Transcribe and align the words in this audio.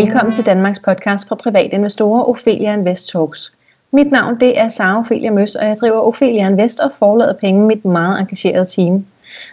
Velkommen 0.00 0.32
til 0.32 0.46
Danmarks 0.46 0.78
podcast 0.78 1.28
for 1.28 1.34
private 1.34 1.70
investorer, 1.70 2.28
Ophelia 2.28 2.74
Invest 2.74 3.08
Talks. 3.08 3.52
Mit 3.92 4.10
navn 4.10 4.40
det 4.40 4.60
er 4.60 4.68
Sara 4.68 4.98
Ophelia 4.98 5.30
Møs, 5.30 5.54
og 5.54 5.66
jeg 5.66 5.76
driver 5.80 6.00
Ophelia 6.00 6.48
Invest 6.48 6.80
og 6.80 6.92
forlader 6.98 7.32
penge 7.32 7.66
med 7.66 7.76
et 7.76 7.84
meget 7.84 8.20
engageret 8.20 8.68
team. 8.68 9.06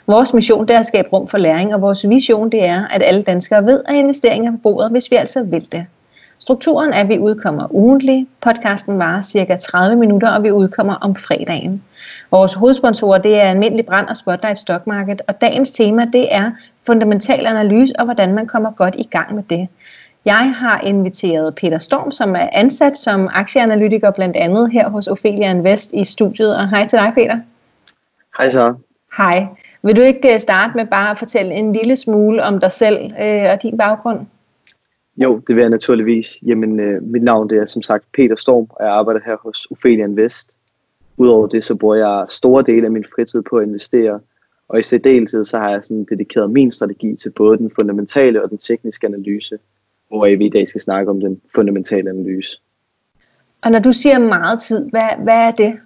Vores 0.08 0.34
mission 0.34 0.68
det 0.68 0.76
er 0.76 0.80
at 0.80 0.86
skabe 0.86 1.08
rum 1.14 1.28
for 1.28 1.38
læring, 1.38 1.76
og 1.76 1.82
vores 1.82 2.10
vision 2.10 2.50
det 2.50 2.66
er, 2.66 2.88
at 2.88 3.04
alle 3.04 3.22
danskere 3.22 3.66
ved, 3.66 3.84
at 3.88 3.96
investeringer 3.96 4.52
på 4.52 4.58
bordet, 4.58 4.92
hvis 4.92 5.12
vi 5.12 5.16
altså 5.16 5.44
vil 5.44 5.72
det. 5.72 5.86
Strukturen 6.40 6.94
er, 6.94 7.00
at 7.00 7.10
vi 7.10 7.20
udkommer 7.20 7.68
ugentlig. 7.70 8.28
Podcasten 8.42 9.00
varer 9.00 9.22
cirka 9.22 9.56
30 9.56 9.96
minutter, 9.96 10.30
og 10.30 10.44
vi 10.44 10.52
udkommer 10.52 10.94
om 10.94 11.16
fredagen. 11.16 11.84
Vores 12.32 12.54
hovedsponsorer 12.54 13.18
det 13.18 13.42
er 13.42 13.50
Almindelig 13.50 13.86
Brand 13.86 14.08
og 14.08 14.18
Spotlight 14.18 14.60
Stock 14.60 14.88
Market, 14.88 15.22
og 15.28 15.42
dagens 15.42 15.72
tema 15.72 16.06
det 16.14 16.36
er 16.36 16.52
fundamental 16.86 17.46
analyse 17.46 17.94
og 18.00 18.06
hvordan 18.06 18.34
man 18.34 18.48
kommer 18.48 18.72
godt 18.72 18.96
i 18.98 19.04
gang 19.04 19.36
med 19.36 19.44
det. 19.50 19.68
Jeg 20.28 20.56
har 20.56 20.82
inviteret 20.82 21.56
Peter 21.56 21.78
Storm, 21.78 22.12
som 22.12 22.36
er 22.36 22.50
ansat 22.52 22.98
som 22.98 23.28
aktieanalytiker 23.32 24.12
blandt 24.12 24.36
andet 24.36 24.72
her 24.72 24.90
hos 24.90 25.08
Ophelia 25.08 25.52
Invest 25.52 25.94
i 25.94 26.04
studiet. 26.04 26.56
Og 26.56 26.70
hej 26.70 26.88
til 26.88 27.00
dig, 27.00 27.12
Peter. 27.16 27.40
Hej 28.38 28.50
så. 28.50 28.74
Hej. 29.18 29.46
Vil 29.84 29.96
du 29.96 30.02
ikke 30.02 30.34
øh, 30.34 30.40
starte 30.40 30.74
med 30.76 30.86
bare 30.86 31.12
at 31.12 31.18
fortælle 31.18 31.54
en 31.54 31.74
lille 31.74 31.96
smule 31.96 32.44
om 32.44 32.60
dig 32.60 32.72
selv 32.72 33.14
øh, 33.24 33.46
og 33.54 33.64
din 33.64 33.78
baggrund? 33.78 34.20
Jo, 35.18 35.42
det 35.48 35.56
vil 35.56 35.62
jeg 35.62 35.70
naturligvis. 35.70 36.28
Jamen, 36.46 36.80
øh, 36.80 37.04
mit 37.04 37.24
navn 37.24 37.50
det 37.50 37.58
er 37.58 37.66
som 37.66 37.82
sagt 37.82 38.06
Peter 38.14 38.36
Storm, 38.36 38.68
og 38.70 38.86
jeg 38.86 38.94
arbejder 38.94 39.20
her 39.26 39.38
hos 39.44 39.68
Ophelia 39.72 40.06
Invest. 40.06 40.58
Udover 41.18 41.48
det, 41.48 41.64
så 41.64 41.76
bruger 41.76 41.96
jeg 41.96 42.26
store 42.30 42.64
dele 42.64 42.86
af 42.86 42.92
min 42.92 43.06
fritid 43.16 43.42
på 43.42 43.58
at 43.58 43.68
investere, 43.68 44.20
og 44.70 44.80
i 44.80 44.84
særdeleshed 44.84 45.46
så 45.46 45.58
har 45.58 45.70
jeg 45.70 45.84
sådan 45.84 46.06
dedikeret 46.10 46.52
min 46.52 46.72
strategi 46.72 47.16
til 47.16 47.30
både 47.30 47.58
den 47.58 47.72
fundamentale 47.80 48.44
og 48.44 48.50
den 48.50 48.58
tekniske 48.58 49.08
analyse 49.08 49.58
hvor 50.08 50.38
vi 50.38 50.46
i 50.46 50.50
dag 50.50 50.68
skal 50.68 50.82
snakke 50.82 51.12
om 51.12 51.20
den 51.20 51.42
fundamentale 51.56 52.10
analyse. 52.10 52.62
Og 53.64 53.72
når 53.72 53.80
du 53.80 53.92
siger 53.92 54.20
meget 54.20 54.62
tid, 54.62 54.90
hvad, 54.90 55.24
hvad 55.24 55.48
er 55.48 55.52
det? 55.52 55.80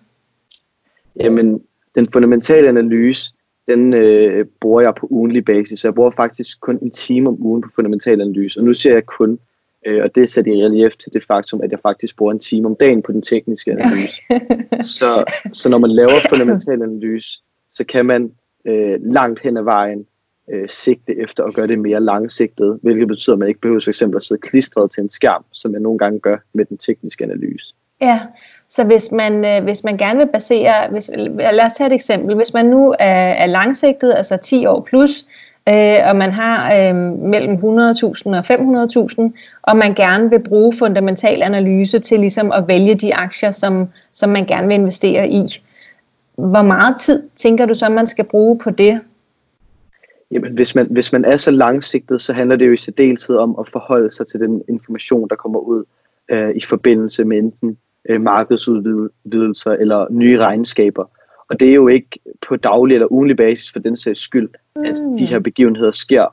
Jamen, 1.16 1.61
den 1.95 2.09
fundamentale 2.14 2.69
analyse, 2.69 3.33
den 3.67 3.94
øh, 3.94 4.45
bruger 4.61 4.81
jeg 4.81 4.94
på 4.95 5.08
ugenlig 5.09 5.45
basis. 5.45 5.80
Så 5.80 5.88
jeg 5.88 5.95
bruger 5.95 6.11
faktisk 6.11 6.59
kun 6.59 6.80
en 6.81 6.92
time 6.92 7.30
om 7.30 7.45
ugen 7.45 7.61
på 7.61 7.69
fundamental 7.75 8.22
analyse. 8.22 8.59
Og 8.59 8.64
nu 8.64 8.73
siger 8.73 8.94
jeg 8.94 9.05
kun, 9.05 9.39
øh, 9.86 10.03
og 10.03 10.16
det 10.16 10.30
sætter 10.30 10.52
i 10.52 10.66
relief 10.66 10.95
til 10.95 11.14
det 11.14 11.25
faktum, 11.25 11.61
at 11.61 11.72
jeg 11.72 11.80
faktisk 11.80 12.17
bruger 12.17 12.33
en 12.33 12.39
time 12.39 12.67
om 12.67 12.75
dagen 12.75 13.02
på 13.02 13.11
den 13.11 13.22
tekniske 13.22 13.72
analyse. 13.72 14.22
så, 14.97 15.23
så 15.53 15.69
når 15.69 15.77
man 15.77 15.92
laver 15.92 16.11
fundamental 16.30 16.83
analyse, 16.83 17.42
så 17.73 17.83
kan 17.83 18.05
man 18.05 18.31
øh, 18.66 18.99
langt 19.02 19.39
hen 19.39 19.58
ad 19.58 19.64
vejen 19.64 20.05
øh, 20.52 20.69
sigte 20.69 21.19
efter 21.19 21.44
at 21.44 21.53
gøre 21.53 21.67
det 21.67 21.80
mere 21.80 21.99
langsigtet, 21.99 22.80
hvilket 22.81 23.07
betyder, 23.07 23.33
at 23.33 23.39
man 23.39 23.47
ikke 23.47 23.61
behøver 23.61 23.81
for 23.83 23.89
eksempel 23.89 24.17
at 24.17 24.23
sidde 24.23 24.41
klistret 24.41 24.91
til 24.91 25.03
en 25.03 25.09
skærm, 25.09 25.45
som 25.52 25.73
jeg 25.73 25.81
nogle 25.81 25.99
gange 25.99 26.19
gør 26.19 26.38
med 26.53 26.66
den 26.66 26.77
tekniske 26.77 27.23
analyse. 27.23 27.73
Ja, 28.02 28.19
så 28.69 28.83
hvis 28.83 29.11
man, 29.11 29.45
øh, 29.45 29.63
hvis 29.63 29.83
man 29.83 29.97
gerne 29.97 30.19
vil 30.19 30.27
basere, 30.27 30.73
hvis, 30.91 31.11
øh, 31.13 31.35
lad 31.38 31.66
os 31.66 31.73
tage 31.73 31.88
et 31.88 31.93
eksempel, 31.93 32.35
hvis 32.35 32.53
man 32.53 32.66
nu 32.66 32.93
er, 32.99 33.33
er 33.33 33.47
langsigtet, 33.47 34.13
altså 34.17 34.38
10 34.38 34.66
år 34.66 34.81
plus, 34.81 35.25
øh, 35.69 35.95
og 36.09 36.16
man 36.16 36.31
har 36.31 36.75
øh, 36.75 36.95
mellem 37.19 37.53
100.000 37.53 37.61
og 38.25 38.45
500.000, 38.45 39.31
og 39.61 39.77
man 39.77 39.93
gerne 39.93 40.30
vil 40.30 40.39
bruge 40.39 40.73
fundamental 40.80 41.41
analyse 41.43 41.99
til 41.99 42.19
ligesom 42.19 42.52
at 42.52 42.67
vælge 42.67 42.95
de 42.95 43.15
aktier, 43.15 43.52
som, 43.52 43.88
som 44.13 44.30
man 44.30 44.45
gerne 44.45 44.67
vil 44.67 44.75
investere 44.75 45.30
i. 45.30 45.63
Hvor 46.36 46.61
meget 46.61 46.95
tid 46.99 47.23
tænker 47.36 47.65
du 47.65 47.73
så, 47.73 47.89
man 47.89 48.08
skal 48.08 48.25
bruge 48.25 48.59
på 48.59 48.69
det? 48.69 48.99
Jamen, 50.31 50.53
hvis 50.53 50.75
man, 50.75 50.87
hvis 50.89 51.11
man 51.11 51.25
er 51.25 51.35
så 51.35 51.51
langsigtet, 51.51 52.21
så 52.21 52.33
handler 52.33 52.55
det 52.55 52.67
jo 52.67 52.71
i 52.71 52.77
særdeleshed 52.77 53.35
om 53.35 53.55
at 53.59 53.69
forholde 53.69 54.11
sig 54.11 54.27
til 54.27 54.39
den 54.39 54.63
information, 54.69 55.29
der 55.29 55.35
kommer 55.35 55.59
ud 55.59 55.83
øh, 56.31 56.49
i 56.55 56.61
forbindelse 56.61 57.25
med 57.25 57.37
enten 57.37 57.77
øh, 58.09 58.21
markedsudvidelser 58.21 59.71
eller 59.71 60.08
nye 60.11 60.37
regnskaber. 60.37 61.05
Og 61.49 61.59
det 61.59 61.70
er 61.70 61.73
jo 61.73 61.87
ikke 61.87 62.20
på 62.47 62.55
daglig 62.55 62.95
eller 62.95 63.11
ugenlig 63.11 63.37
basis 63.37 63.71
for 63.71 63.80
den 63.80 63.97
sags 63.97 64.20
skyld, 64.20 64.49
at 64.75 65.03
mm. 65.03 65.17
de 65.17 65.25
her 65.25 65.39
begivenheder 65.39 65.91
sker. 65.91 66.25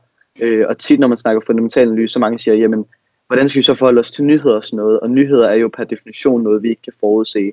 Øh, 0.42 0.66
og 0.68 0.78
tit, 0.78 1.00
når 1.00 1.08
man 1.08 1.18
snakker 1.18 1.42
fundamental 1.46 1.88
analyse, 1.88 2.12
så 2.12 2.18
mange 2.18 2.38
siger, 2.38 2.54
jamen, 2.54 2.84
hvordan 3.26 3.48
skal 3.48 3.58
vi 3.58 3.62
så 3.62 3.74
forholde 3.74 4.00
os 4.00 4.10
til 4.10 4.24
nyheder 4.24 4.54
og 4.54 4.64
sådan 4.64 4.76
noget? 4.76 5.00
Og 5.00 5.10
nyheder 5.10 5.48
er 5.48 5.54
jo 5.54 5.70
per 5.76 5.84
definition 5.84 6.42
noget, 6.42 6.62
vi 6.62 6.68
ikke 6.68 6.82
kan 6.82 6.92
forudse. 7.00 7.52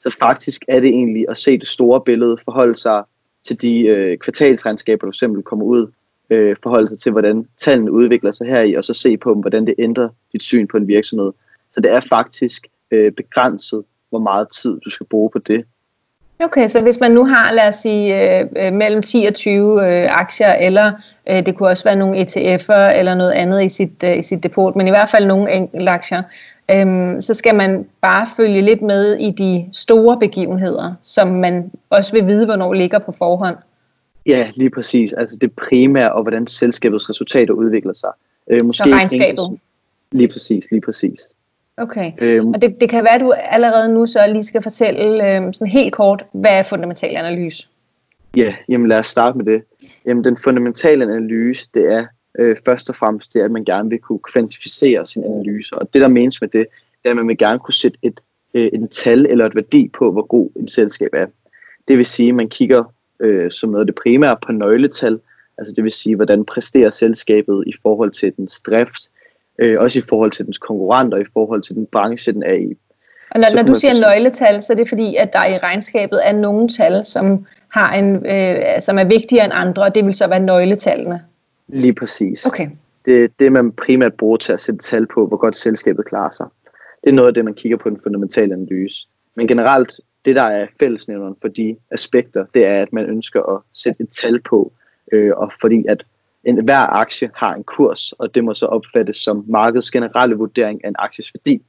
Så 0.00 0.16
faktisk 0.18 0.64
er 0.68 0.80
det 0.80 0.88
egentlig 0.88 1.24
at 1.28 1.38
se 1.38 1.58
det 1.58 1.68
store 1.68 2.00
billede, 2.00 2.36
forholde 2.44 2.76
sig 2.76 3.02
til 3.46 3.62
de 3.62 3.80
øh, 3.80 4.18
kvartalsregnskaber, 4.18 5.06
for 5.06 5.12
simpelthen 5.12 5.42
kommer 5.42 5.64
ud, 5.64 5.92
øh, 6.30 6.56
forholde 6.62 6.88
sig 6.88 6.98
til, 6.98 7.12
hvordan 7.12 7.48
tallene 7.58 7.92
udvikler 7.92 8.30
sig 8.30 8.46
her 8.46 8.60
i, 8.60 8.74
og 8.74 8.84
så 8.84 8.94
se 8.94 9.16
på, 9.16 9.34
hvordan 9.34 9.66
det 9.66 9.74
ændrer 9.78 10.08
dit 10.32 10.42
syn 10.42 10.66
på 10.66 10.76
en 10.76 10.88
virksomhed. 10.88 11.32
Så 11.72 11.80
det 11.80 11.92
er 11.92 12.00
faktisk 12.00 12.66
øh, 12.90 13.12
begrænset, 13.12 13.84
hvor 14.10 14.18
meget 14.18 14.48
tid 14.62 14.80
du 14.84 14.90
skal 14.90 15.06
bruge 15.06 15.30
på 15.30 15.38
det. 15.38 15.64
Okay, 16.38 16.68
så 16.68 16.82
hvis 16.82 17.00
man 17.00 17.10
nu 17.10 17.24
har, 17.24 17.52
lad 17.52 17.68
os 17.68 17.74
sige, 17.74 18.38
øh, 18.40 18.46
øh 18.56 18.72
mellem 18.72 19.02
10 19.02 19.24
og 19.28 19.34
20 19.34 19.88
øh, 19.88 20.20
aktier, 20.20 20.52
eller 20.52 20.92
øh, 21.30 21.46
det 21.46 21.56
kunne 21.56 21.68
også 21.68 21.84
være 21.84 21.96
nogle 21.96 22.20
ETF'er 22.20 22.98
eller 22.98 23.14
noget 23.14 23.32
andet 23.32 23.64
i 23.64 23.68
sit, 23.68 24.04
øh, 24.04 24.18
i 24.18 24.22
sit 24.22 24.42
depot, 24.42 24.76
men 24.76 24.86
i 24.86 24.90
hvert 24.90 25.10
fald 25.10 25.26
nogle 25.26 25.52
enkelte 25.52 25.90
aktier, 25.90 26.22
øhm, 26.70 27.20
så 27.20 27.34
skal 27.34 27.54
man 27.54 27.86
bare 28.00 28.26
følge 28.36 28.62
lidt 28.62 28.82
med 28.82 29.16
i 29.16 29.30
de 29.30 29.68
store 29.72 30.18
begivenheder, 30.18 30.94
som 31.02 31.28
man 31.28 31.70
også 31.90 32.12
vil 32.12 32.26
vide, 32.26 32.46
hvornår 32.46 32.72
ligger 32.72 32.98
på 32.98 33.12
forhånd. 33.12 33.56
Ja, 34.26 34.50
lige 34.54 34.70
præcis. 34.70 35.12
Altså 35.12 35.36
det 35.36 35.52
primære, 35.52 36.12
og 36.12 36.22
hvordan 36.22 36.46
selskabets 36.46 37.10
resultater 37.10 37.54
udvikler 37.54 37.92
sig. 37.92 38.10
Øh, 38.50 38.64
måske 38.64 38.78
så 38.78 38.90
regnskabet? 38.90 39.28
Enkelt, 39.28 39.60
lige 40.12 40.28
præcis, 40.28 40.70
lige 40.70 40.80
præcis. 40.80 41.20
Okay, 41.76 42.12
øhm, 42.18 42.48
og 42.48 42.62
det, 42.62 42.80
det 42.80 42.90
kan 42.90 43.04
være, 43.04 43.14
at 43.14 43.20
du 43.20 43.32
allerede 43.36 43.94
nu 43.94 44.06
så 44.06 44.18
lige 44.28 44.44
skal 44.44 44.62
fortælle 44.62 45.36
øhm, 45.36 45.52
sådan 45.52 45.66
helt 45.66 45.94
kort, 45.94 46.24
hvad 46.32 46.58
er 46.58 46.62
fundamental 46.62 47.16
analyse? 47.16 47.68
Ja, 48.36 48.54
jamen 48.68 48.88
lad 48.88 48.98
os 48.98 49.06
starte 49.06 49.38
med 49.38 49.44
det. 49.44 49.62
Jamen 50.06 50.24
den 50.24 50.36
fundamentale 50.44 51.04
analyse, 51.04 51.68
det 51.74 51.92
er 51.92 52.06
øh, 52.38 52.56
først 52.64 52.88
og 52.88 52.94
fremmest 52.94 53.34
det, 53.34 53.40
at 53.40 53.50
man 53.50 53.64
gerne 53.64 53.90
vil 53.90 53.98
kunne 53.98 54.18
kvantificere 54.18 55.06
sin 55.06 55.24
analyse. 55.24 55.74
Og 55.74 55.94
det, 55.94 56.00
der 56.00 56.08
menes 56.08 56.40
med 56.40 56.48
det, 56.48 56.66
det 57.02 57.08
er, 57.08 57.10
at 57.10 57.16
man 57.16 57.28
vil 57.28 57.38
gerne 57.38 57.58
kunne 57.58 57.74
sætte 57.74 57.98
et, 58.02 58.20
øh, 58.54 58.70
en 58.72 58.88
tal 58.88 59.26
eller 59.26 59.46
et 59.46 59.54
værdi 59.54 59.90
på, 59.98 60.12
hvor 60.12 60.26
god 60.26 60.50
en 60.56 60.68
selskab 60.68 61.10
er. 61.12 61.26
Det 61.88 61.96
vil 61.96 62.04
sige, 62.04 62.28
at 62.28 62.34
man 62.34 62.48
kigger 62.48 62.84
øh, 63.20 63.50
som 63.50 63.70
noget 63.70 63.82
af 63.82 63.86
det 63.86 63.94
primære 63.94 64.36
på 64.46 64.52
nøgletal, 64.52 65.20
altså 65.58 65.72
det 65.76 65.84
vil 65.84 65.92
sige, 65.92 66.16
hvordan 66.16 66.44
præsterer 66.44 66.90
selskabet 66.90 67.64
i 67.66 67.72
forhold 67.82 68.10
til 68.10 68.32
dens 68.36 68.60
drift, 68.60 69.10
øh, 69.58 69.80
også 69.80 69.98
i 69.98 70.02
forhold 70.08 70.30
til 70.30 70.46
dens 70.46 70.58
konkurrenter, 70.58 71.18
i 71.18 71.24
forhold 71.32 71.62
til 71.62 71.74
den 71.74 71.86
branche, 71.86 72.32
den 72.32 72.42
er 72.42 72.54
i. 72.54 72.76
Og 73.30 73.40
når, 73.40 73.54
når 73.54 73.62
du 73.62 73.74
siger 73.74 73.94
nøgletal, 74.08 74.62
så 74.62 74.72
er 74.72 74.76
det 74.76 74.88
fordi, 74.88 75.16
at 75.16 75.32
der 75.32 75.44
i 75.44 75.58
regnskabet 75.58 76.20
er 76.24 76.32
nogle 76.32 76.68
tal, 76.68 77.04
som, 77.04 77.46
har 77.68 77.94
en, 77.94 78.26
øh, 78.26 78.82
som 78.82 78.98
er 78.98 79.04
vigtigere 79.04 79.44
end 79.44 79.52
andre, 79.56 79.82
og 79.82 79.94
det 79.94 80.04
vil 80.04 80.14
så 80.14 80.28
være 80.28 80.40
nøgletallene. 80.40 81.20
Lige 81.68 81.94
præcis. 81.94 82.46
Okay. 82.46 82.70
Det 83.04 83.24
er 83.24 83.28
det, 83.38 83.52
man 83.52 83.72
primært 83.72 84.14
bruger 84.14 84.36
til 84.36 84.52
at 84.52 84.60
sætte 84.60 84.80
tal 84.80 85.06
på, 85.06 85.26
hvor 85.26 85.36
godt 85.36 85.56
selskabet 85.56 86.04
klarer 86.06 86.30
sig. 86.30 86.46
Det 87.04 87.10
er 87.10 87.14
noget 87.14 87.28
af 87.28 87.34
det, 87.34 87.44
man 87.44 87.54
kigger 87.54 87.76
på 87.76 87.90
den 87.90 88.00
fundamentale 88.02 88.54
analyse. 88.54 89.08
Men 89.34 89.48
generelt, 89.48 90.00
det 90.24 90.36
der 90.36 90.42
er 90.42 90.66
fællesnævneren 90.80 91.36
for 91.40 91.48
de 91.48 91.76
aspekter, 91.90 92.46
det 92.54 92.66
er, 92.66 92.82
at 92.82 92.92
man 92.92 93.06
ønsker 93.06 93.42
at 93.42 93.60
sætte 93.72 94.02
et 94.02 94.08
tal 94.10 94.40
på, 94.40 94.72
øh, 95.12 95.32
og 95.36 95.52
fordi 95.60 95.84
at 95.88 96.04
en, 96.44 96.64
hver 96.64 96.78
aktie 96.78 97.30
har 97.34 97.54
en 97.54 97.64
kurs, 97.64 98.12
og 98.12 98.34
det 98.34 98.44
må 98.44 98.54
så 98.54 98.66
opfattes 98.66 99.16
som 99.16 99.44
markedets 99.48 99.90
generelle 99.90 100.34
vurdering 100.34 100.84
af 100.84 100.88
en 100.88 100.94
akties 100.98 101.34
værdi. 101.34 101.62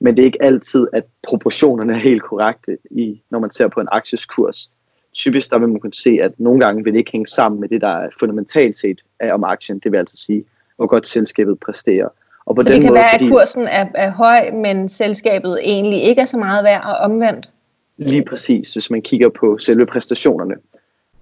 Men 0.00 0.16
det 0.16 0.22
er 0.22 0.26
ikke 0.26 0.42
altid, 0.42 0.86
at 0.92 1.04
proportionerne 1.22 1.92
er 1.92 1.96
helt 1.98 2.22
korrekte, 2.22 2.78
i, 2.90 3.22
når 3.30 3.38
man 3.38 3.50
ser 3.50 3.68
på 3.68 3.80
en 3.80 3.88
akties 3.92 4.26
kurs 4.26 4.70
typisk 5.14 5.50
der 5.50 5.58
vil 5.58 5.68
man 5.68 5.80
kunne 5.80 5.94
se, 5.94 6.18
at 6.22 6.40
nogle 6.40 6.60
gange 6.60 6.84
vil 6.84 6.92
det 6.92 6.98
ikke 6.98 7.12
hænge 7.12 7.26
sammen 7.26 7.60
med 7.60 7.68
det, 7.68 7.80
der 7.80 7.88
er 7.88 8.08
fundamentalt 8.20 8.78
set 8.78 9.00
af 9.20 9.34
om 9.34 9.44
aktien. 9.44 9.78
Det 9.78 9.92
vil 9.92 9.98
altså 9.98 10.16
sige, 10.16 10.44
hvor 10.76 10.86
godt 10.86 11.06
selskabet 11.06 11.60
præsterer. 11.60 12.08
Og 12.46 12.56
på 12.56 12.62
så 12.62 12.68
den 12.68 12.74
det 12.74 12.82
kan 12.82 12.90
måde, 12.90 13.00
være, 13.00 13.10
fordi, 13.12 13.24
at 13.24 13.30
kursen 13.30 13.62
er, 13.62 13.86
er 13.94 14.10
høj, 14.10 14.50
men 14.50 14.88
selskabet 14.88 15.58
egentlig 15.62 16.02
ikke 16.02 16.20
er 16.20 16.24
så 16.24 16.36
meget 16.36 16.64
værd 16.64 16.84
og 16.84 16.96
omvendt? 17.10 17.50
Lige 17.96 18.24
præcis, 18.24 18.72
hvis 18.72 18.90
man 18.90 19.02
kigger 19.02 19.28
på 19.28 19.58
selve 19.58 19.86
præstationerne. 19.86 20.54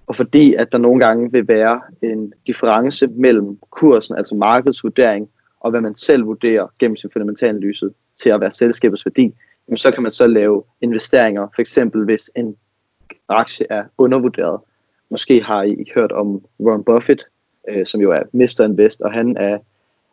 Og 0.07 0.15
fordi 0.15 0.53
at 0.53 0.71
der 0.71 0.77
nogle 0.77 1.05
gange 1.05 1.31
vil 1.31 1.47
være 1.47 1.81
en 2.01 2.33
difference 2.47 3.07
mellem 3.07 3.57
kursen, 3.69 4.17
altså 4.17 4.35
markedsvurdering, 4.35 5.29
og 5.59 5.71
hvad 5.71 5.81
man 5.81 5.95
selv 5.95 6.25
vurderer 6.25 6.67
gennem 6.79 6.95
sin 6.95 7.09
fundamentalanalyse 7.13 7.89
til 8.21 8.29
at 8.29 8.41
være 8.41 8.51
selskabets 8.51 9.05
værdi, 9.05 9.33
så 9.75 9.91
kan 9.91 10.03
man 10.03 10.11
så 10.11 10.27
lave 10.27 10.63
investeringer, 10.81 11.47
for 11.55 11.61
eksempel 11.61 12.03
hvis 12.03 12.31
en 12.35 12.55
aktie 13.29 13.65
er 13.69 13.83
undervurderet. 13.97 14.59
Måske 15.09 15.43
har 15.43 15.63
I 15.63 15.91
hørt 15.95 16.11
om 16.11 16.41
Warren 16.59 16.83
Buffett, 16.83 17.27
øh, 17.69 17.85
som 17.85 18.01
jo 18.01 18.11
er 18.11 18.23
Mr. 18.33 18.65
Invest, 18.65 19.01
og 19.01 19.11
han 19.11 19.37
er 19.37 19.57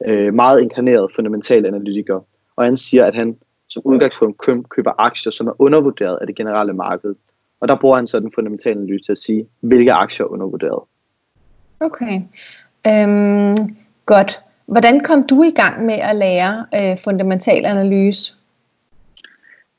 øh, 0.07 0.35
meget 0.35 0.61
inkarneret 0.61 1.12
fundamental 1.15 1.67
analytiker. 1.67 2.21
Og 2.57 2.65
han 2.65 2.77
siger, 2.77 3.05
at 3.05 3.15
han 3.15 3.37
som 3.69 3.83
udgangspunkt 3.85 4.69
køber 4.69 4.93
aktier, 4.99 5.31
som 5.31 5.47
er 5.47 5.61
undervurderet 5.61 6.19
af 6.21 6.27
det 6.27 6.37
generelle 6.37 6.73
marked. 6.73 7.15
Og 7.61 7.69
der 7.69 7.77
bruger 7.77 7.97
han 7.97 8.07
så 8.07 8.21
den 8.21 8.33
fundamentale 8.35 8.77
analyse 8.81 9.05
til 9.05 9.12
at 9.12 9.19
sige, 9.19 9.47
hvilke 9.61 9.93
aktier 9.93 10.27
er 10.27 10.31
undervurderet. 10.31 10.83
Okay, 11.81 12.21
øhm, 12.87 13.77
godt. 14.07 14.41
Hvordan 14.67 15.01
kom 15.01 15.27
du 15.27 15.43
i 15.43 15.51
gang 15.51 15.87
med 15.87 15.95
at 15.95 16.17
lære 16.17 16.67
øh, 16.75 16.99
fundamental 17.05 17.67
analyse? 17.67 18.35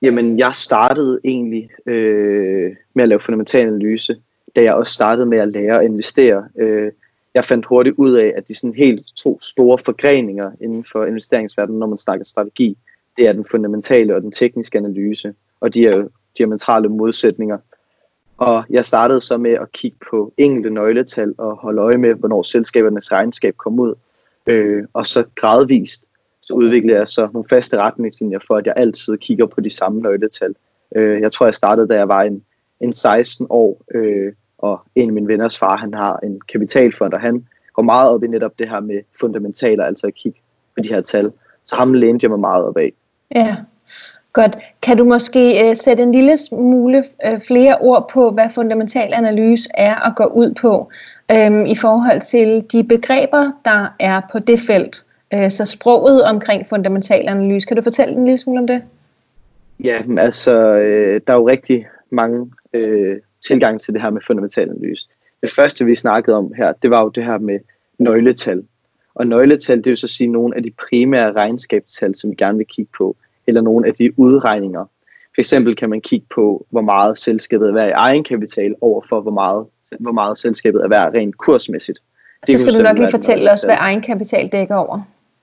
Jamen, 0.02 0.40
jeg 0.40 0.54
startede 0.54 1.20
egentlig 1.24 1.70
øh, 1.86 2.76
med 2.94 3.04
at 3.04 3.10
lave 3.10 3.20
fundamental 3.20 3.68
analyse, 3.68 4.16
da 4.56 4.64
jeg 4.64 4.74
også 4.74 4.94
startede 4.94 5.26
med 5.26 5.38
at 5.38 5.54
lære 5.54 5.80
at 5.80 5.86
investere. 5.86 6.48
Øh, 6.60 6.92
jeg 7.34 7.46
fandt 7.46 7.66
hurtigt 7.66 7.96
ud 7.98 8.14
af, 8.14 8.34
at 8.38 8.48
de 8.48 8.56
sådan 8.56 8.74
helt 8.74 9.06
to 9.16 9.42
store 9.42 9.78
forgreninger 9.78 10.52
inden 10.62 10.84
for 10.84 11.06
investeringsverdenen, 11.06 11.80
når 11.80 11.88
man 11.88 11.98
snakker 11.98 12.26
strategi, 12.26 12.78
det 13.18 13.28
er 13.28 13.34
den 13.34 13.46
fundamentale 13.52 14.16
og 14.16 14.22
den 14.22 14.32
tekniske 14.32 14.78
analyse, 14.78 15.34
og 15.60 15.74
de 15.74 15.88
er 15.88 15.98
jo 15.98 16.10
diametrale 16.38 16.90
modsætninger. 16.90 17.58
Og 18.38 18.64
jeg 18.70 18.86
startede 18.86 19.22
så 19.22 19.38
med 19.38 19.52
at 19.52 19.72
kigge 19.72 19.98
på 20.10 20.34
enkelte 20.38 20.70
nøgletal 20.70 21.34
og 21.38 21.56
holde 21.56 21.82
øje 21.82 21.98
med, 21.98 22.14
hvornår 22.14 22.44
selskabernes 22.44 23.12
regnskab 23.12 23.58
kom 23.58 23.80
ud. 23.80 23.94
Øh, 24.48 24.84
og 24.94 25.08
så 25.08 25.24
gradvist 25.36 26.06
så 26.52 26.56
udviklede 26.56 26.98
jeg 26.98 27.08
så 27.08 27.30
nogle 27.34 27.50
faste 27.50 27.78
retningslinjer 27.78 28.40
for, 28.48 28.56
at 28.58 28.66
jeg 28.68 28.74
altid 28.78 29.18
kigger 29.18 29.46
på 29.46 29.62
de 29.62 29.70
samme 29.70 30.02
nøgletal. 30.02 30.56
Øh, 30.96 31.22
jeg 31.22 31.32
tror, 31.32 31.46
jeg 31.46 31.54
startede, 31.54 31.88
da 31.88 31.96
jeg 31.96 32.08
var 32.08 32.22
en, 32.22 32.44
en 32.80 32.94
16 32.94 33.48
år, 33.50 33.82
øh, 33.96 34.34
og 34.58 34.82
en 34.96 35.10
af 35.10 35.14
mine 35.14 35.28
venners 35.28 35.60
far, 35.60 35.78
han 35.78 35.94
har 35.94 36.20
en 36.24 36.42
kapitalfond, 36.52 37.14
og 37.14 37.20
han 37.22 37.48
går 37.74 37.84
meget 37.84 38.10
op 38.10 38.24
i 38.24 38.28
netop 38.28 38.60
det 38.60 38.70
her 38.70 38.80
med 38.80 39.00
fundamentaler, 39.20 39.86
altså 39.86 40.08
at 40.08 40.16
kigge 40.16 40.40
på 40.76 40.84
de 40.84 40.90
her 40.90 41.02
tal. 41.02 41.32
Så 41.66 41.76
ham 41.76 41.94
lænede 41.94 42.20
jeg 42.24 42.30
mig 42.30 42.40
meget 42.40 42.64
op 42.64 42.78
af. 42.78 42.94
Ja, 43.36 43.56
godt. 44.34 44.58
Kan 44.82 44.98
du 44.98 45.04
måske 45.04 45.70
øh, 45.70 45.76
sætte 45.76 46.04
en 46.04 46.12
lille 46.12 46.38
smule 46.38 47.04
øh, 47.28 47.42
flere 47.48 47.78
ord 47.82 48.10
på, 48.14 48.32
hvad 48.32 48.50
fundamental 48.56 49.14
analyse 49.14 49.70
er 49.74 49.96
og 49.96 50.16
går 50.16 50.28
ud 50.28 50.54
på, 50.62 50.90
øh, 51.32 51.70
i 51.70 51.76
forhold 51.76 52.22
til 52.22 52.66
de 52.72 52.84
begreber, 52.84 53.52
der 53.66 53.88
er 54.00 54.22
på 54.32 54.40
det 54.40 54.60
felt? 54.60 55.06
Uh, 55.36 55.50
så 55.50 55.66
sproget 55.66 56.24
omkring 56.24 56.68
fundamental 56.70 57.26
analyse. 57.28 57.68
Kan 57.68 57.78
du 57.78 57.84
fortælle 57.84 58.14
en 58.14 58.26
lille 58.26 58.38
smule 58.38 58.60
om 58.60 58.68
det? 58.68 58.82
Ja, 59.84 60.02
altså, 60.18 60.56
øh, 60.58 61.22
der 61.28 61.34
er 61.34 61.38
jo 61.38 61.48
rigtig 61.48 61.88
mange 62.10 62.52
øh, 62.74 63.18
tilgang 63.48 63.82
til 63.82 63.94
det 63.94 64.02
her 64.02 64.10
med 64.10 64.22
fundamental 64.28 64.70
analyse. 64.70 65.08
Det 65.42 65.50
første, 65.50 65.86
vi 65.86 65.96
snakkede 65.96 66.38
om 66.38 66.54
her, 66.54 66.74
det 66.82 66.90
var 66.90 67.02
jo 67.02 67.10
det 67.10 67.26
her 67.26 67.38
med 67.38 67.60
nøgletal. 68.00 68.64
Og 69.16 69.28
nøgletal, 69.28 69.78
det 69.78 69.86
vil 69.86 69.98
så 69.98 70.08
sige 70.08 70.28
nogle 70.28 70.56
af 70.56 70.64
de 70.64 70.72
primære 70.90 71.32
regnskabstal, 71.32 72.16
som 72.16 72.30
vi 72.30 72.36
gerne 72.36 72.58
vil 72.58 72.68
kigge 72.68 72.92
på, 72.98 73.16
eller 73.48 73.62
nogle 73.62 73.88
af 73.88 73.94
de 73.94 74.20
udregninger. 74.20 74.86
For 75.36 75.42
eksempel 75.42 75.76
kan 75.76 75.90
man 75.90 76.02
kigge 76.02 76.26
på, 76.36 76.66
hvor 76.70 76.82
meget 76.82 77.18
selskabet 77.18 77.70
er 77.70 77.74
værd 77.74 77.90
i 77.90 77.92
egenkapital, 77.92 78.76
over 78.82 79.02
for 79.10 79.22
hvor 79.22 79.32
meget, 79.32 79.66
hvor 80.00 80.12
meget 80.12 80.38
selskabet 80.38 80.84
er 80.84 80.88
værd 80.88 81.14
rent 81.14 81.38
kursmæssigt. 81.38 82.00
Det 82.48 82.60
så 82.60 82.66
skal 82.66 82.80
du 82.80 82.84
nok 82.84 82.98
lige 82.98 83.12
fortælle 83.12 83.52
os, 83.52 83.62
hvad 83.62 83.76
egenkapital 83.80 84.48
dækker 84.48 84.76
over. 84.76 85.02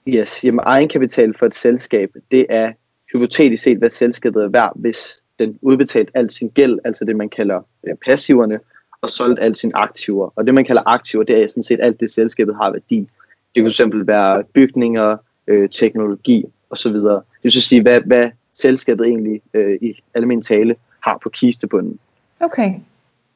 Yes, 0.09 0.45
jamen 0.45 0.61
egenkapital 0.67 1.35
for 1.35 1.47
et 1.47 1.55
selskab, 1.55 2.11
det 2.31 2.47
er 2.49 2.73
hypotetisk 3.13 3.63
set, 3.63 3.79
hvad 3.79 3.91
selskabet 3.91 4.45
er 4.45 4.49
værd, 4.49 4.73
hvis 4.75 5.23
den 5.39 5.59
udbetalt 5.63 6.11
al 6.15 6.31
sin 6.31 6.49
gæld, 6.49 6.79
altså 6.85 7.05
det 7.05 7.17
man 7.17 7.29
kalder 7.29 7.61
øh, 7.85 7.95
passiverne, 8.07 8.61
og 9.01 9.11
solgt 9.11 9.41
al 9.41 9.57
sine 9.57 9.77
aktiver. 9.77 10.33
Og 10.37 10.47
det 10.47 10.55
man 10.55 10.65
kalder 10.65 10.83
aktiver, 10.87 11.25
det 11.25 11.43
er 11.43 11.49
sådan 11.49 11.63
set 11.63 11.81
alt 11.83 12.01
det 12.01 12.11
selskabet 12.11 12.57
har 12.57 12.71
værdi. 12.71 13.09
Det 13.55 13.63
kan 13.63 13.71
fx 13.71 13.81
være 14.07 14.45
bygninger, 14.45 15.17
øh, 15.47 15.69
teknologi 15.69 16.45
osv. 16.71 16.93
Det 16.93 17.23
vil 17.43 17.53
så 17.53 17.61
sige, 17.61 17.83
hvad, 17.83 18.01
hvad 18.01 18.31
selskabet 18.55 19.07
egentlig 19.07 19.43
øh, 19.55 19.79
i 19.83 20.01
almindelig 20.15 20.47
tale 20.47 20.77
har 21.01 21.19
på 21.23 21.29
kistebunden. 21.29 21.99
Okay, 22.41 22.75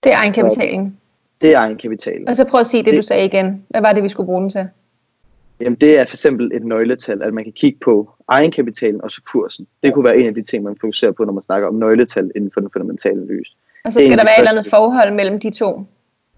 det 0.05 0.13
er 0.13 0.17
egenkapitalen. 0.17 0.99
Det 1.41 1.53
er 1.53 1.59
egenkapitalen. 1.59 2.29
Og 2.29 2.37
så 2.37 2.45
prøv 2.45 2.61
at 2.61 2.67
sige 2.67 2.83
det, 2.83 2.93
det, 2.93 3.03
du 3.03 3.07
sagde 3.07 3.25
igen. 3.25 3.67
Hvad 3.69 3.81
var 3.81 3.93
det, 3.93 4.03
vi 4.03 4.09
skulle 4.09 4.27
bruge 4.27 4.41
den 4.41 4.51
til? 4.51 4.69
Jamen 5.63 5.77
det 5.77 5.99
er 5.99 6.05
for 6.05 6.15
eksempel 6.15 6.51
et 6.55 6.65
nøgletal, 6.65 7.23
at 7.23 7.35
man 7.35 7.45
kan 7.45 7.53
kigge 7.53 7.79
på 7.79 8.11
egenkapitalen 8.29 9.01
og 9.01 9.11
så 9.11 9.23
kursen. 9.33 9.67
Det 9.83 9.95
kunne 9.95 10.05
være 10.05 10.17
en 10.17 10.27
af 10.27 10.35
de 10.35 10.43
ting, 10.43 10.65
man 10.65 10.77
fokuserer 10.81 11.13
på, 11.13 11.25
når 11.25 11.33
man 11.33 11.43
snakker 11.43 11.69
om 11.69 11.75
nøgletal 11.75 12.31
inden 12.37 12.51
for 12.55 12.61
den 12.61 12.71
fundamentale 12.73 13.23
analyse. 13.23 13.57
Og 13.85 13.93
så 13.93 14.01
skal 14.01 14.19
der 14.19 14.25
være 14.25 14.35
et 14.35 14.39
eller 14.39 14.51
andet 14.51 14.71
forhold 14.71 15.13
mellem 15.13 15.41
de 15.41 15.51
to? 15.51 15.85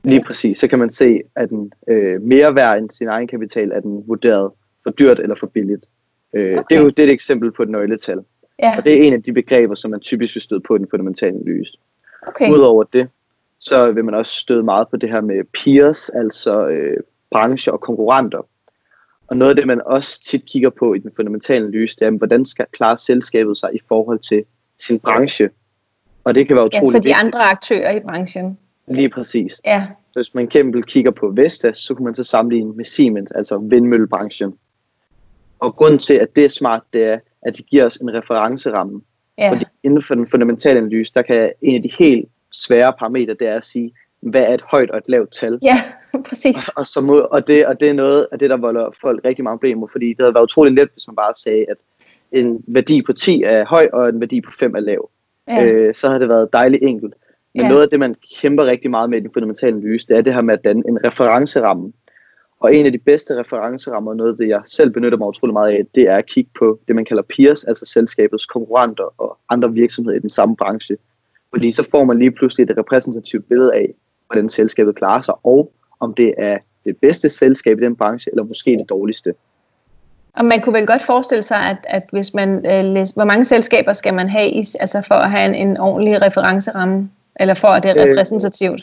Lige 0.03 0.23
præcis. 0.23 0.59
Så 0.59 0.69
kan 0.69 0.79
man 0.79 0.91
se, 0.91 1.21
at 1.37 1.49
den 1.49 1.73
øh, 1.89 2.23
mere 2.23 2.55
værd 2.55 2.79
end 2.79 2.91
sin 2.91 3.09
egenkapital, 3.09 3.71
er 3.73 3.81
den 3.81 4.05
vurderet 4.07 4.51
for 4.83 4.91
dyrt 4.91 5.21
eller 5.21 5.37
for 5.37 5.47
billigt. 5.47 5.85
Øh, 6.35 6.53
okay. 6.53 6.63
Det 6.69 6.77
er 6.77 6.83
jo 6.83 6.89
det 6.89 6.99
er 6.99 7.07
et 7.07 7.13
eksempel 7.13 7.53
på 7.53 7.63
et 7.63 7.69
nøgletal. 7.69 8.19
Ja. 8.63 8.75
Og 8.79 8.85
det 8.85 8.93
er 8.93 9.03
en 9.03 9.13
af 9.13 9.23
de 9.23 9.33
begreber, 9.33 9.75
som 9.75 9.91
man 9.91 10.01
typisk 10.01 10.35
vil 10.35 10.43
støde 10.43 10.61
på 10.61 10.77
i 10.77 10.79
den 10.79 10.87
fundamentale 10.91 11.35
analyse. 11.35 11.79
Okay. 12.27 12.51
Udover 12.51 12.85
det, 12.85 13.09
så 13.61 13.91
vil 13.91 14.05
man 14.05 14.15
også 14.15 14.33
støde 14.33 14.63
meget 14.63 14.89
på 14.89 14.97
det 14.97 15.11
her 15.11 15.21
med 15.21 15.45
peers, 15.65 16.09
altså 16.09 16.69
øh, 16.69 16.97
brancher 17.31 17.73
og 17.73 17.81
konkurrenter. 17.81 18.47
Og 19.27 19.37
noget 19.37 19.51
af 19.51 19.57
det, 19.57 19.67
man 19.67 19.81
også 19.87 20.21
tit 20.23 20.45
kigger 20.47 20.71
på 20.71 20.95
i 20.95 20.99
den 20.99 21.11
fundamentale 21.17 21.65
analyse, 21.65 21.97
det 21.97 22.07
er, 22.07 22.11
hvordan 22.11 22.45
skal 22.45 22.67
klare 22.73 22.97
selskabet 22.97 23.57
sig 23.57 23.71
i 23.75 23.79
forhold 23.89 24.19
til 24.19 24.45
sin 24.79 24.99
branche. 24.99 25.51
Og 26.25 26.35
det 26.35 26.47
kan 26.47 26.57
være 26.57 26.65
utroligt 26.65 26.95
Ja, 26.95 26.99
så 26.99 27.09
de 27.09 27.15
andre 27.15 27.43
aktører 27.43 27.93
i 27.97 28.01
branchen. 28.01 28.59
Lige 28.89 29.09
præcis. 29.09 29.61
Ja. 29.65 29.87
Så 30.13 30.19
hvis 30.19 30.35
man 30.35 30.45
eksempel 30.45 30.85
kigger 30.85 31.11
på 31.11 31.31
Vestas, 31.31 31.79
så 31.79 31.95
kunne 31.95 32.05
man 32.05 32.15
så 32.15 32.25
sammenligne 32.25 32.73
med 32.73 32.85
Siemens, 32.85 33.31
altså 33.31 33.59
vindmøllebranchen. 33.59 34.55
Og 35.59 35.77
grunden 35.77 35.99
til, 35.99 36.15
at 36.15 36.37
det 36.37 36.45
er 36.45 36.49
smart, 36.49 36.83
det 36.93 37.05
er, 37.05 37.19
at 37.43 37.57
det 37.57 37.67
giver 37.67 37.85
os 37.85 37.97
en 37.97 38.15
referenceramme. 38.15 39.03
Ja. 39.39 39.51
Fordi 39.51 39.65
inden 39.83 40.03
for 40.03 40.15
den 40.15 40.27
fundamentale 40.27 40.79
analyse, 40.79 41.13
der 41.15 41.23
kan 41.23 41.53
en 41.63 41.75
af 41.75 41.83
de 41.83 41.91
helt 41.99 42.29
svære 42.53 42.93
parametre, 42.99 43.35
det 43.35 43.49
er 43.49 43.57
at 43.57 43.65
sige, 43.65 43.93
hvad 44.31 44.43
er 44.43 44.55
et 44.55 44.63
højt 44.63 44.91
og 44.91 44.99
et 44.99 45.09
lavt 45.09 45.33
tal. 45.33 45.59
Ja, 45.63 45.77
præcis. 46.29 46.69
Og, 46.69 46.75
og, 46.77 46.87
så 46.87 47.01
må, 47.01 47.19
og, 47.19 47.47
det, 47.47 47.67
og 47.67 47.81
det 47.81 47.89
er 47.89 47.93
noget 47.93 48.27
af 48.33 48.39
det, 48.39 48.51
der 48.51 48.57
volder 48.57 48.91
folk 49.01 49.25
rigtig 49.25 49.45
mange 49.45 49.59
problemer, 49.59 49.87
fordi 49.87 50.09
det 50.09 50.21
havde 50.21 50.35
været 50.35 50.45
utrolig 50.45 50.73
let, 50.73 50.89
hvis 50.93 51.07
man 51.07 51.17
bare 51.17 51.35
sagde, 51.35 51.65
at 51.69 51.77
en 52.33 52.65
værdi 52.67 53.03
på 53.03 53.13
10 53.13 53.43
er 53.43 53.65
høj, 53.65 53.89
og 53.93 54.09
en 54.09 54.21
værdi 54.21 54.41
på 54.41 54.51
5 54.59 54.75
er 54.75 54.81
lav. 54.81 55.11
Ja. 55.49 55.65
Øh, 55.65 55.95
så 55.95 56.09
har 56.09 56.19
det 56.19 56.29
været 56.29 56.53
dejligt 56.53 56.83
enkelt. 56.83 57.15
Men 57.55 57.63
ja. 57.63 57.69
noget 57.69 57.83
af 57.83 57.89
det, 57.89 57.99
man 57.99 58.15
kæmper 58.41 58.67
rigtig 58.67 58.91
meget 58.91 59.11
med 59.11 59.19
i 59.19 59.21
den 59.21 59.31
fundamentale 59.33 59.77
analyse, 59.77 60.07
det 60.09 60.17
er 60.17 60.21
det 60.21 60.35
her 60.35 60.43
med 60.43 60.55
at 60.55 60.65
danne 60.65 60.83
en 60.89 61.05
referenceramme. 61.05 61.93
Og 62.61 62.75
en 62.75 62.87
af 62.87 62.93
de 62.93 62.99
bedste 62.99 63.39
referencerammer, 63.41 64.15
noget 64.15 64.31
af 64.31 64.37
det, 64.37 64.49
jeg 64.49 64.63
selv 64.65 64.91
benytter 64.91 65.19
mig 65.19 65.29
utrolig 65.29 65.53
meget 65.53 65.73
af, 65.73 65.87
det 65.95 66.03
er 66.03 66.17
at 66.17 66.27
kigge 66.27 66.51
på 66.59 66.81
det, 66.89 66.97
man 66.97 67.05
kalder 67.05 67.23
peers, 67.23 67.65
altså 67.65 67.87
selskabets 67.87 68.47
konkurrenter 68.47 69.15
og 69.19 69.39
andre 69.49 69.73
virksomheder 69.73 70.17
i 70.17 70.21
den 70.21 70.29
samme 70.29 70.57
branche. 70.57 70.97
Fordi 71.51 71.71
så 71.71 71.89
får 71.91 72.05
man 72.05 72.19
lige 72.19 72.31
pludselig 72.31 72.71
et 72.71 72.79
repræsentativt 72.79 73.49
billede 73.49 73.75
af, 73.75 73.95
hvordan 74.35 74.49
selskabet 74.49 74.97
klarer 74.97 75.21
sig, 75.21 75.35
og 75.43 75.73
om 76.01 76.15
det 76.15 76.35
er 76.39 76.59
det 76.85 76.97
bedste 76.97 77.29
selskab 77.29 77.79
i 77.79 77.85
den 77.85 77.97
branche, 77.97 78.31
eller 78.31 78.45
måske 78.45 78.71
det 78.71 78.89
dårligste. 78.89 79.35
Og 80.33 80.45
man 80.45 80.61
kunne 80.61 80.79
vel 80.79 80.87
godt 80.87 81.03
forestille 81.03 81.43
sig, 81.43 81.57
at, 81.57 81.77
at 81.85 82.03
hvis 82.13 82.35
man 82.35 82.49
øh, 82.55 82.85
læser, 82.95 83.15
hvor 83.15 83.25
mange 83.25 83.45
selskaber 83.45 83.93
skal 83.93 84.15
man 84.15 84.29
have 84.29 84.51
i, 84.51 84.65
altså 84.81 85.03
for 85.09 85.15
at 85.15 85.31
have 85.31 85.55
en, 85.55 85.69
en 85.69 85.77
ordentlig 85.77 86.23
referenceramme, 86.23 87.11
eller 87.41 87.55
for 87.55 87.69
at 87.69 87.83
det 87.83 87.91
er 87.91 88.07
øh, 88.07 88.11
repræsentativt? 88.11 88.81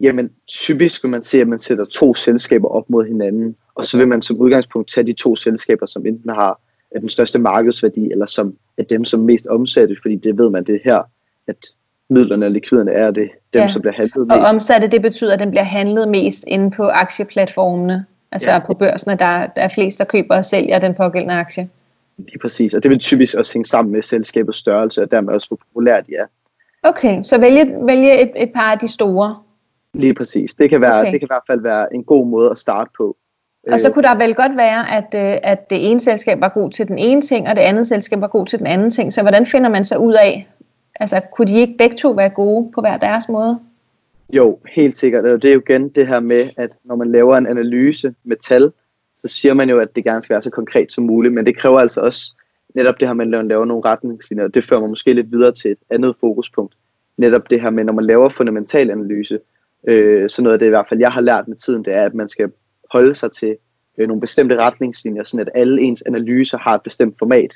Øh, 0.00 0.04
jamen, 0.04 0.30
typisk 0.48 1.02
vil 1.02 1.10
man 1.10 1.22
se, 1.22 1.40
at 1.40 1.48
man 1.48 1.58
sætter 1.58 1.84
to 1.84 2.14
selskaber 2.14 2.68
op 2.68 2.90
mod 2.90 3.06
hinanden, 3.06 3.56
og 3.74 3.86
så 3.86 3.96
vil 3.98 4.08
man 4.08 4.22
som 4.22 4.36
udgangspunkt 4.36 4.90
tage 4.90 5.06
de 5.06 5.12
to 5.12 5.36
selskaber, 5.36 5.86
som 5.86 6.06
enten 6.06 6.30
har 6.30 6.60
den 7.00 7.08
største 7.08 7.38
markedsværdi, 7.38 8.10
eller 8.10 8.26
som 8.26 8.54
er 8.78 8.82
dem, 8.82 9.04
som 9.04 9.20
mest 9.20 9.46
omsætter, 9.46 9.96
fordi 10.02 10.16
det 10.16 10.38
ved 10.38 10.50
man, 10.50 10.64
det 10.64 10.74
er 10.74 10.80
her, 10.84 11.02
at 11.46 11.56
midlerne 12.08 12.46
og 12.46 12.50
likviderne 12.50 12.92
er 12.92 13.10
det 13.10 13.30
dem, 13.54 13.62
ja. 13.62 13.68
som 13.68 13.82
bliver 13.82 13.94
handlet 13.94 14.26
mest. 14.26 14.38
Og 14.38 14.44
omsatte, 14.54 14.88
det 14.88 15.02
betyder, 15.02 15.32
at 15.32 15.38
den 15.38 15.50
bliver 15.50 15.64
handlet 15.64 16.08
mest 16.08 16.44
inde 16.46 16.70
på 16.70 16.82
aktieplatformene, 16.82 18.04
altså 18.32 18.50
ja. 18.50 18.58
på 18.58 18.74
børsene, 18.74 19.12
der, 19.12 19.46
der 19.46 19.62
er 19.62 19.68
flest, 19.68 19.98
der 19.98 20.04
køber 20.04 20.36
og 20.36 20.44
sælger 20.44 20.78
den 20.78 20.94
pågældende 20.94 21.34
aktie. 21.34 21.68
Lige 22.18 22.38
præcis, 22.38 22.74
og 22.74 22.82
det 22.82 22.90
vil 22.90 22.98
typisk 22.98 23.34
også 23.34 23.52
hænge 23.52 23.66
sammen 23.66 23.92
med 23.92 24.02
selskabets 24.02 24.58
størrelse, 24.58 25.02
og 25.02 25.10
dermed 25.10 25.34
også 25.34 25.48
hvor 25.48 25.56
populært 25.56 26.06
de 26.06 26.12
er. 26.14 26.26
Okay, 26.82 27.22
så 27.22 27.40
vælge, 27.40 27.74
vælge 27.86 28.22
et, 28.22 28.32
et 28.36 28.52
par 28.54 28.72
af 28.72 28.78
de 28.78 28.88
store. 28.88 29.36
Lige 29.94 30.14
præcis. 30.14 30.54
Det 30.54 30.70
kan, 30.70 30.80
være, 30.80 31.00
okay. 31.00 31.12
det 31.12 31.20
kan 31.20 31.26
i 31.26 31.32
hvert 31.32 31.42
fald 31.46 31.60
være 31.60 31.94
en 31.94 32.04
god 32.04 32.26
måde 32.26 32.50
at 32.50 32.58
starte 32.58 32.90
på. 32.96 33.16
Og 33.72 33.80
så 33.80 33.90
kunne 33.90 34.02
der 34.02 34.14
vel 34.14 34.34
godt 34.34 34.56
være, 34.56 34.96
at, 34.96 35.14
øh, 35.14 35.38
at 35.42 35.70
det 35.70 35.90
ene 35.90 36.00
selskab 36.00 36.40
var 36.40 36.48
god 36.48 36.70
til 36.70 36.88
den 36.88 36.98
ene 36.98 37.22
ting, 37.22 37.48
og 37.48 37.56
det 37.56 37.62
andet 37.62 37.86
selskab 37.86 38.20
var 38.20 38.26
god 38.26 38.46
til 38.46 38.58
den 38.58 38.66
anden 38.66 38.90
ting. 38.90 39.12
Så 39.12 39.22
hvordan 39.22 39.46
finder 39.46 39.70
man 39.70 39.84
så 39.84 39.96
ud 39.96 40.14
af, 40.14 40.48
Altså, 41.00 41.20
kunne 41.36 41.46
de 41.46 41.58
ikke 41.58 41.74
begge 41.78 41.96
to 41.96 42.10
være 42.10 42.28
gode 42.28 42.72
på 42.74 42.80
hver 42.80 42.96
deres 42.96 43.28
måde? 43.28 43.58
Jo, 44.32 44.58
helt 44.68 44.98
sikkert. 44.98 45.24
Og 45.24 45.42
det 45.42 45.50
er 45.50 45.54
jo 45.54 45.60
igen 45.60 45.88
det 45.88 46.06
her 46.06 46.20
med, 46.20 46.42
at 46.56 46.76
når 46.84 46.96
man 46.96 47.12
laver 47.12 47.36
en 47.36 47.46
analyse 47.46 48.14
med 48.24 48.36
tal, 48.36 48.72
så 49.18 49.28
siger 49.28 49.54
man 49.54 49.70
jo, 49.70 49.80
at 49.80 49.96
det 49.96 50.04
gerne 50.04 50.22
skal 50.22 50.34
være 50.34 50.42
så 50.42 50.50
konkret 50.50 50.92
som 50.92 51.04
muligt, 51.04 51.34
men 51.34 51.46
det 51.46 51.58
kræver 51.58 51.80
altså 51.80 52.00
også 52.00 52.34
netop 52.74 53.00
det 53.00 53.08
her 53.08 53.14
med, 53.14 53.24
at 53.24 53.30
man 53.30 53.48
laver 53.48 53.64
nogle 53.64 53.82
retningslinjer, 53.84 54.44
og 54.44 54.54
det 54.54 54.64
fører 54.64 54.80
mig 54.80 54.88
måske 54.88 55.12
lidt 55.12 55.32
videre 55.32 55.52
til 55.52 55.70
et 55.70 55.78
andet 55.90 56.14
fokuspunkt. 56.20 56.74
Netop 57.16 57.50
det 57.50 57.60
her 57.60 57.70
med, 57.70 57.84
når 57.84 57.92
man 57.92 58.04
laver 58.04 58.28
fundamental 58.28 58.90
analyse, 58.90 59.38
øh, 59.88 60.30
så 60.30 60.42
noget 60.42 60.52
af 60.52 60.58
det 60.58 60.66
i 60.66 60.68
hvert 60.68 60.86
fald, 60.88 61.00
jeg 61.00 61.12
har 61.12 61.20
lært 61.20 61.48
med 61.48 61.56
tiden, 61.56 61.84
det 61.84 61.94
er, 61.94 62.04
at 62.04 62.14
man 62.14 62.28
skal 62.28 62.52
holde 62.92 63.14
sig 63.14 63.32
til 63.32 63.56
øh, 63.98 64.08
nogle 64.08 64.20
bestemte 64.20 64.56
retningslinjer, 64.56 65.24
sådan 65.24 65.46
at 65.46 65.52
alle 65.54 65.82
ens 65.82 66.02
analyser 66.06 66.58
har 66.58 66.74
et 66.74 66.82
bestemt 66.82 67.14
format. 67.18 67.52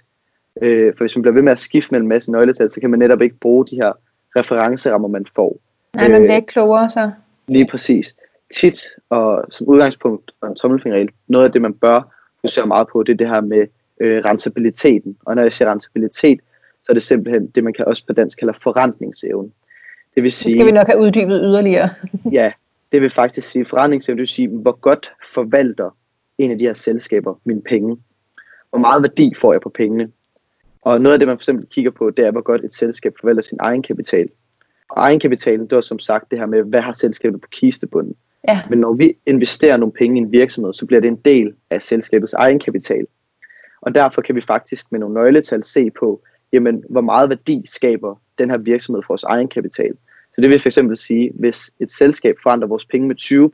Øh, 0.63 0.95
for 0.97 1.05
hvis 1.05 1.17
man 1.17 1.23
bliver 1.23 1.35
ved 1.35 1.43
med 1.43 1.53
at 1.53 1.59
skifte 1.59 1.93
mellem 1.93 2.05
en 2.05 2.09
masse 2.09 2.33
nøgletal, 2.33 2.71
så 2.71 2.81
kan 2.81 2.91
man 2.91 2.99
netop 2.99 3.23
ikke 3.23 3.37
bruge 3.41 3.67
de 3.67 3.77
her 3.77 3.93
referencerammer, 4.37 5.09
man 5.09 5.27
får. 5.35 5.61
Nej, 5.95 6.09
man 6.09 6.21
bliver 6.21 6.33
øh, 6.33 6.37
ikke 6.37 6.47
klogere 6.47 6.91
så. 6.91 7.11
Lige 7.49 7.67
præcis. 7.67 8.17
Tit 8.57 8.81
og 9.11 9.45
som 9.51 9.67
udgangspunkt 9.67 10.31
og 10.41 10.49
en 10.49 10.57
tommelfingerregel, 10.57 11.11
noget 11.29 11.45
af 11.45 11.53
det, 11.53 11.63
man 11.63 11.75
bør 11.75 12.17
fokuserer 12.41 12.67
meget 12.67 12.89
på, 12.93 13.03
det 13.03 13.13
er 13.13 13.17
det 13.17 13.29
her 13.29 13.41
med 13.41 13.67
øh, 14.01 14.25
rentabiliteten. 14.25 15.17
Og 15.27 15.35
når 15.35 15.43
jeg 15.43 15.53
siger 15.53 15.71
rentabilitet, 15.71 16.41
så 16.83 16.93
er 16.93 16.95
det 16.95 17.03
simpelthen 17.03 17.47
det, 17.47 17.65
man 17.65 17.73
kan 17.73 17.85
også 17.85 18.07
på 18.07 18.13
dansk 18.13 18.39
kalder 18.39 18.55
forretningsevne. 18.63 19.51
Det 20.15 20.23
vil 20.23 20.33
sige, 20.33 20.45
det 20.45 20.53
skal 20.53 20.67
vi 20.67 20.73
nok 20.73 20.87
have 20.87 21.01
uddybet 21.01 21.41
yderligere. 21.43 21.89
ja, 22.39 22.53
det 22.93 23.03
vil 23.03 23.11
faktisk 23.11 23.51
sige, 23.51 23.65
forretningsevne, 23.65 24.17
det 24.17 24.21
vil 24.21 24.29
sige, 24.29 24.49
hvor 24.49 24.81
godt 24.81 25.13
forvalter 25.27 25.97
en 26.39 26.51
af 26.51 26.59
de 26.59 26.65
her 26.65 26.73
selskaber 26.73 27.41
mine 27.45 27.63
penge. 27.63 27.97
Hvor 28.71 28.79
meget 28.79 29.03
værdi 29.03 29.33
får 29.37 29.53
jeg 29.53 29.61
på 29.61 29.69
pengene? 29.69 30.11
Og 30.83 31.01
noget 31.01 31.13
af 31.13 31.19
det, 31.19 31.29
man 31.29 31.37
for 31.37 31.41
eksempel 31.41 31.67
kigger 31.67 31.91
på, 31.91 32.11
det 32.11 32.27
er, 32.27 32.31
hvor 32.31 32.41
godt 32.41 32.65
et 32.65 32.75
selskab 32.75 33.15
forvalter 33.21 33.43
sin 33.43 33.59
egen 33.61 33.83
kapital. 33.83 34.29
Og 34.91 35.03
egenkapitalen, 35.03 35.67
det 35.67 35.75
var 35.75 35.81
som 35.81 35.99
sagt 35.99 36.31
det 36.31 36.39
her 36.39 36.47
med, 36.47 36.63
hvad 36.63 36.81
har 36.81 36.93
selskabet 36.93 37.41
på 37.41 37.49
kistebunden? 37.53 38.15
Ja. 38.49 38.59
Men 38.71 38.79
når 38.79 38.93
vi 38.93 39.17
investerer 39.27 39.77
nogle 39.77 39.93
penge 39.93 40.21
i 40.21 40.23
en 40.23 40.33
virksomhed, 40.33 40.73
så 40.73 40.87
bliver 40.87 41.01
det 41.01 41.09
en 41.09 41.17
del 41.17 41.55
af 41.71 41.83
selskabets 41.83 42.33
egenkapital. 42.33 43.07
Og 43.81 43.95
derfor 43.95 44.23
kan 44.23 44.35
vi 44.35 44.41
faktisk 44.41 44.93
med 44.93 45.01
nogle 45.01 45.15
nøgletal 45.15 45.65
se 45.65 45.91
på, 45.91 46.23
jamen, 46.53 46.85
hvor 46.89 47.01
meget 47.01 47.29
værdi 47.29 47.63
skaber 47.65 48.15
den 48.39 48.51
her 48.51 48.59
virksomhed 48.59 49.03
for 49.03 49.09
vores 49.09 49.25
egenkapital. 49.25 49.93
Så 50.35 50.41
det 50.41 50.51
vil 50.51 50.59
fx 50.59 50.79
sige, 50.95 51.33
hvis 51.35 51.71
et 51.81 51.93
selskab 51.93 52.37
forandrer 52.43 52.69
vores 52.69 52.85
penge 52.85 53.09
med 53.09 53.17
20 53.17 53.51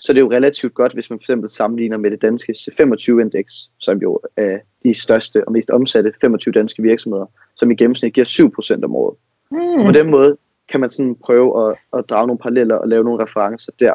så 0.00 0.12
det 0.12 0.18
er 0.18 0.22
jo 0.22 0.30
relativt 0.30 0.74
godt, 0.74 0.92
hvis 0.92 1.10
man 1.10 1.18
fx 1.18 1.30
sammenligner 1.52 1.96
med 1.96 2.10
det 2.10 2.22
danske 2.22 2.52
C25-indeks, 2.52 3.52
som 3.78 3.98
jo 3.98 4.20
er 4.36 4.58
de 4.82 4.94
største 4.94 5.44
og 5.46 5.52
mest 5.52 5.70
omsatte 5.70 6.12
25 6.20 6.52
danske 6.52 6.82
virksomheder, 6.82 7.26
som 7.56 7.70
i 7.70 7.74
gennemsnit 7.74 8.14
giver 8.14 8.78
7% 8.80 8.84
om 8.84 8.94
året. 8.94 9.16
Mm. 9.50 9.86
På 9.86 9.92
den 9.92 10.10
måde 10.10 10.36
kan 10.68 10.80
man 10.80 10.90
sådan 10.90 11.16
prøve 11.24 11.68
at, 11.68 11.78
at 11.98 12.04
drage 12.08 12.26
nogle 12.26 12.38
paralleller 12.38 12.74
og 12.74 12.88
lave 12.88 13.04
nogle 13.04 13.22
referencer 13.22 13.72
der. 13.80 13.94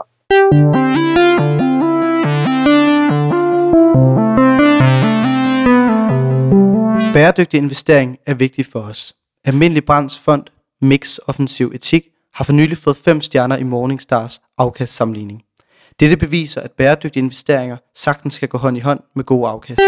Bæredygtig 7.13 7.57
investering 7.57 8.17
er 8.25 8.33
vigtig 8.33 8.65
for 8.65 8.79
os. 8.79 9.15
Almindelig 9.45 9.86
Brands 9.86 10.19
Fond 10.19 10.43
Mix 10.81 11.17
Offensiv 11.27 11.72
Etik 11.75 12.03
har 12.33 12.43
for 12.43 12.53
nylig 12.53 12.77
fået 12.77 12.98
5 12.98 13.22
stjerner 13.22 13.57
i 13.57 13.63
Morningstars 13.63 14.41
afkastsammenligning. 14.57 15.43
Dette 16.00 16.18
beviser, 16.18 16.62
at 16.62 16.72
bæredygtige 16.72 17.24
investeringer 17.24 17.78
sagtens 17.96 18.34
skal 18.34 18.50
gå 18.50 18.58
hånd 18.58 18.78
i 18.78 18.80
hånd 18.80 19.00
med 19.16 19.24
god 19.24 19.48
afkast. 19.48 19.82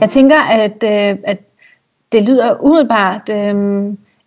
Jeg 0.00 0.10
tænker, 0.10 0.40
at, 0.40 0.82
øh, 0.84 1.18
at 1.24 1.38
det 2.12 2.24
lyder 2.24 2.64
umiddelbart, 2.64 3.28
øh, 3.30 3.84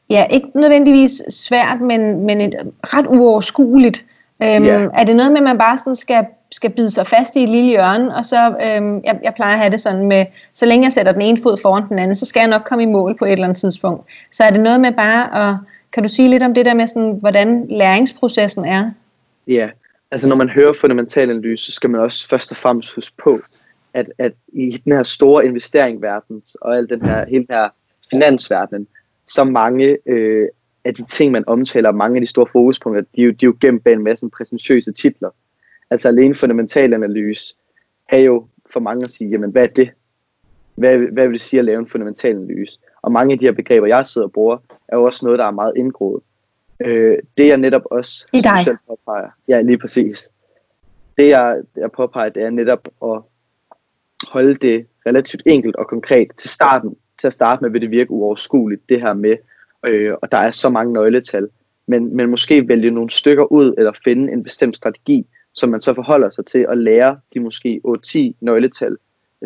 ja, 0.10 0.26
ikke 0.30 0.48
nødvendigvis 0.56 1.22
svært, 1.30 1.82
men, 1.82 2.26
men 2.26 2.42
et 2.42 2.56
ret 2.84 3.06
uoverskueligt. 3.08 4.06
Øh, 4.44 4.48
yeah. 4.48 4.90
Er 4.94 5.04
det 5.04 5.16
noget 5.16 5.32
med, 5.32 5.40
at 5.40 5.44
man 5.44 5.58
bare 5.58 5.78
sådan 5.78 5.96
skal, 5.96 6.26
skal 6.52 6.70
bide 6.70 6.92
sig 6.92 7.08
fast 7.08 7.36
i 7.36 7.44
et 7.44 7.50
lille 7.50 7.70
hjørne, 7.70 8.16
og 8.16 8.26
så, 8.26 8.50
øh, 8.50 9.02
jeg, 9.04 9.20
jeg 9.24 9.34
plejer 9.36 9.54
at 9.54 9.60
have 9.60 9.72
det 9.72 9.82
sådan 9.82 10.08
med, 10.08 10.26
så 10.54 10.66
længe 10.66 10.86
jeg 10.86 10.94
sætter 10.94 11.12
den 11.12 11.22
ene 11.22 11.42
fod 11.44 11.58
foran 11.62 11.90
den 11.90 12.00
anden, 12.00 12.16
så 12.16 12.26
skal 12.26 12.40
jeg 12.40 12.50
nok 12.50 12.64
komme 12.66 12.84
i 12.84 12.88
mål 12.88 13.18
på 13.18 13.26
et 13.26 13.32
eller 13.32 13.46
andet 13.46 13.58
tidspunkt. 13.58 14.10
Så 14.32 14.44
er 14.44 14.50
det 14.50 14.60
noget 14.60 14.82
med 14.82 14.92
bare 14.92 15.50
at, 15.50 15.56
kan 15.94 16.04
du 16.04 16.10
sige 16.10 16.30
lidt 16.30 16.44
om 16.44 16.54
det 16.54 16.66
der 16.66 16.74
med 16.74 16.88
sådan, 16.88 17.18
hvordan 17.20 17.68
læringsprocessen 17.70 18.66
er? 18.66 18.92
Ja, 19.48 19.70
altså 20.12 20.30
når 20.30 20.36
man 20.36 20.50
hører 20.50 20.74
fundamental 20.74 21.30
analyse, 21.30 21.66
så 21.66 21.72
skal 21.72 21.90
man 21.90 22.02
også 22.02 22.28
først 22.28 22.52
og 22.52 22.58
fremmest 22.58 22.96
huske 22.96 23.16
på, 23.24 23.40
at, 23.94 24.12
at 24.18 24.32
i 24.48 24.82
den 24.86 24.94
her 24.94 25.04
store 25.04 25.46
investeringsverden 25.46 26.42
og 26.62 26.78
al 26.78 26.90
den 26.90 27.02
her, 27.02 27.26
hele 27.26 27.46
den 27.48 27.56
her 27.56 27.70
finansverden, 28.10 28.88
så 29.28 29.44
mange 29.44 29.98
øh, 30.06 30.48
af 30.86 30.94
de 30.94 31.06
ting, 31.06 31.32
man 31.32 31.44
omtaler, 31.48 31.92
mange 31.92 32.16
af 32.16 32.22
de 32.22 32.28
store 32.28 32.48
fokuspunkter, 32.52 33.02
de 33.16 33.22
er 33.22 33.26
jo, 33.26 33.32
de 33.32 33.46
er 33.46 33.48
jo 33.48 33.58
gemt 33.62 33.84
bag 33.84 33.94
en 33.94 34.04
masse 34.04 34.30
præsentøse 34.30 34.92
titler. 34.92 35.30
Altså 35.90 36.08
alene 36.08 36.36
fundamental 36.36 36.94
analyse 36.94 37.56
er 38.10 38.18
jo 38.18 38.48
for 38.74 38.80
mange 38.80 39.02
at 39.02 39.12
sige, 39.12 39.30
jamen 39.30 39.52
hvad 39.52 39.64
er 39.64 39.68
det? 39.68 39.90
Hvad, 40.76 40.98
hvad 40.98 41.28
vil 41.28 41.34
det 41.34 41.42
sige 41.42 41.60
at 41.60 41.66
lave 41.66 41.80
en 41.80 41.88
fundamental 41.88 42.36
analyse? 42.36 42.80
Og 43.04 43.12
mange 43.12 43.34
af 43.34 43.40
de 43.40 43.46
her 43.46 43.52
begreber, 43.52 43.88
jeg 43.88 44.06
sidder 44.06 44.28
og 44.28 44.32
bruger, 44.32 44.58
er 44.88 44.98
jo 44.98 45.04
også 45.04 45.26
noget, 45.26 45.40
der 45.40 45.46
er 45.46 45.52
meget 45.52 45.74
indgroet. 45.76 46.24
Øh, 46.80 47.18
det 47.38 47.48
jeg 47.48 47.58
netop 47.58 47.82
også 47.86 48.26
I 48.34 48.42
dig. 48.42 48.64
selv 48.64 48.78
påpeger, 48.88 49.30
ja 49.48 49.62
lige 49.62 49.78
præcis. 49.78 50.30
Det 51.18 51.30
jeg, 51.30 51.62
jeg 51.76 51.92
påpeger, 51.92 52.30
det 52.30 52.44
er 52.44 52.50
netop 52.50 52.88
at 53.04 53.22
holde 54.28 54.56
det 54.56 54.88
relativt 55.06 55.44
enkelt 55.46 55.76
og 55.76 55.88
konkret 55.88 56.28
til 56.38 56.50
starten. 56.50 56.96
Til 57.20 57.28
at 57.28 57.34
starte 57.34 57.64
med 57.64 57.72
vil 57.72 57.82
det 57.82 57.92
virke 57.92 58.12
uoverskueligt, 58.12 58.90
det 58.90 59.02
her 59.02 59.14
med, 59.14 59.38
øh, 59.86 60.14
og 60.22 60.32
der 60.32 60.38
er 60.38 60.50
så 60.50 60.70
mange 60.70 60.94
nøgletal. 60.94 61.50
Men, 61.88 62.16
men 62.16 62.30
måske 62.30 62.68
vælge 62.68 62.92
nogle 62.92 63.10
stykker 63.10 63.52
ud, 63.52 63.74
eller 63.78 63.92
finde 64.04 64.34
en 64.34 64.44
bestemt 64.44 64.78
strategi, 64.78 65.26
som 65.54 65.70
man 65.70 65.82
så 65.82 65.94
forholder 65.94 66.30
sig 66.30 66.46
til 66.46 66.66
at 66.70 66.78
lære 66.78 67.20
de 67.34 67.40
måske 67.40 67.82
8-10 67.88 68.20
nøgletal, 68.42 68.98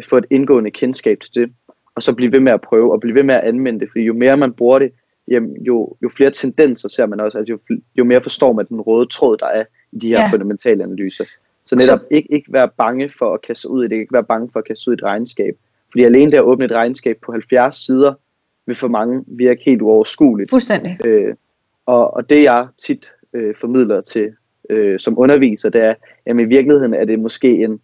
få 0.05 0.17
et 0.17 0.25
indgående 0.29 0.71
kendskab 0.71 1.19
til 1.19 1.33
det, 1.33 1.53
og 1.97 2.03
så 2.03 2.13
blive 2.13 2.31
ved 2.31 2.39
med 2.39 2.51
at 2.51 2.61
prøve, 2.61 2.91
og 2.91 2.99
blive 2.99 3.15
ved 3.15 3.23
med 3.23 3.35
at 3.35 3.41
anvende 3.41 3.79
det, 3.79 3.89
fordi 3.91 4.03
jo 4.03 4.13
mere 4.13 4.37
man 4.37 4.53
bruger 4.53 4.79
det, 4.79 4.91
jamen, 5.27 5.63
jo, 5.63 5.95
jo 6.03 6.09
flere 6.09 6.31
tendenser 6.31 6.89
ser 6.89 7.05
man 7.05 7.19
også, 7.19 7.37
altså 7.37 7.51
jo, 7.51 7.77
jo 7.97 8.03
mere 8.03 8.21
forstår 8.21 8.53
man 8.53 8.65
den 8.65 8.81
røde 8.81 9.05
tråd, 9.05 9.37
der 9.37 9.45
er 9.45 9.63
i 9.91 9.97
de 9.97 10.07
her 10.07 10.21
ja. 10.21 10.29
fundamentale 10.31 10.83
analyser. 10.83 11.23
Så 11.65 11.75
netop 11.75 11.99
så... 11.99 12.05
ikke, 12.11 12.33
ikke 12.33 12.53
være 12.53 12.69
bange 12.77 13.09
for 13.09 13.33
at 13.33 13.41
kaste 13.41 13.69
ud 13.69 13.85
i 13.85 13.87
det, 13.87 13.95
ikke 13.95 14.13
være 14.13 14.23
bange 14.23 14.49
for 14.53 14.59
at 14.59 14.67
kaste 14.67 14.89
ud 14.89 14.93
i 14.93 14.99
et 14.99 15.03
regnskab. 15.03 15.57
Fordi 15.91 16.03
alene 16.03 16.31
det 16.31 16.37
at 16.37 16.43
åbne 16.43 16.65
et 16.65 16.71
regnskab 16.71 17.17
på 17.25 17.31
70 17.31 17.85
sider, 17.85 18.13
vil 18.65 18.75
for 18.75 18.87
mange 18.87 19.23
virke 19.27 19.61
helt 19.65 19.81
uoverskueligt. 19.81 20.49
Fuldstændig. 20.49 21.05
Øh, 21.05 21.35
og, 21.85 22.13
og 22.13 22.29
det 22.29 22.43
jeg 22.43 22.67
tit 22.85 23.11
øh, 23.33 23.55
formidler 23.55 24.01
til 24.01 24.33
øh, 24.69 24.99
som 24.99 25.19
underviser, 25.19 25.69
det 25.69 25.83
er, 25.83 25.93
at 26.25 26.39
i 26.39 26.43
virkeligheden 26.43 26.93
er 26.93 27.05
det 27.05 27.19
måske 27.19 27.63
en 27.63 27.81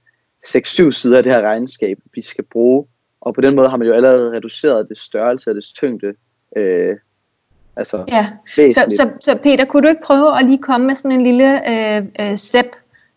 6-7 0.47 0.91
sider 0.91 1.17
af 1.17 1.23
det 1.23 1.31
her 1.31 1.41
regnskab, 1.41 1.99
vi 2.13 2.21
skal 2.21 2.43
bruge. 2.43 2.85
Og 3.25 3.33
på 3.33 3.41
den 3.41 3.55
måde 3.55 3.69
har 3.69 3.77
man 3.77 3.87
jo 3.87 3.93
allerede 3.93 4.31
reduceret 4.31 4.89
det 4.89 4.99
størrelse 4.99 5.49
og 5.49 5.55
det 5.55 5.63
tyngde 5.63 6.13
øh, 6.57 6.95
Altså, 7.75 8.03
ja. 8.07 8.27
så, 8.55 8.85
så, 8.97 9.09
så 9.21 9.37
Peter, 9.43 9.65
kunne 9.65 9.83
du 9.83 9.87
ikke 9.87 10.01
prøve 10.05 10.39
at 10.39 10.45
lige 10.45 10.57
komme 10.57 10.87
med 10.87 10.95
sådan 10.95 11.11
en 11.11 11.21
lille 11.21 11.69
øh, 11.71 12.05
øh, 12.19 12.37
step, 12.37 12.65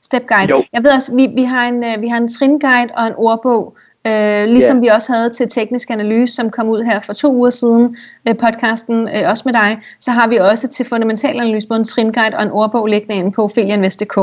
step 0.03 0.27
guide? 0.27 0.51
Jo. 0.51 0.65
Jeg 0.73 0.85
ved 0.85 0.91
også, 0.91 1.15
vi, 1.17 1.27
vi, 1.27 1.43
har 1.43 1.69
en, 1.69 1.85
øh, 1.85 2.03
vi 2.03 2.09
har 2.09 2.17
en 2.17 2.29
tringuide 2.29 2.91
og 2.97 3.07
en 3.07 3.13
ordbog, 3.17 3.77
Øh, 4.07 4.45
ligesom 4.47 4.77
yeah. 4.77 4.83
vi 4.83 4.89
også 4.89 5.13
havde 5.13 5.31
til 5.31 5.49
teknisk 5.49 5.91
analyse, 5.91 6.35
som 6.35 6.51
kom 6.51 6.69
ud 6.69 6.83
her 6.83 7.01
for 7.01 7.13
to 7.13 7.35
uger 7.35 7.51
siden, 7.51 7.97
øh, 8.29 8.37
podcasten, 8.37 9.09
øh, 9.09 9.31
også 9.31 9.43
med 9.47 9.53
dig, 9.53 9.79
så 10.01 10.11
har 10.11 10.29
vi 10.29 10.37
også 10.37 10.69
til 10.69 10.87
fundamental 10.87 11.37
analyse 11.41 11.69
både 11.69 11.79
en 11.79 11.85
tringuide 11.85 12.37
og 12.37 12.43
en 12.43 12.51
ordbog 12.51 12.87
liggende 12.87 13.15
inde 13.15 13.33
på 13.33 13.43
ophelianvest.dk. 13.43 14.17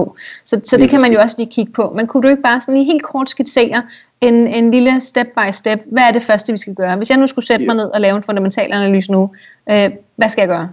Så, 0.45 0.61
så 0.63 0.77
det 0.77 0.89
kan 0.89 1.01
man 1.01 1.13
jo 1.13 1.19
også 1.19 1.35
lige 1.39 1.51
kigge 1.51 1.71
på. 1.71 1.93
Men 1.95 2.07
kunne 2.07 2.23
du 2.23 2.27
ikke 2.27 2.41
bare 2.41 2.61
sådan 2.61 2.73
lige 2.73 2.85
helt 2.85 3.03
kort 3.03 3.29
skitsere 3.29 3.83
en, 4.27 4.47
en 4.47 4.71
lille 4.71 5.01
step 5.01 5.27
by 5.27 5.51
step, 5.51 5.79
hvad 5.85 6.03
er 6.03 6.11
det 6.11 6.23
første, 6.23 6.51
vi 6.51 6.57
skal 6.57 6.75
gøre? 6.75 6.97
Hvis 6.97 7.09
jeg 7.09 7.17
nu 7.17 7.27
skulle 7.27 7.45
sætte 7.45 7.65
mig 7.65 7.75
ned 7.75 7.85
og 7.85 8.01
lave 8.01 8.15
en 8.15 8.23
fundamental 8.23 8.73
analyse 8.73 9.11
nu, 9.11 9.31
øh, 9.71 9.89
hvad 10.15 10.29
skal 10.29 10.41
jeg 10.41 10.47
gøre? 10.47 10.69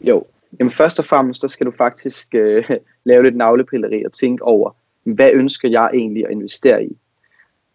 Jo, 0.00 0.24
Jamen 0.58 0.72
først 0.72 0.98
og 0.98 1.04
fremmest, 1.04 1.40
så 1.40 1.48
skal 1.48 1.66
du 1.66 1.70
faktisk 1.70 2.34
øh, 2.34 2.64
lave 3.04 3.22
lidt 3.22 3.36
navlepilleri 3.36 4.04
og 4.04 4.12
tænke 4.12 4.44
over, 4.44 4.70
hvad 5.04 5.30
ønsker 5.34 5.68
jeg 5.68 5.90
egentlig 5.94 6.24
at 6.26 6.32
investere 6.32 6.84
i? 6.84 6.96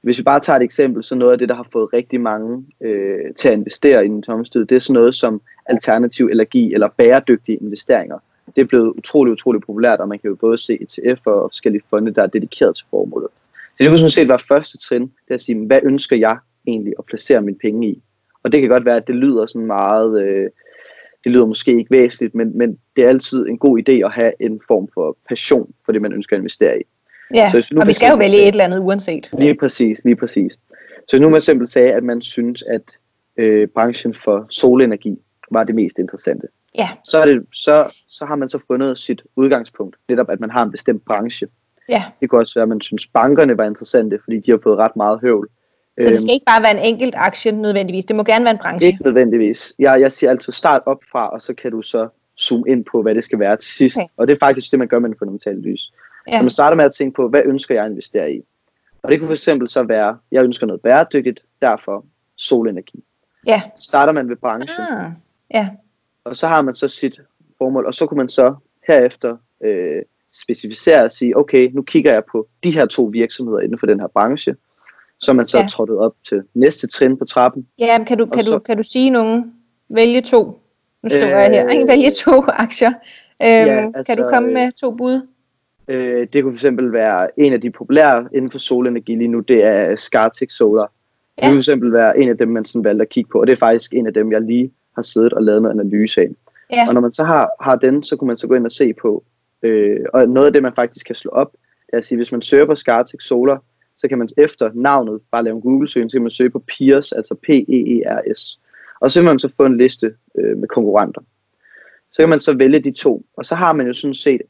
Hvis 0.02 0.18
vi 0.18 0.24
bare 0.24 0.40
tager 0.40 0.58
et 0.58 0.64
eksempel, 0.64 1.04
så 1.04 1.16
noget 1.16 1.32
af 1.32 1.38
det, 1.38 1.50
der 1.50 1.56
har 1.56 1.68
fået 1.72 1.94
rigtig 1.94 2.22
mange 2.22 2.66
øh, 2.82 3.34
til 3.36 3.48
at 3.48 3.54
investere 3.54 4.06
i 4.06 4.08
den 4.08 4.22
tomme 4.22 4.44
det 4.44 4.72
er 4.72 4.80
sådan 4.80 4.94
noget 4.94 5.16
som 5.16 5.42
alternativ 5.66 6.28
allergi 6.32 6.74
eller 6.74 6.88
bæredygtige 6.98 7.58
investeringer. 7.58 8.20
Det 8.56 8.62
er 8.62 8.66
blevet 8.66 8.94
utrolig, 8.98 9.34
utrolig 9.34 9.62
populært, 9.62 10.00
og 10.00 10.08
man 10.08 10.20
kan 10.20 10.30
jo 10.30 10.36
både 10.36 10.58
se 10.58 10.74
ETF 10.74 11.28
og 11.28 11.50
forskellige 11.52 11.84
fonde, 11.90 12.14
der 12.14 12.24
er 12.24 12.28
dedikeret 12.28 12.76
til 12.76 12.86
formålet. 12.90 13.28
Så 13.77 13.84
det 13.84 13.89
kunne 13.89 13.98
sådan 13.98 14.10
set 14.10 14.27
være 14.27 14.39
første 14.39 14.77
trin, 14.77 15.01
det 15.01 15.29
er 15.29 15.34
at 15.34 15.41
sige, 15.41 15.65
hvad 15.65 15.79
ønsker 15.84 16.15
jeg 16.15 16.38
egentlig 16.67 16.93
at 17.00 17.05
placere 17.05 17.41
mine 17.41 17.57
penge 17.57 17.88
i? 17.88 18.03
Og 18.43 18.51
det 18.51 18.62
kan 18.62 18.69
godt 18.69 18.86
være, 18.86 18.96
at 18.96 19.07
det 19.07 19.15
lyder 19.15 19.46
sådan 19.46 19.65
meget, 19.65 20.22
øh, 20.22 20.50
det 21.24 21.31
lyder 21.31 21.46
måske 21.46 21.72
ikke 21.72 21.91
væsentligt, 21.91 22.36
men, 22.36 22.57
men 22.57 22.77
det 22.96 23.03
er 23.03 23.10
altid 23.10 23.48
en 23.48 23.57
god 23.57 23.79
idé 23.79 23.91
at 23.91 24.12
have 24.12 24.31
en 24.39 24.62
form 24.67 24.88
for 24.93 25.17
passion 25.29 25.74
for 25.86 25.91
det, 25.91 26.01
man 26.01 26.13
ønsker 26.13 26.36
at 26.36 26.39
investere 26.39 26.79
i. 26.79 26.84
Ja, 27.34 27.51
så 27.51 27.69
nu 27.74 27.81
og 27.81 27.88
vi 27.88 27.93
skal 27.93 28.10
jo 28.10 28.15
vælge 28.15 28.41
et 28.41 28.48
eller 28.48 28.63
andet 28.63 28.79
uanset. 28.79 29.29
Lige 29.39 29.55
præcis, 29.55 30.03
lige 30.05 30.15
præcis. 30.15 30.60
Så 31.07 31.19
nu 31.19 31.29
man 31.29 31.41
simpelthen 31.41 31.72
sagde, 31.72 31.93
at 31.93 32.03
man 32.03 32.22
synes, 32.22 32.63
at 32.63 32.98
øh, 33.38 33.67
branchen 33.67 34.15
for 34.15 34.46
solenergi 34.50 35.17
var 35.51 35.63
det 35.63 35.75
mest 35.75 36.00
interessante. 36.00 36.48
Ja. 36.77 36.89
Så, 37.03 37.19
er 37.19 37.25
det, 37.25 37.46
så, 37.53 37.96
så 38.10 38.25
har 38.25 38.36
man 38.36 38.50
så 38.50 38.63
fundet 38.67 38.98
sit 38.98 39.22
udgangspunkt, 39.36 39.96
netop 40.10 40.29
at 40.29 40.39
man 40.39 40.50
har 40.50 40.63
en 40.63 40.72
bestemt 40.72 41.05
branche. 41.05 41.48
Ja. 41.89 42.03
Det 42.22 42.29
kan 42.29 42.39
også 42.39 42.53
være, 42.56 42.63
at 42.63 42.70
man 42.70 42.82
synes, 42.82 43.08
bankerne 43.08 43.58
var 43.58 43.63
interessante, 43.63 44.20
fordi 44.24 44.39
de 44.39 44.51
har 44.51 44.60
fået 44.63 44.77
ret 44.77 44.96
meget 44.96 45.20
høvl. 45.22 45.50
Så 46.01 46.10
det 46.10 46.17
skal 46.17 46.29
øhm, 46.29 46.34
ikke 46.34 46.46
bare 46.46 46.62
være 46.62 46.72
en 46.72 46.94
enkelt 46.94 47.15
aktie 47.17 47.51
nødvendigvis, 47.51 48.06
det 48.06 48.15
må 48.15 48.24
gerne 48.24 48.46
være 48.46 48.51
en 48.53 48.60
branche? 48.60 48.88
Ikke 48.88 49.03
nødvendigvis. 49.03 49.74
Jeg, 49.79 50.01
jeg 50.01 50.12
siger 50.12 50.29
altid 50.29 50.53
start 50.53 50.82
op 50.86 51.00
fra, 51.12 51.29
og 51.29 51.41
så 51.41 51.53
kan 51.53 51.72
du 51.72 51.82
så 51.82 52.08
zoome 52.39 52.63
ind 52.67 52.86
på, 52.86 53.01
hvad 53.01 53.15
det 53.15 53.24
skal 53.24 53.39
være 53.39 53.58
til 53.58 53.72
sidst. 53.72 53.98
Okay. 53.98 54.08
Og 54.17 54.27
det 54.27 54.34
er 54.34 54.38
faktisk 54.38 54.72
det, 54.72 54.79
man 54.79 54.88
gør 54.88 55.00
med 55.00 55.10
en 55.10 55.15
fundamental 55.20 55.56
lys. 55.56 55.94
Ja. 56.27 56.38
Så 56.38 56.44
man 56.44 56.50
starter 56.50 56.77
med 56.77 56.86
at 56.86 56.94
tænke 56.94 57.15
på, 57.15 57.27
hvad 57.29 57.41
ønsker 57.46 57.75
jeg 57.75 57.84
at 57.84 57.89
investere 57.89 58.32
i? 58.32 58.41
Og 59.03 59.12
det 59.12 59.20
kunne 59.20 59.27
for 59.27 59.34
eksempel 59.34 59.70
så 59.70 59.84
være, 59.84 60.17
jeg 60.32 60.44
ønsker 60.44 60.67
noget 60.67 60.82
bæredygtigt, 60.82 61.44
derfor 61.62 62.06
solenergi. 62.36 63.03
Ja. 63.48 63.62
Starter 63.79 64.13
man 64.13 64.29
ved 64.29 64.36
branchen. 64.36 64.86
Ah. 64.89 65.12
Ja. 65.53 65.70
Og 66.24 66.36
så 66.36 66.48
har 66.48 66.62
man 66.62 66.75
så 66.75 66.88
sit 66.88 67.20
formål, 67.58 67.86
og 67.86 67.94
så 67.94 68.06
kunne 68.06 68.17
man 68.17 68.29
så 68.29 68.56
herefter 68.88 69.38
øh, 69.63 70.01
specificere 70.41 71.03
og 71.03 71.12
sige, 71.12 71.38
okay, 71.38 71.70
nu 71.74 71.82
kigger 71.82 72.13
jeg 72.13 72.24
på 72.32 72.48
de 72.63 72.72
her 72.72 72.86
to 72.86 73.03
virksomheder 73.03 73.60
inden 73.60 73.79
for 73.79 73.86
den 73.86 74.00
her 74.00 74.08
branche, 74.08 74.56
så 75.20 75.32
er 75.32 75.36
man 75.36 75.46
så 75.46 75.60
Ja. 75.60 75.67
trådt 75.67 75.89
op 75.89 76.15
til 76.29 76.44
næste 76.53 76.88
trin 76.88 77.17
på 77.17 77.25
trappen. 77.25 77.67
Ja, 77.79 77.98
men 77.98 78.06
kan 78.06 78.17
du, 78.17 78.25
kan, 78.25 78.44
så- 78.44 78.53
du, 78.53 78.60
kan 78.60 78.77
du 78.77 78.84
sige 78.84 79.10
nogen? 79.10 79.53
Vælge 79.89 80.22
to. 80.22 80.60
Nu 81.03 81.10
skriver 81.10 81.25
Øh, 81.25 81.32
jeg 81.32 81.50
her. 81.50 81.70
Ikke? 81.70 81.88
Vælge 81.88 82.12
to 82.12 82.44
aktier. 82.48 82.89
Øhm, 83.44 83.50
ja, 83.50 83.65
kan 83.65 83.91
altså, 83.96 84.15
du 84.15 84.29
komme 84.29 84.48
øh, 84.48 84.53
med 84.53 84.72
to 84.72 84.91
bud? 84.91 85.27
Øh, 85.88 86.27
det 86.34 86.44
kunne 86.44 86.53
fx 86.56 86.65
være 86.79 87.39
en 87.39 87.53
af 87.53 87.62
de 87.62 87.72
populære 87.72 88.27
inden 88.36 88.51
for 88.51 88.60
solenergi 88.60 89.15
lige 89.15 89.27
nu, 89.27 89.39
det 89.39 89.63
er 89.63 89.96
Scartix 89.96 90.51
Solar. 90.51 90.91
Det 91.38 91.44
Ja. 91.44 91.50
kunne 91.50 91.62
fx 91.62 91.70
være 91.82 92.20
en 92.20 92.29
af 92.29 92.38
dem, 92.38 92.48
man 92.48 92.65
sådan 92.65 92.84
valgte 92.84 93.01
at 93.01 93.10
kigge 93.10 93.29
på, 93.32 93.39
og 93.41 93.48
det 93.48 93.53
er 93.53 93.58
faktisk 93.58 93.94
en 93.94 94.08
af 94.08 94.13
dem, 94.13 94.32
jeg 94.32 94.41
lige 94.41 94.72
har 94.96 95.01
siddet 95.01 95.34
og 95.34 95.44
lavet 95.44 95.62
noget 95.62 95.79
analyse 95.79 96.22
af. 96.22 96.27
Ja. 96.72 96.86
Og 96.88 96.94
når 96.94 97.01
man 97.01 97.12
så 97.13 97.24
har, 97.24 97.50
har 97.62 97.75
den, 97.75 98.03
så 98.03 98.15
kunne 98.15 98.27
man 98.27 98.36
så 98.38 98.48
gå 98.48 98.53
ind 98.56 98.65
og 98.65 98.72
se 98.72 98.94
på, 98.94 99.24
øh, 99.64 100.00
og 100.14 100.30
noget 100.30 100.48
af 100.48 100.54
det, 100.54 100.64
man 100.64 100.76
faktisk 100.76 101.06
kan 101.06 101.16
slå 101.16 101.32
op, 101.32 101.52
det 101.52 101.94
er 101.94 101.98
at 101.98 102.06
sige, 102.06 102.18
hvis 102.18 102.32
man 102.32 102.42
søger 102.42 102.66
på 102.66 102.76
Scartix 102.76 103.24
Solar, 103.24 103.64
så 103.98 104.08
kan 104.08 104.18
man 104.18 104.30
efter 104.38 104.72
navnet 104.74 105.22
bare 105.32 105.44
lave 105.44 105.56
en 105.56 105.62
Google-søgning, 105.62 106.12
så 106.12 106.16
kan 106.16 106.22
man 106.22 106.32
søge 106.32 106.50
på 106.50 106.60
PEERS, 106.60 107.12
altså 107.12 107.36
P-E-E-R-S. 107.36 108.60
Og 109.00 109.12
så 109.12 109.20
vil 109.20 109.26
man 109.26 109.40
så 109.40 109.50
få 109.58 109.66
en 109.66 109.78
liste 109.78 110.14
øh, 110.38 110.58
med 110.58 110.68
konkurrenter. 110.68 111.22
Så 112.12 112.22
kan 112.22 112.30
man 112.30 112.40
så 112.40 112.54
vælge 112.54 112.80
de 112.80 112.92
to, 112.92 113.26
og 113.38 113.46
så 113.46 113.56
har 113.56 113.74
man 113.74 113.88
jo 113.88 113.94
sådan 113.94 114.14
set 114.14 114.42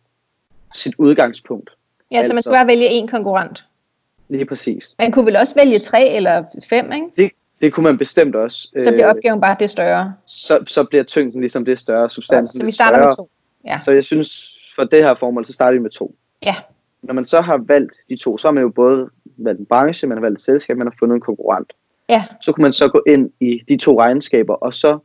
sit 0.73 0.93
udgangspunkt. 0.97 1.69
Ja, 2.11 2.23
så 2.23 2.29
man 2.33 2.37
altså- 2.37 2.49
skal 2.49 2.55
bare 2.57 2.67
vælge 2.67 2.87
en 2.91 3.07
konkurrent. 3.07 3.65
Lige 4.29 4.45
præcis. 4.45 4.95
Man 4.99 5.11
kunne 5.11 5.25
vel 5.25 5.35
også 5.35 5.55
vælge 5.55 5.79
tre 5.79 6.09
eller 6.09 6.43
fem, 6.69 6.91
ikke? 6.91 7.07
Det, 7.17 7.31
det 7.61 7.73
kunne 7.73 7.83
man 7.83 7.97
bestemt 7.97 8.35
også. 8.35 8.57
Så 8.83 8.91
bliver 8.91 9.09
Øh, 9.09 9.15
opgaven 9.15 9.41
bare 9.41 9.55
det 9.59 9.69
større. 9.69 10.13
så, 10.25 10.63
så 10.67 10.83
bliver 10.83 11.03
tyngden 11.03 11.41
ligesom 11.41 11.65
det 11.65 11.79
større, 11.79 12.09
substansen 12.09 12.59
Så 12.59 12.65
vi 12.65 12.71
starter 12.71 12.97
større. 12.97 13.05
med 13.05 13.15
to. 13.15 13.29
Ja. 13.65 13.79
Så 13.85 13.91
jeg 13.91 14.03
synes, 14.03 14.56
for 14.77 14.83
det 14.83 15.03
her 15.03 15.15
formål, 15.15 15.45
så 15.45 15.53
starter 15.53 15.73
vi 15.73 15.79
med 15.79 15.89
to. 15.89 16.15
Ja. 16.45 16.55
Når 17.01 17.13
man 17.13 17.25
så 17.25 17.41
har 17.41 17.57
valgt 17.67 17.91
de 18.09 18.15
to, 18.17 18.37
så 18.37 18.47
har 18.47 18.53
man 18.53 18.63
jo 18.63 18.69
både 18.69 19.09
valgt 19.37 19.59
en 19.59 19.65
branche, 19.65 20.07
man 20.07 20.17
har 20.17 20.21
valgt 20.21 20.35
et 20.39 20.41
selskab, 20.45 20.77
man 20.77 20.87
har 20.87 20.93
fundet 20.99 21.15
en 21.15 21.21
konkurrent. 21.21 21.73
Ja. 22.09 22.23
Så 22.41 22.51
kunne 22.51 22.61
man 22.61 22.73
så 22.73 22.87
gå 22.87 23.03
ind 23.07 23.29
i 23.39 23.59
de 23.69 23.77
to 23.77 23.99
regnskaber, 24.01 24.53
og 24.53 24.73
så 24.73 24.99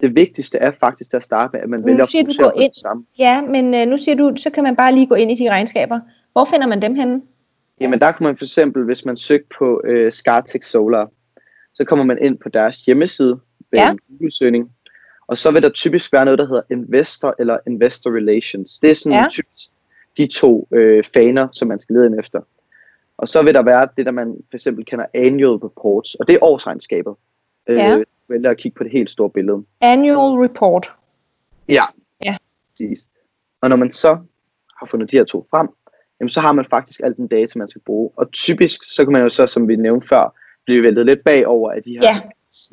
det 0.00 0.14
vigtigste 0.16 0.58
er 0.58 0.70
faktisk 0.80 1.14
at 1.14 1.22
starte 1.24 1.50
med, 1.52 1.60
at 1.60 1.68
man 1.68 1.80
Nu 1.80 1.86
vælger 1.86 2.02
at 2.02 2.08
siger 2.08 2.22
du, 2.22 2.26
fokusere 2.26 2.46
gå 2.50 2.56
på 2.56 2.60
ind. 2.60 2.72
det 2.72 2.80
samme. 2.80 3.04
Ja, 3.18 3.42
men 3.42 3.74
øh, 3.74 3.86
nu 3.86 3.98
siger 3.98 4.14
du, 4.16 4.32
så 4.36 4.50
kan 4.50 4.62
man 4.64 4.76
bare 4.76 4.92
lige 4.94 5.06
gå 5.06 5.14
ind 5.14 5.30
i 5.30 5.34
de 5.34 5.50
regnskaber. 5.50 6.00
Hvor 6.32 6.44
finder 6.44 6.66
man 6.66 6.82
dem 6.82 6.94
henne? 6.94 7.22
Jamen 7.80 8.00
der 8.00 8.12
kunne 8.12 8.24
man 8.26 8.36
for 8.36 8.44
eksempel, 8.44 8.84
hvis 8.84 9.04
man 9.04 9.16
søgte 9.16 9.46
på 9.58 9.82
øh, 9.84 10.12
Scartix 10.12 10.64
Solar, 10.64 11.10
så 11.74 11.84
kommer 11.84 12.04
man 12.04 12.18
ind 12.22 12.38
på 12.38 12.48
deres 12.48 12.76
hjemmeside 12.76 13.40
ved 13.70 13.78
Ja. 13.78 13.90
en 13.90 13.98
Google-søgning, 14.08 14.70
og 15.26 15.38
så 15.38 15.50
vil 15.50 15.62
der 15.62 15.68
typisk 15.68 16.12
være 16.12 16.24
noget, 16.24 16.38
der 16.38 16.46
hedder 16.46 16.62
Investor 16.70 17.34
eller 17.38 17.58
Investor 17.66 18.16
Relations. 18.16 18.78
Det 18.78 18.90
er 18.90 18.94
sådan 18.94 19.12
Ja. 19.18 19.26
typisk 19.30 19.70
de 20.16 20.26
to 20.26 20.68
øh, 20.72 21.04
faner, 21.14 21.48
som 21.52 21.68
man 21.68 21.80
skal 21.80 21.96
lede 21.96 22.06
ind 22.06 22.18
efter. 22.20 22.40
Og 23.16 23.28
så 23.28 23.42
vil 23.42 23.54
der 23.54 23.62
være 23.62 23.88
det, 23.96 24.06
der 24.06 24.12
man 24.12 24.36
for 24.50 24.56
eksempel 24.56 24.84
kender 24.84 25.06
annual 25.14 25.56
reports, 25.58 26.14
og 26.14 26.28
det 26.28 26.34
er 26.34 26.38
årsregnskaber. 26.42 27.14
Ja. 27.68 27.96
Øh, 27.96 28.04
vælger 28.28 28.50
at 28.50 28.56
kigge 28.58 28.76
på 28.76 28.84
det 28.84 28.92
helt 28.92 29.10
store 29.10 29.30
billede. 29.30 29.64
Annual 29.80 30.48
report. 30.48 30.92
Ja. 31.68 31.84
Ja. 32.24 32.36
Præcis. 32.70 33.06
Og 33.60 33.68
når 33.68 33.76
man 33.76 33.90
så 33.90 34.18
har 34.78 34.86
fundet 34.86 35.10
de 35.10 35.16
her 35.16 35.24
to 35.24 35.46
frem, 35.50 35.68
jamen 36.20 36.28
så 36.28 36.40
har 36.40 36.52
man 36.52 36.64
faktisk 36.64 37.00
al 37.04 37.16
den 37.16 37.26
data, 37.28 37.58
man 37.58 37.68
skal 37.68 37.80
bruge. 37.86 38.10
Og 38.16 38.32
typisk, 38.32 38.80
så 38.94 39.04
kan 39.04 39.12
man 39.12 39.22
jo 39.22 39.28
så, 39.28 39.46
som 39.46 39.68
vi 39.68 39.76
nævnte 39.76 40.08
før, 40.08 40.34
blive 40.64 40.82
væltet 40.82 41.06
lidt 41.06 41.24
bagover 41.24 41.72
af 41.72 41.82
de 41.82 41.90
her. 41.90 42.00
Ja. 42.02 42.20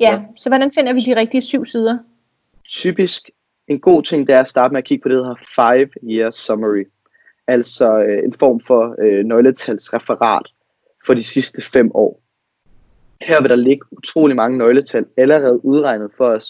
Ja, 0.00 0.22
så 0.36 0.50
hvordan 0.50 0.72
finder 0.72 0.92
vi 0.92 1.00
de 1.00 1.16
rigtige 1.20 1.42
syv 1.42 1.64
sider? 1.64 1.98
Typisk 2.70 3.30
en 3.68 3.80
god 3.80 4.02
ting, 4.02 4.26
det 4.26 4.34
er 4.34 4.40
at 4.40 4.48
starte 4.48 4.72
med 4.72 4.78
at 4.78 4.84
kigge 4.84 5.02
på 5.02 5.08
det, 5.08 5.16
der 5.16 5.22
hedder 5.24 5.44
Five 5.54 5.88
Year 6.10 6.30
Summary. 6.30 6.84
Altså 7.46 7.98
øh, 7.98 8.24
en 8.24 8.32
form 8.32 8.60
for 8.60 8.96
øh, 9.02 9.24
nøgletalsreferat 9.24 10.46
for 11.06 11.14
de 11.14 11.22
sidste 11.22 11.62
fem 11.62 11.90
år. 11.94 12.20
Her 13.20 13.40
vil 13.40 13.50
der 13.50 13.56
ligge 13.56 13.86
utrolig 13.90 14.36
mange 14.36 14.58
nøgletal 14.58 15.06
allerede 15.16 15.64
udregnet 15.64 16.10
for 16.16 16.26
os. 16.26 16.44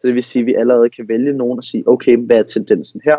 Så 0.00 0.06
det 0.06 0.14
vil 0.14 0.22
sige, 0.22 0.40
at 0.40 0.46
vi 0.46 0.54
allerede 0.54 0.90
kan 0.90 1.08
vælge 1.08 1.32
nogen 1.32 1.58
og 1.58 1.64
sige, 1.64 1.88
okay, 1.88 2.16
hvad 2.16 2.38
er 2.38 2.42
tendensen 2.42 3.00
her? 3.04 3.16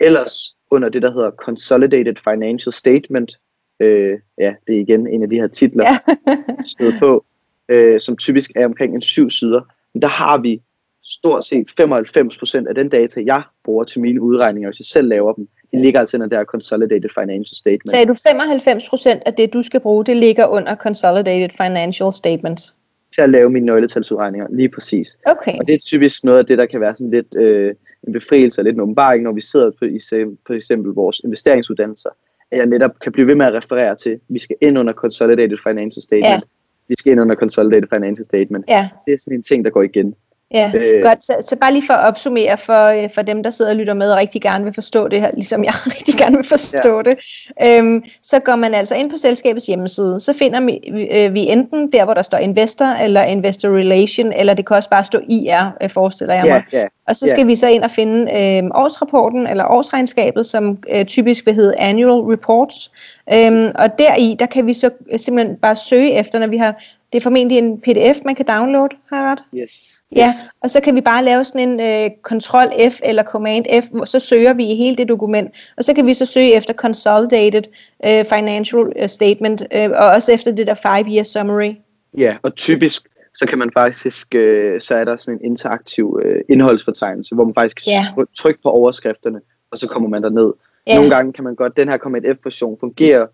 Ellers 0.00 0.56
under 0.70 0.88
det, 0.88 1.02
der 1.02 1.12
hedder 1.12 1.30
Consolidated 1.30 2.14
Financial 2.24 2.72
Statement, 2.72 3.38
øh, 3.80 4.18
ja, 4.38 4.54
det 4.66 4.76
er 4.76 4.80
igen 4.80 5.06
en 5.06 5.22
af 5.22 5.30
de 5.30 5.36
her 5.36 5.46
titler, 5.48 5.84
Ja. 5.84 6.98
på, 6.98 7.24
øh, 7.68 8.00
som 8.00 8.16
typisk 8.16 8.50
er 8.56 8.64
omkring 8.66 8.94
en 8.94 9.02
syv 9.02 9.30
sider. 9.30 9.60
Men 9.94 10.02
der 10.02 10.08
har 10.08 10.38
vi 10.38 10.62
stort 11.04 11.44
set 11.44 11.66
95% 11.80 12.68
af 12.68 12.74
den 12.74 12.88
data, 12.88 13.22
jeg 13.26 13.42
bruger 13.64 13.84
til 13.84 14.00
mine 14.00 14.20
udregninger, 14.20 14.68
hvis 14.68 14.80
jeg 14.80 14.86
selv 14.86 15.08
laver 15.08 15.32
dem, 15.32 15.48
de 15.72 15.82
ligger 15.82 16.00
altså 16.00 16.16
under 16.16 16.26
der 16.26 16.44
Consolidated 16.44 17.10
Financial 17.14 17.56
Statement. 17.56 17.90
Sagde 17.90 18.06
du 18.06 18.12
95% 18.12 19.22
af 19.26 19.34
det, 19.34 19.52
du 19.52 19.62
skal 19.62 19.80
bruge, 19.80 20.04
det 20.04 20.16
ligger 20.16 20.46
under 20.46 20.74
Consolidated 20.74 21.50
Financial 21.56 22.12
Statements? 22.12 22.74
til 23.14 23.22
at 23.22 23.30
lave 23.30 23.50
mine 23.50 23.66
nøgletalsudregninger, 23.66 24.46
lige 24.50 24.68
præcis. 24.68 25.18
Okay. 25.26 25.58
Og 25.60 25.66
det 25.66 25.74
er 25.74 25.78
typisk 25.78 26.24
noget 26.24 26.38
af 26.38 26.46
det, 26.46 26.58
der 26.58 26.66
kan 26.66 26.80
være 26.80 26.94
sådan 26.94 27.10
lidt 27.10 27.36
øh, 27.36 27.74
en 28.06 28.12
befrielse 28.12 28.60
og 28.60 28.64
lidt 28.64 28.74
en 28.74 28.80
åbenbaring, 28.80 29.22
når 29.22 29.32
vi 29.32 29.40
sidder 29.40 29.70
på, 29.78 29.84
i, 29.84 29.98
på 30.46 30.52
eksempel 30.52 30.92
vores 30.92 31.20
investeringsuddannelser, 31.24 32.10
at 32.50 32.58
jeg 32.58 32.66
netop 32.66 32.98
kan 32.98 33.12
blive 33.12 33.26
ved 33.26 33.34
med 33.34 33.46
at 33.46 33.52
referere 33.54 33.96
til, 33.96 34.10
at 34.10 34.20
vi 34.28 34.38
skal 34.38 34.56
ind 34.60 34.78
under 34.78 34.92
Consolidated 34.92 35.58
Financial 35.62 36.02
Statement. 36.02 36.24
Ja. 36.26 36.40
Vi 36.88 36.94
skal 36.98 37.12
ind 37.12 37.20
under 37.20 37.34
Consolidated 37.34 37.88
Financial 37.94 38.24
Statement. 38.24 38.64
Ja, 38.68 38.88
Det 39.06 39.14
er 39.14 39.18
sådan 39.18 39.36
en 39.36 39.42
ting, 39.42 39.64
der 39.64 39.70
går 39.70 39.82
igen. 39.82 40.14
Ja. 40.54 40.72
Øh. 40.74 41.02
godt. 41.02 41.24
Så, 41.24 41.34
så 41.46 41.56
bare 41.56 41.72
lige 41.72 41.86
for 41.86 41.94
at 41.94 42.08
opsummere 42.08 42.56
for, 42.56 42.86
øh, 42.86 43.10
for 43.14 43.22
dem, 43.22 43.42
der 43.42 43.50
sidder 43.50 43.70
og 43.70 43.76
lytter 43.76 43.94
med 43.94 44.10
og 44.10 44.18
rigtig 44.18 44.42
gerne 44.42 44.64
vil 44.64 44.74
forstå 44.74 45.08
det 45.08 45.20
her, 45.20 45.30
ligesom 45.34 45.64
jeg 45.64 45.74
rigtig 45.96 46.14
gerne 46.14 46.36
vil 46.36 46.46
forstå 46.46 46.96
ja. 46.96 47.02
det. 47.02 47.18
Øhm, 47.62 48.04
så 48.22 48.38
går 48.38 48.56
man 48.56 48.74
altså 48.74 48.94
ind 48.94 49.10
på 49.10 49.16
selskabets 49.16 49.66
hjemmeside, 49.66 50.20
så 50.20 50.32
finder 50.32 50.60
vi, 50.60 50.80
øh, 51.12 51.34
vi 51.34 51.40
enten 51.48 51.92
der, 51.92 52.04
hvor 52.04 52.14
der 52.14 52.22
står 52.22 52.38
investor 52.38 52.84
eller 52.86 53.22
investor 53.22 53.68
relation, 53.68 54.32
eller 54.32 54.54
det 54.54 54.66
kan 54.66 54.76
også 54.76 54.90
bare 54.90 55.04
stå 55.04 55.20
IR, 55.28 55.76
øh, 55.82 55.90
forestiller 55.90 56.34
jeg 56.34 56.44
mig. 56.44 56.62
Ja, 56.72 56.78
ja. 56.80 56.86
Og 57.08 57.16
så 57.16 57.26
Ja. 57.26 57.30
skal 57.30 57.46
vi 57.46 57.56
så 57.56 57.68
ind 57.68 57.84
og 57.84 57.90
finde 57.90 58.20
øh, 58.22 58.62
årsrapporten 58.74 59.46
eller 59.46 59.64
årsregnskabet, 59.64 60.46
som 60.46 60.78
øh, 60.94 61.04
typisk 61.04 61.46
vil 61.46 61.54
hedde 61.54 61.78
annual 61.78 62.20
reports. 62.20 62.90
Øhm, 63.32 63.70
og 63.74 63.98
deri, 63.98 64.36
der 64.38 64.46
kan 64.46 64.66
vi 64.66 64.74
så 64.74 64.90
øh, 65.12 65.18
simpelthen 65.18 65.56
bare 65.56 65.76
søge 65.76 66.12
efter, 66.12 66.38
når 66.38 66.46
vi 66.46 66.56
har, 66.56 66.82
det 67.12 67.18
er 67.18 67.22
formentlig 67.22 67.58
en 67.58 67.80
pdf, 67.80 68.18
man 68.24 68.34
kan 68.34 68.46
downloade, 68.46 68.96
har 69.12 69.22
jeg 69.22 69.30
ret? 69.30 69.42
Yes. 69.62 70.01
Ja, 70.16 70.30
og 70.60 70.70
så 70.70 70.80
kan 70.80 70.94
vi 70.94 71.00
bare 71.00 71.24
lave 71.24 71.44
sådan 71.44 71.68
en 71.68 71.80
øh, 71.80 72.90
F 72.90 73.00
eller 73.04 73.22
Command 73.22 73.64
F, 73.82 73.86
hvor 73.94 74.04
så 74.04 74.20
søger 74.20 74.52
vi 74.52 74.64
i 74.64 74.74
hele 74.74 74.96
det 74.96 75.08
dokument, 75.08 75.50
og 75.76 75.84
så 75.84 75.94
kan 75.94 76.06
vi 76.06 76.14
så 76.14 76.26
søge 76.26 76.54
efter 76.54 76.74
Consolidated 76.74 77.62
øh, 78.06 78.24
Financial 78.24 78.92
øh, 78.96 79.08
Statement, 79.08 79.62
øh, 79.74 79.90
og 79.90 80.06
også 80.06 80.32
efter 80.32 80.52
det 80.52 80.66
der 80.66 80.74
5-year 80.74 81.22
summary. 81.22 81.74
Ja, 82.18 82.36
og 82.42 82.54
typisk 82.54 83.08
så 83.34 83.46
kan 83.46 83.58
man 83.58 83.70
faktisk, 83.72 84.34
øh, 84.34 84.80
så 84.80 84.94
er 84.94 85.04
der 85.04 85.16
sådan 85.16 85.38
en 85.38 85.44
interaktiv 85.44 86.20
øh, 86.24 86.40
indholdsfortegnelse, 86.48 87.34
hvor 87.34 87.44
man 87.44 87.54
faktisk 87.54 87.86
kan 87.86 87.92
Ja. 88.18 88.24
trykke 88.38 88.62
på 88.62 88.68
overskrifterne, 88.68 89.40
og 89.70 89.78
så 89.78 89.88
kommer 89.88 90.08
man 90.08 90.22
derned. 90.22 90.52
Ja. 90.86 90.94
Nogle 90.96 91.10
gange 91.10 91.32
kan 91.32 91.44
man 91.44 91.54
godt, 91.54 91.76
den 91.76 91.88
her 91.88 91.98
Command 91.98 92.24
F-version 92.24 92.76
fungerer 92.80 93.26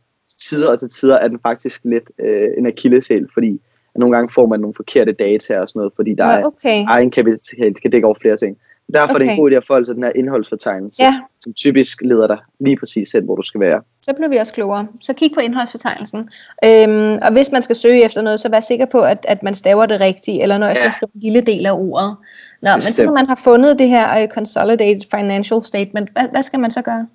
tider 0.43 0.69
og 0.69 0.79
til 0.79 0.89
tider 0.91 1.17
er 1.17 1.29
den 1.29 1.39
faktisk 1.43 1.81
lidt 1.85 2.11
øh, 2.19 2.49
en 2.59 2.67
akilleshæl, 2.67 3.29
fordi 3.35 3.61
nogle 3.97 4.17
gange 4.17 4.31
får 4.35 4.47
man 4.47 4.61
nogle 4.61 4.75
forkerte 4.75 5.13
data 5.13 5.61
og 5.61 5.69
sådan 5.69 5.81
noget, 5.81 5.93
fordi 5.97 6.15
der 6.15 6.25
er 6.25 6.45
okay. 6.45 6.85
egen 6.89 7.11
kapital 7.11 7.75
kan 7.83 7.91
dække 7.91 8.07
over 8.07 8.17
flere 8.21 8.37
ting. 8.37 8.57
Derfor 8.95 9.15
er 9.15 9.19
det 9.19 9.27
Okay. 9.27 9.33
en 9.35 9.41
god 9.41 9.51
idé 9.51 9.55
at 9.55 9.67
forholde 9.67 9.87
sig 9.87 9.95
den 9.95 10.03
her 10.03 10.13
indholdsfortegnelse, 10.17 11.03
Ja. 11.03 11.21
som 11.41 11.53
typisk 11.53 12.03
leder 12.03 12.27
dig 12.27 12.39
lige 12.61 12.77
præcis 12.77 13.13
hen, 13.13 13.25
hvor 13.25 13.37
du 13.37 13.43
skal 13.43 13.61
være. 13.61 13.83
Så 14.03 14.15
bliver 14.15 14.29
vi 14.29 14.37
også 14.37 14.53
klogere. 14.53 14.87
Så 15.01 15.13
kig 15.13 15.31
på 15.35 15.41
indholdsfortegnelsen. 15.41 16.19
Øhm, 16.65 17.19
og 17.23 17.33
hvis 17.33 17.53
man 17.53 17.63
skal 17.63 17.77
søge 17.77 18.05
efter 18.05 18.23
noget, 18.23 18.41
så 18.41 18.49
vær 18.49 18.61
sikker 18.61 18.87
på, 18.87 19.01
at, 19.01 19.27
at 19.29 19.43
man 19.43 19.55
staver 19.55 19.87
det 19.87 20.01
rigtigt, 20.01 20.43
eller 20.43 20.59
når 20.59 20.67
jeg 20.67 20.77
skal 20.77 20.85
Ja. 20.85 20.91
skrive 20.91 21.11
en 21.15 21.21
lille 21.21 21.41
del 21.41 21.67
af 21.67 21.73
ordet. 21.73 22.17
Nå, 22.63 22.69
men 22.75 22.83
så 22.83 22.89
Bestemt. 22.89 23.07
når 23.07 23.15
man 23.15 23.27
har 23.27 23.41
fundet 23.45 23.79
det 23.79 23.89
her 23.89 24.23
uh, 24.23 24.29
Consolidated 24.29 25.01
Financial 25.19 25.63
Statement, 25.63 26.11
hvad, 26.13 26.25
hvad 26.31 26.43
skal 26.43 26.61
man 26.61 26.71
så 26.71 26.83
gøre? 26.83 27.07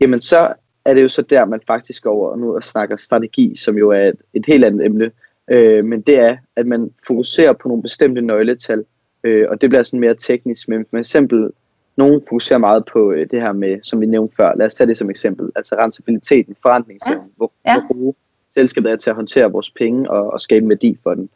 jamen 0.00 0.20
så 0.20 0.52
er 0.84 0.94
det 0.94 1.02
jo 1.02 1.08
så 1.08 1.22
der, 1.22 1.44
man 1.44 1.60
faktisk 1.66 2.02
går 2.02 2.10
over 2.12 2.36
nu 2.36 2.54
og 2.56 2.64
snakker 2.64 2.96
strategi, 2.96 3.56
som 3.56 3.78
jo 3.78 3.90
er 3.90 4.00
et, 4.08 4.14
et 4.34 4.44
helt 4.46 4.64
andet 4.64 4.86
emne. 4.86 5.10
Øh, 5.50 5.84
men 5.84 6.00
det 6.00 6.18
er, 6.18 6.36
at 6.56 6.66
man 6.70 6.90
fokuserer 7.06 7.52
på 7.52 7.68
nogle 7.68 7.82
bestemte 7.82 8.20
nøgletal, 8.22 8.84
øh, 9.24 9.46
og 9.50 9.60
det 9.60 9.70
bliver 9.70 9.82
sådan 9.82 10.00
mere 10.00 10.14
teknisk. 10.14 10.68
Men 10.68 10.86
for 10.90 10.96
eksempel, 10.98 11.50
nogen 11.96 12.22
fokuserer 12.28 12.58
meget 12.58 12.84
på 12.92 13.12
øh, 13.12 13.30
det 13.30 13.40
her 13.40 13.52
med, 13.52 13.78
som 13.82 14.00
vi 14.00 14.06
nævnte 14.06 14.36
før, 14.36 14.54
lad 14.56 14.66
os 14.66 14.74
tage 14.74 14.88
det 14.88 14.96
som 14.96 15.10
eksempel, 15.10 15.50
altså 15.56 15.74
rentabiliteten, 15.76 16.56
forretningsevnen, 16.62 17.30
hvor, 17.36 17.52
Ja. 17.66 17.74
hvor 17.80 17.94
gode 17.94 18.16
selskabet 18.54 18.92
er 18.92 18.96
til 18.96 19.10
at 19.10 19.16
håndtere 19.16 19.52
vores 19.52 19.70
penge 19.70 20.10
og, 20.10 20.32
og 20.32 20.40
skabe 20.40 20.68
værdi 20.68 20.98
for 21.02 21.14
den. 21.14 21.28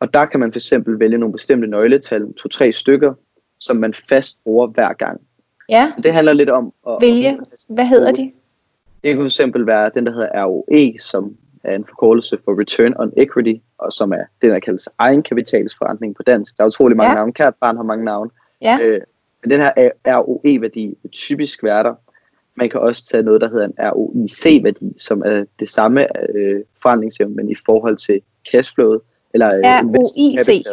Og 0.00 0.14
der 0.14 0.24
kan 0.26 0.40
man 0.40 0.52
for 0.52 0.58
eksempel 0.58 1.00
vælge 1.00 1.18
nogle 1.18 1.32
bestemte 1.32 1.66
nøgletal, 1.66 2.32
to-tre 2.32 2.72
stykker, 2.72 3.14
som 3.60 3.76
man 3.76 3.94
fast 4.08 4.38
bruger 4.44 4.66
hver 4.66 4.92
gang. 4.92 5.20
Ja, 5.68 5.90
Så 5.94 6.00
det 6.00 6.12
handler 6.12 6.32
lidt 6.32 6.50
om 6.50 6.72
at 6.88 6.96
Vælge. 7.00 7.38
hvad 7.68 7.84
hedder 7.86 8.12
de? 8.12 8.32
det 9.04 9.16
kan 9.16 9.30
fx 9.30 9.40
være 9.56 9.90
den, 9.94 10.06
der 10.06 10.12
hedder 10.12 10.44
ROE, 10.44 10.98
som 10.98 11.36
er 11.64 11.74
en 11.74 11.84
forkortelse 11.88 12.38
for 12.44 12.60
Return 12.60 12.94
on 12.98 13.12
Equity, 13.16 13.54
og 13.78 13.92
som 13.92 14.12
er 14.12 14.24
det, 14.42 14.50
der 14.50 14.58
kaldes 14.58 14.88
egenkapitalsforretning 14.98 16.16
på 16.16 16.22
dansk. 16.22 16.56
Der 16.58 16.64
er 16.64 16.68
utrolig 16.68 16.96
mange 16.96 17.10
Ja. 17.10 17.12
ja. 17.12 17.16
navne. 17.18 17.32
Kært 17.32 17.54
barn 17.60 17.76
har 17.76 17.82
mange 17.82 18.04
navne. 18.04 18.30
Ja. 18.62 18.78
Øh, 18.82 19.00
men 19.42 19.50
den 19.50 19.60
her 19.60 19.72
ROE-værdi 20.06 20.86
vil 21.02 21.10
typisk 21.12 21.64
være 21.64 21.82
der, 21.82 21.94
Man 22.54 22.70
kan 22.70 22.80
også 22.80 23.06
tage 23.06 23.22
noget, 23.22 23.40
der 23.40 23.48
hedder 23.48 23.66
en 23.66 23.74
ROIC-værdi, 23.78 24.94
som 24.98 25.22
er 25.26 25.44
det 25.60 25.68
samme 25.68 26.06
øh, 26.36 26.60
forandringsevne, 26.82 27.34
men 27.34 27.50
i 27.50 27.54
forhold 27.66 27.96
til 27.96 28.20
cashflowet. 28.50 29.00
Eller 29.34 29.48
øh, 29.56 29.62
ROIC? 30.44 30.66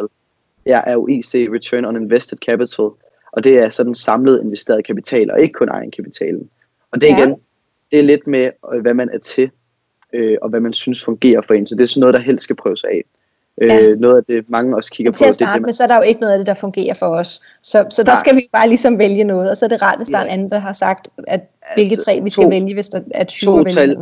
Ja, 0.66 0.82
ROIC, 0.88 1.34
Return 1.36 1.86
on 1.86 1.96
Invested 2.02 2.38
Capital. 2.38 2.86
Og 3.32 3.44
det 3.44 3.60
er 3.60 3.70
sådan 3.70 3.96
samlet 3.96 4.42
investeret 4.44 4.86
kapital, 4.86 5.32
og 5.32 5.42
ikke 5.42 5.54
kun 5.54 5.70
egenkapitalen. 5.70 6.50
Og 6.92 7.02
det 7.02 7.12
er 7.12 7.18
igen, 7.18 7.36
det 7.92 8.00
er 8.00 8.04
lidt 8.04 8.28
med, 8.28 8.50
øh, 8.74 8.82
hvad 8.82 8.94
man 8.94 9.10
er 9.14 9.18
til, 9.18 9.52
øh, 10.18 10.38
og 10.42 10.50
hvad 10.50 10.60
man 10.60 10.74
synes 10.74 11.04
fungerer 11.04 11.42
for 11.42 11.54
en. 11.54 11.68
Så 11.68 11.76
det 11.76 11.82
er 11.82 11.88
sådan 11.88 12.00
noget, 12.00 12.14
der 12.14 12.20
helst 12.20 12.44
skal 12.44 12.56
prøves 12.56 12.84
af. 12.84 13.04
Ja. 13.62 13.88
Øh, 13.88 14.00
noget 14.00 14.18
af 14.18 14.24
det, 14.24 14.50
mange 14.50 14.76
også 14.76 14.92
kigger 14.92 15.12
på. 15.12 15.18
Til 15.18 15.26
at 15.26 15.34
starte 15.34 15.50
det, 15.50 15.56
det, 15.56 15.62
man... 15.62 15.68
med, 15.68 15.74
så 15.74 15.84
er 15.84 15.88
der 15.88 15.96
jo 15.96 16.02
ikke 16.02 16.22
noget 16.22 16.34
af 16.34 16.40
det, 16.40 16.48
der 16.48 16.54
fungerer 16.54 16.94
for 16.94 17.06
os. 17.06 17.42
Så, 17.62 17.86
så 17.90 18.04
der 18.04 18.12
Nej. 18.12 18.20
skal 18.20 18.36
vi 18.36 18.50
bare 18.52 18.68
ligesom 18.68 19.00
vælge 19.00 19.24
noget, 19.24 19.52
og 19.52 19.58
så 19.58 19.66
er 19.66 19.70
det 19.70 19.82
rart, 19.82 19.98
hvis 19.98 20.10
ja. 20.10 20.12
der 20.12 20.20
er 20.20 20.24
en 20.26 20.32
anden, 20.32 20.52
der 20.52 20.60
har 20.60 20.74
sagt, 20.74 21.08
at 21.28 21.42
hvilke 21.76 21.92
altså, 21.92 22.06
tre 22.06 22.20
vi 22.24 22.30
skal 22.30 22.44
to, 22.44 22.50
vælge, 22.50 22.74
hvis 22.74 22.90
der 22.90 23.02
er 23.12 23.24
20 23.24 23.58
to 23.58 23.64
tal, 23.64 23.98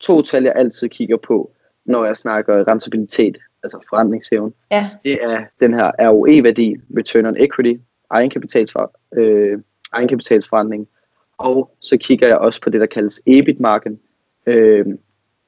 to 0.00 0.22
tal, 0.22 0.42
jeg 0.42 0.52
altid 0.56 0.88
kigger 0.88 1.16
på, 1.16 1.50
når 1.84 2.04
jeg 2.04 2.16
snakker 2.16 2.68
rentabilitet, 2.68 3.38
altså 3.62 3.78
forretningshævn, 3.88 4.54
ja. 4.70 4.90
det 5.04 5.18
er 5.22 5.44
den 5.60 5.74
her 5.74 5.90
ROE-værdi, 6.00 6.76
Return 6.98 7.26
on 7.26 7.36
Equity, 7.36 7.74
egenkapitalsfor, 8.10 8.92
øh, 9.16 9.58
egenkapitalsforretning, 9.92 10.88
og 11.38 11.70
så 11.80 11.96
kigger 11.96 12.26
jeg 12.26 12.38
også 12.38 12.60
på 12.60 12.70
det, 12.70 12.80
der 12.80 12.86
kaldes 12.86 13.22
EBIT-marken, 13.26 13.98
øh, 14.46 14.86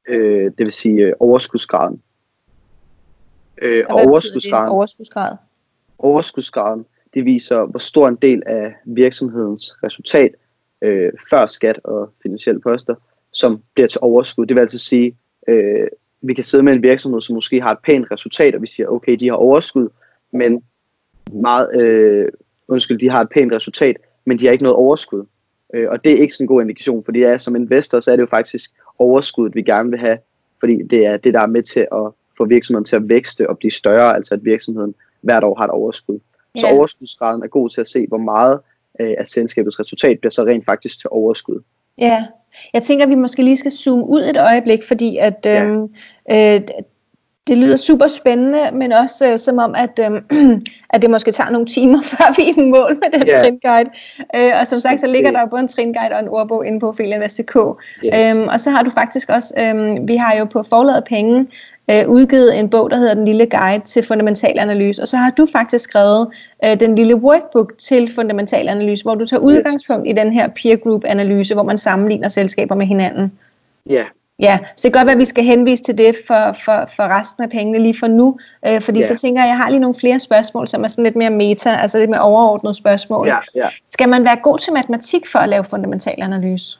øh, 0.08 0.44
det 0.44 0.58
vil 0.58 0.72
sige 0.72 1.02
øh, 1.02 1.12
overskudsgraden. 1.20 2.02
Øh, 3.62 3.84
og 3.88 3.96
overskudsgraden, 3.96 4.68
overskudsgrad? 4.68 5.36
Overskudsgraden, 5.98 6.86
det 7.14 7.24
viser, 7.24 7.64
hvor 7.64 7.78
stor 7.78 8.08
en 8.08 8.16
del 8.16 8.42
af 8.46 8.74
virksomhedens 8.84 9.74
resultat, 9.82 10.30
øh, 10.82 11.12
før 11.30 11.46
skat 11.46 11.80
og 11.84 12.10
finansielle 12.22 12.60
poster, 12.60 12.94
som 13.32 13.62
bliver 13.74 13.88
til 13.88 13.98
overskud. 14.02 14.46
Det 14.46 14.54
vil 14.54 14.60
altså 14.60 14.78
sige, 14.78 15.16
øh, 15.48 15.88
vi 16.22 16.34
kan 16.34 16.44
sidde 16.44 16.64
med 16.64 16.72
en 16.72 16.82
virksomhed, 16.82 17.20
som 17.20 17.34
måske 17.34 17.60
har 17.60 17.72
et 17.72 17.78
pænt 17.84 18.06
resultat, 18.10 18.54
og 18.54 18.62
vi 18.62 18.66
siger, 18.66 18.88
okay, 18.88 19.16
de 19.20 19.28
har 19.28 19.34
overskud, 19.34 19.88
men 20.32 20.62
meget, 21.32 21.74
øh, 21.80 22.28
undskyld, 22.68 22.98
de 22.98 23.10
har 23.10 23.20
et 23.20 23.28
pænt 23.30 23.52
resultat, 23.52 23.96
men 24.24 24.38
de 24.38 24.44
har 24.44 24.52
ikke 24.52 24.64
noget 24.64 24.76
overskud. 24.76 25.24
Øh, 25.74 25.90
og 25.90 26.04
det 26.04 26.12
er 26.12 26.16
ikke 26.16 26.34
sådan 26.34 26.44
en 26.44 26.48
god 26.48 26.62
indikation, 26.62 27.04
fordi 27.04 27.20
ja, 27.20 27.38
som 27.38 27.56
investor, 27.56 28.00
så 28.00 28.12
er 28.12 28.16
det 28.16 28.20
jo 28.20 28.26
faktisk 28.26 28.70
overskuddet, 28.98 29.54
vi 29.54 29.62
gerne 29.62 29.90
vil 29.90 29.98
have, 29.98 30.18
fordi 30.60 30.82
det 30.82 31.06
er 31.06 31.16
det, 31.16 31.34
der 31.34 31.40
er 31.40 31.46
med 31.46 31.62
til 31.62 31.80
at 31.80 32.12
få 32.36 32.44
virksomheden 32.44 32.84
til 32.84 32.96
at 32.96 33.08
vækste 33.08 33.50
og 33.50 33.58
blive 33.58 33.70
større, 33.70 34.14
altså 34.14 34.34
at 34.34 34.44
virksomheden 34.44 34.94
hvert 35.20 35.44
år 35.44 35.54
har 35.58 35.64
et 35.64 35.70
overskud. 35.70 36.18
Ja. 36.54 36.60
Så 36.60 36.66
overskudsgraden 36.66 37.42
er 37.42 37.46
god 37.46 37.68
til 37.68 37.80
at 37.80 37.88
se, 37.88 38.06
hvor 38.06 38.18
meget 38.18 38.60
øh, 39.00 39.14
af 39.18 39.26
selskabets 39.26 39.80
resultat 39.80 40.20
bliver 40.20 40.30
så 40.30 40.44
rent 40.44 40.64
faktisk 40.64 41.00
til 41.00 41.10
overskud. 41.10 41.60
Ja, 41.98 42.26
jeg 42.72 42.82
tænker, 42.82 43.04
at 43.04 43.10
vi 43.10 43.14
måske 43.14 43.42
lige 43.42 43.56
skal 43.56 43.72
zoome 43.72 44.04
ud 44.04 44.20
et 44.20 44.36
øjeblik, 44.36 44.82
fordi 44.82 45.16
at 45.16 45.40
ja. 45.44 45.64
øhm, 45.64 45.82
øh, 46.30 46.60
det 47.46 47.58
lyder 47.58 47.76
super 47.76 48.06
spændende, 48.06 48.58
men 48.72 48.92
også 48.92 49.32
øh, 49.32 49.38
som 49.38 49.58
om, 49.58 49.74
at, 49.74 50.00
øh, 50.00 50.22
at 50.94 51.02
det 51.02 51.10
måske 51.10 51.32
tager 51.32 51.50
nogle 51.50 51.66
timer, 51.66 52.02
før 52.12 52.34
vi 52.36 52.42
er 52.42 52.62
i 52.62 52.70
mål 52.70 52.98
med 53.02 53.20
den 53.20 53.28
yeah. 53.28 53.40
tringuide. 53.40 53.90
Øh, 54.36 54.60
og 54.60 54.66
som 54.66 54.78
sagt, 54.78 55.00
så 55.00 55.06
ligger 55.06 55.30
der 55.30 55.40
jo 55.40 55.46
både 55.46 55.62
en 55.62 55.68
tringuide 55.68 56.12
og 56.12 56.20
en 56.20 56.28
ordbog 56.28 56.66
inde 56.66 56.80
på 56.80 56.94
filianvest.dk. 56.96 57.56
Yes. 58.04 58.36
Øhm, 58.36 58.48
og 58.48 58.60
så 58.60 58.70
har 58.70 58.82
du 58.82 58.90
faktisk 58.90 59.30
også, 59.30 59.54
øh, 59.58 60.08
vi 60.08 60.16
har 60.16 60.36
jo 60.36 60.44
på 60.44 60.62
forladet 60.62 61.04
penge 61.04 61.46
øh, 61.90 62.08
udgivet 62.08 62.58
en 62.58 62.70
bog, 62.70 62.90
der 62.90 62.96
hedder 62.96 63.14
Den 63.14 63.24
lille 63.24 63.46
guide 63.46 63.84
til 63.84 64.02
fundamental 64.02 64.58
analyse. 64.58 65.02
Og 65.02 65.08
så 65.08 65.16
har 65.16 65.30
du 65.30 65.46
faktisk 65.52 65.84
skrevet 65.84 66.28
øh, 66.64 66.80
den 66.80 66.94
lille 66.94 67.14
workbook 67.14 67.72
til 67.78 68.12
fundamental 68.14 68.68
analyse, 68.68 69.04
hvor 69.04 69.14
du 69.14 69.24
tager 69.24 69.40
udgangspunkt 69.40 70.06
yes. 70.06 70.10
i 70.10 70.14
den 70.14 70.32
her 70.32 70.48
peer 70.48 70.76
group 70.76 71.04
analyse, 71.06 71.54
hvor 71.54 71.62
man 71.62 71.78
sammenligner 71.78 72.28
selskaber 72.28 72.74
med 72.74 72.86
hinanden. 72.86 73.32
Ja, 73.86 73.94
yeah. 73.94 74.06
Ja, 74.38 74.58
så 74.76 74.82
det 74.82 74.92
kan 74.92 75.00
godt 75.00 75.06
være, 75.06 75.12
at 75.12 75.18
vi 75.18 75.24
skal 75.24 75.44
henvise 75.44 75.82
til 75.82 75.98
det 75.98 76.16
for, 76.26 76.56
for, 76.64 76.90
for 76.96 77.18
resten 77.18 77.42
af 77.42 77.50
pengene 77.50 77.78
lige 77.78 77.98
for 77.98 78.06
nu, 78.06 78.38
øh, 78.68 78.80
fordi 78.80 78.98
ja. 78.98 79.06
så 79.06 79.16
tænker 79.16 79.42
jeg, 79.42 79.46
at 79.46 79.50
jeg 79.50 79.56
har 79.56 79.70
lige 79.70 79.80
nogle 79.80 79.94
flere 80.00 80.20
spørgsmål, 80.20 80.68
som 80.68 80.84
er 80.84 80.88
sådan 80.88 81.04
lidt 81.04 81.16
mere 81.16 81.30
meta, 81.30 81.70
altså 81.70 81.98
lidt 81.98 82.10
mere 82.10 82.20
overordnede 82.20 82.74
spørgsmål. 82.74 83.26
Ja, 83.26 83.38
ja. 83.54 83.68
Skal 83.88 84.08
man 84.08 84.24
være 84.24 84.36
god 84.42 84.58
til 84.58 84.72
matematik 84.72 85.26
for 85.26 85.38
at 85.38 85.48
lave 85.48 85.64
fundamental 85.64 86.14
analyse? 86.18 86.78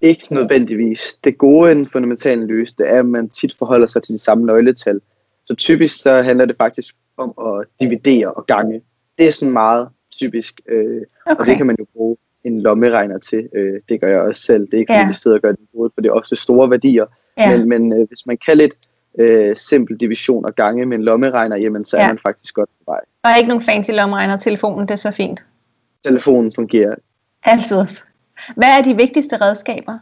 Ikke 0.00 0.34
nødvendigvis. 0.34 1.18
Det 1.24 1.38
gode 1.38 1.68
i 1.68 1.72
en 1.72 1.88
fundamental 1.88 2.32
analyse, 2.32 2.74
det 2.78 2.88
er, 2.88 2.98
at 2.98 3.06
man 3.06 3.28
tit 3.28 3.54
forholder 3.58 3.86
sig 3.86 4.02
til 4.02 4.12
de 4.12 4.18
samme 4.18 4.46
nøgletal. 4.46 5.00
Så 5.46 5.54
typisk 5.54 6.02
så 6.02 6.22
handler 6.22 6.44
det 6.44 6.56
faktisk 6.56 6.94
om 7.16 7.34
at 7.38 7.66
dividere 7.80 8.32
og 8.32 8.46
gange. 8.46 8.82
Det 9.18 9.26
er 9.26 9.30
sådan 9.30 9.52
meget 9.52 9.88
typisk, 10.18 10.60
øh, 10.68 11.02
okay. 11.26 11.40
og 11.40 11.46
det 11.46 11.56
kan 11.56 11.66
man 11.66 11.76
jo 11.78 11.86
bruge 11.96 12.16
en 12.44 12.60
lommeregner 12.60 13.18
til. 13.18 13.48
Øh, 13.54 13.80
det 13.88 14.00
gør 14.00 14.08
jeg 14.08 14.20
også 14.20 14.42
selv. 14.42 14.66
Det 14.66 14.74
er 14.74 14.78
ikke 14.78 14.92
ja. 14.92 15.02
fordi, 15.02 15.14
sidder 15.14 15.36
og 15.36 15.42
gør 15.42 15.50
det 15.50 15.60
i 15.60 15.76
for 15.76 16.00
det 16.00 16.08
er 16.08 16.12
ofte 16.12 16.36
store 16.36 16.70
værdier. 16.70 17.06
Ja. 17.38 17.56
Men, 17.56 17.68
men 17.68 17.92
øh, 17.92 18.08
hvis 18.08 18.26
man 18.26 18.38
kan 18.46 18.56
lidt 18.56 18.74
øh, 19.18 19.56
simpel 19.56 19.96
division 20.00 20.44
og 20.44 20.54
gange 20.54 20.86
med 20.86 20.96
en 20.96 21.04
lommeregner, 21.04 21.56
jamen 21.56 21.84
så 21.84 21.96
ja. 21.96 22.02
er 22.02 22.06
man 22.06 22.18
faktisk 22.22 22.54
godt 22.54 22.68
på 22.68 22.92
vej. 22.92 23.00
Der 23.24 23.30
er 23.30 23.36
ikke 23.36 23.48
nogen 23.48 23.62
fancy 23.62 23.90
lommeregner. 23.90 24.36
Telefonen, 24.36 24.80
det 24.80 24.90
er 24.90 24.96
så 24.96 25.10
fint. 25.10 25.44
Telefonen 26.04 26.52
fungerer. 26.54 26.94
Altid. 27.44 27.86
Hvad 28.56 28.68
er 28.78 28.82
de 28.82 28.96
vigtigste 28.96 29.36
redskaber, 29.36 29.98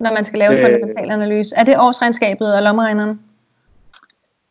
når 0.00 0.12
man 0.12 0.24
skal 0.24 0.38
lave 0.38 0.52
en 0.52 0.58
øh, 0.58 0.62
fundamental 0.62 1.10
analyse? 1.10 1.56
Er 1.56 1.64
det 1.64 1.78
årsregnskabet 1.78 2.54
og 2.54 2.62
lommeregneren? 2.62 3.20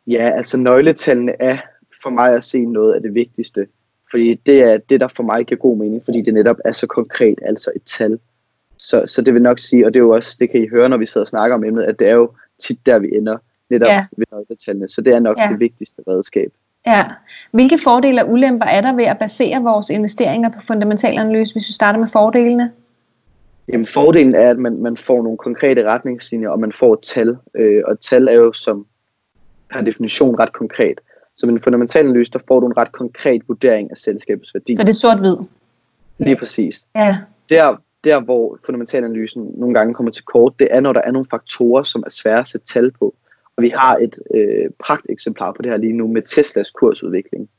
Ja, 0.08 0.30
altså 0.38 0.58
nøgletallene 0.58 1.32
er 1.40 1.58
for 2.04 2.10
mig 2.10 2.34
at 2.34 2.44
se 2.44 2.66
noget 2.66 2.94
af 2.94 3.02
det 3.02 3.14
vigtigste. 3.14 3.68
Fordi 4.14 4.34
det 4.46 4.60
er 4.60 4.78
det, 4.78 5.00
der 5.00 5.08
for 5.08 5.24
mig 5.24 5.46
giver 5.46 5.60
god 5.60 5.78
mening, 5.78 6.02
fordi 6.06 6.22
det 6.22 6.34
netop 6.34 6.58
er 6.66 6.72
så 6.72 6.88
konkret, 6.88 7.40
altså 7.46 7.72
et 7.76 7.84
tal. 7.84 8.20
Så, 8.78 9.04
så 9.08 9.22
det 9.22 9.34
vil 9.34 9.42
nok 9.42 9.60
sige, 9.60 9.86
og 9.86 9.94
det 9.94 10.00
er 10.00 10.04
jo 10.04 10.10
også, 10.10 10.38
det 10.40 10.50
kan 10.50 10.64
I 10.64 10.68
høre, 10.68 10.90
når 10.90 10.98
vi 10.98 11.06
sidder 11.06 11.24
og 11.24 11.28
snakker 11.28 11.56
om 11.56 11.64
emnet, 11.64 11.84
at 11.84 12.00
det 12.00 12.08
er 12.08 12.14
jo 12.14 12.32
tit 12.60 12.86
der, 12.86 13.00
vi 13.00 13.10
ender, 13.14 13.38
netop 13.70 13.88
ja. 13.88 14.06
ved 14.18 14.26
nøgletallene. 14.32 14.88
Så 14.88 15.02
det 15.02 15.14
er 15.14 15.20
nok 15.20 15.40
ja. 15.40 15.48
det 15.52 15.60
vigtigste 15.60 16.02
redskab. 16.08 16.52
Ja. 16.86 17.06
Hvilke 17.52 17.80
fordele 17.84 18.24
og 18.24 18.32
ulemper 18.32 18.66
er 18.66 18.82
der 18.82 18.96
ved 18.96 19.04
at 19.04 19.18
basere 19.20 19.64
vores 19.64 19.90
investeringer 19.90 20.50
på 20.50 20.62
fundamental 20.62 21.20
analyse, 21.20 21.54
hvis 21.54 21.68
vi 21.68 21.74
starter 21.74 22.00
med 22.00 22.08
fordelene? 22.08 22.72
Jamen 23.68 23.88
fordelen 23.88 24.36
er, 24.36 24.50
at 24.50 24.58
man, 24.58 24.82
man 24.82 24.98
får 24.98 25.24
nogle 25.24 25.38
konkrete 25.38 25.84
retningslinjer, 25.84 26.50
og 26.50 26.60
man 26.60 26.72
får 26.72 26.94
et 26.94 27.02
tal. 27.02 27.38
Øh, 27.56 27.84
og 27.86 27.94
et 27.94 28.00
tal 28.00 28.28
er 28.28 28.34
jo 28.34 28.54
som 28.54 28.86
per 29.72 29.82
definition 29.82 30.40
ret 30.40 30.54
konkret. 30.54 31.02
Som 31.44 31.50
en 31.50 31.62
fundamental 31.62 32.06
analyse, 32.06 32.32
der 32.32 32.40
får 32.48 32.60
du 32.60 32.66
en 32.68 32.78
ret 32.78 32.92
konkret 32.92 33.42
vurdering 33.48 33.92
af 33.92 33.98
selskabets 33.98 34.54
værdi. 34.56 34.76
Så 34.76 34.82
det 34.82 34.90
er 34.90 34.94
sort-hvid? 34.94 35.36
Lige 36.18 36.36
præcis. 36.36 36.86
Ja. 36.96 37.18
Der, 37.50 37.82
der, 38.04 38.20
hvor 38.20 38.58
fundamentalanalysen 38.66 39.52
nogle 39.58 39.74
gange 39.74 39.94
kommer 39.94 40.12
til 40.12 40.24
kort, 40.24 40.54
det 40.60 40.68
er, 40.72 40.80
når 40.80 40.94
der 40.94 41.02
er 41.02 41.12
nogle 41.12 41.26
faktorer, 41.30 41.84
som 41.84 42.04
er 42.06 42.10
svære 42.10 42.40
at 42.40 42.48
sætte 42.48 42.68
tal 42.68 42.92
på. 42.92 43.16
Og 43.58 43.64
vi 43.64 43.74
har 43.76 43.98
et 43.98 44.20
øh, 44.36 44.70
pragteksemplar 44.80 45.52
på 45.52 45.62
det 45.62 45.72
her 45.72 45.78
lige 45.78 45.94
nu 45.94 46.08
med 46.08 46.22
Teslas 46.22 46.72
kursudvikling. 46.72 47.50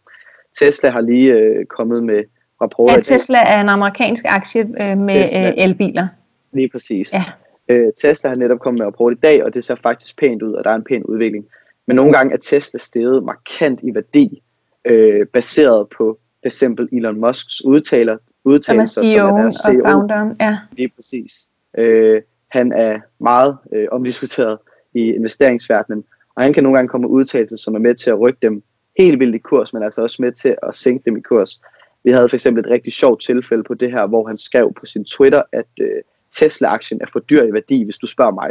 Tesla 0.58 0.90
har 0.90 1.00
lige 1.00 1.32
øh, 1.32 1.66
kommet 1.66 2.02
med 2.02 2.24
rapporter. 2.62 2.94
Ja, 2.94 3.00
Tesla 3.00 3.38
er 3.38 3.60
en 3.60 3.68
amerikansk 3.68 4.24
aktie 4.28 4.60
øh, 4.62 4.98
med 4.98 5.22
Tesla. 5.22 5.48
øh, 5.48 5.54
elbiler. 5.56 6.06
Lige 6.52 6.68
præcis. 6.68 7.12
Ja. 7.14 7.24
Øh, 7.68 7.92
Tesla 8.00 8.28
har 8.30 8.36
netop 8.36 8.58
kommet 8.58 8.80
med 8.80 8.86
rapport 8.86 9.12
i 9.12 9.20
dag, 9.22 9.44
og 9.44 9.54
det 9.54 9.64
ser 9.64 9.74
faktisk 9.74 10.18
pænt 10.18 10.42
ud, 10.42 10.52
og 10.52 10.64
der 10.64 10.70
er 10.70 10.74
en 10.74 10.84
pæn 10.84 11.02
udvikling. 11.02 11.46
Men 11.86 11.96
nogle 11.96 12.12
gange 12.12 12.32
er 12.32 12.38
Tesla 12.38 12.78
steget 12.78 13.24
markant 13.24 13.80
i 13.82 13.94
værdi, 13.94 14.42
øh, 14.84 15.26
baseret 15.26 15.88
på 15.88 16.18
for 16.42 16.46
eksempel 16.46 16.88
Elon 16.92 17.20
Musks 17.20 17.64
udtaler, 17.64 18.16
udtalelser, 18.44 19.00
som 19.00 19.06
er 19.06 19.10
CEO, 19.10 19.28
som 19.28 19.36
er 19.36 19.52
CEO 19.52 19.84
og 19.84 19.90
founder. 19.92 20.34
Ja. 20.40 20.58
Lige 20.72 20.88
præcis. 20.88 21.48
Øh, 21.78 22.22
han 22.48 22.72
er 22.72 23.00
meget 23.20 23.56
øh, 23.72 23.86
omdiskuteret 23.92 24.58
i 24.94 25.00
investeringsverdenen, 25.00 26.04
og 26.36 26.42
han 26.42 26.52
kan 26.52 26.62
nogle 26.62 26.78
gange 26.78 26.88
komme 26.88 27.08
med 27.08 27.14
udtalelser, 27.14 27.56
som 27.56 27.74
er 27.74 27.78
med 27.78 27.94
til 27.94 28.10
at 28.10 28.20
rykke 28.20 28.38
dem 28.42 28.62
helt 28.98 29.20
vildt 29.20 29.34
i 29.34 29.38
kurs, 29.38 29.72
men 29.72 29.82
altså 29.82 30.02
også 30.02 30.22
med 30.22 30.32
til 30.32 30.56
at 30.62 30.74
sænke 30.74 31.02
dem 31.04 31.16
i 31.16 31.20
kurs. 31.20 31.60
Vi 32.04 32.10
havde 32.10 32.28
for 32.28 32.36
eksempel 32.36 32.64
et 32.64 32.70
rigtig 32.70 32.92
sjovt 32.92 33.22
tilfælde 33.22 33.62
på 33.62 33.74
det 33.74 33.90
her, 33.90 34.06
hvor 34.06 34.26
han 34.26 34.36
skrev 34.36 34.72
på 34.74 34.86
sin 34.86 35.04
Twitter, 35.04 35.42
at 35.52 35.66
øh, 35.80 36.02
Tesla-aktien 36.32 37.00
er 37.00 37.06
for 37.12 37.20
dyr 37.20 37.42
i 37.42 37.52
værdi, 37.52 37.84
hvis 37.84 37.98
du 37.98 38.06
spørger 38.06 38.32
mig. 38.32 38.50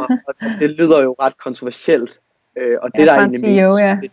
Og, 0.00 0.08
og 0.26 0.34
det 0.60 0.70
lyder 0.70 1.02
jo 1.02 1.16
ret 1.20 1.38
kontroversielt. 1.38 2.20
Øh, 2.58 2.76
og 2.82 2.90
det, 2.92 2.98
ja, 2.98 3.04
der 3.04 3.12
er 3.12 3.18
egentlig 3.18 3.40
CEO, 3.40 3.78
ja. 3.78 3.98
det, 4.02 4.10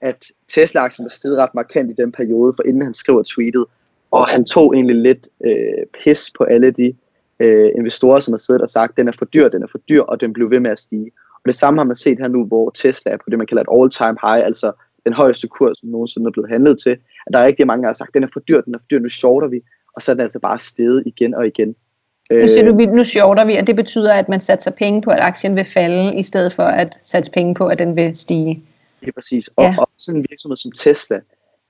at 0.00 0.26
Tesla-aktien 0.48 1.04
var 1.04 1.08
steget 1.08 1.38
ret 1.38 1.54
markant 1.54 1.90
i 1.90 1.94
den 1.94 2.12
periode, 2.12 2.52
for 2.56 2.62
inden 2.62 2.82
han 2.82 2.94
skriver 2.94 3.22
tweetet. 3.26 3.64
Og 4.10 4.28
han 4.28 4.44
tog 4.44 4.74
egentlig 4.74 4.96
lidt 4.96 5.28
øh, 5.44 5.86
pis 6.04 6.32
på 6.38 6.44
alle 6.44 6.70
de 6.70 6.94
øh, 7.40 7.70
investorer, 7.74 8.20
som 8.20 8.32
har 8.32 8.38
siddet 8.38 8.62
og 8.62 8.70
sagt, 8.70 8.96
den 8.96 9.08
er 9.08 9.12
for 9.18 9.24
dyr, 9.24 9.48
den 9.48 9.62
er 9.62 9.66
for 9.66 9.78
dyr, 9.78 10.02
og 10.02 10.20
den 10.20 10.32
blev 10.32 10.50
ved 10.50 10.60
med 10.60 10.70
at 10.70 10.78
stige. 10.78 11.10
Og 11.34 11.46
det 11.46 11.54
samme 11.54 11.80
har 11.80 11.84
man 11.84 11.96
set 11.96 12.18
her 12.18 12.28
nu, 12.28 12.44
hvor 12.44 12.70
Tesla 12.70 13.12
er 13.12 13.16
på 13.16 13.30
det, 13.30 13.38
man 13.38 13.46
kalder 13.46 13.62
et 13.62 13.80
all-time 13.80 14.16
high, 14.22 14.46
altså 14.46 14.72
den 15.04 15.14
højeste 15.16 15.48
kurs, 15.48 15.78
som 15.78 15.88
nogensinde 15.88 16.26
er 16.26 16.30
blevet 16.30 16.50
handlet 16.50 16.78
til. 16.80 16.90
At 17.26 17.32
der 17.32 17.38
er 17.38 17.46
rigtig 17.46 17.66
mange, 17.66 17.82
der 17.82 17.88
har 17.88 17.94
sagt, 17.94 18.14
den 18.14 18.22
er 18.22 18.28
for 18.32 18.40
dyr, 18.40 18.60
den 18.60 18.74
er 18.74 18.78
for 18.78 18.86
dyr, 18.90 18.98
nu 18.98 19.08
shorter 19.08 19.48
vi. 19.48 19.60
Og 19.96 20.02
så 20.02 20.10
er 20.10 20.14
den 20.14 20.22
altså 20.22 20.38
bare 20.38 20.58
steget 20.58 21.02
igen 21.06 21.34
og 21.34 21.46
igen. 21.46 21.76
Nu 22.30 22.48
siger 22.48 22.64
du, 22.64 22.72
nu 22.72 23.04
shorter 23.04 23.44
vi, 23.44 23.56
og 23.56 23.66
det 23.66 23.76
betyder, 23.76 24.14
at 24.14 24.28
man 24.28 24.40
satser 24.40 24.70
penge 24.70 25.02
på, 25.02 25.10
at 25.10 25.20
aktien 25.20 25.56
vil 25.56 25.64
falde, 25.64 26.18
i 26.18 26.22
stedet 26.22 26.52
for 26.52 26.62
at 26.62 26.98
satse 27.02 27.32
penge 27.32 27.54
på, 27.54 27.66
at 27.66 27.78
den 27.78 27.96
vil 27.96 28.16
stige. 28.16 28.62
Det 29.00 29.08
er 29.08 29.12
præcis. 29.12 29.48
Og, 29.56 29.64
ja. 29.64 29.74
og 29.78 29.90
sådan 29.98 30.20
en 30.20 30.26
virksomhed 30.30 30.56
som 30.56 30.72
Tesla, 30.72 31.20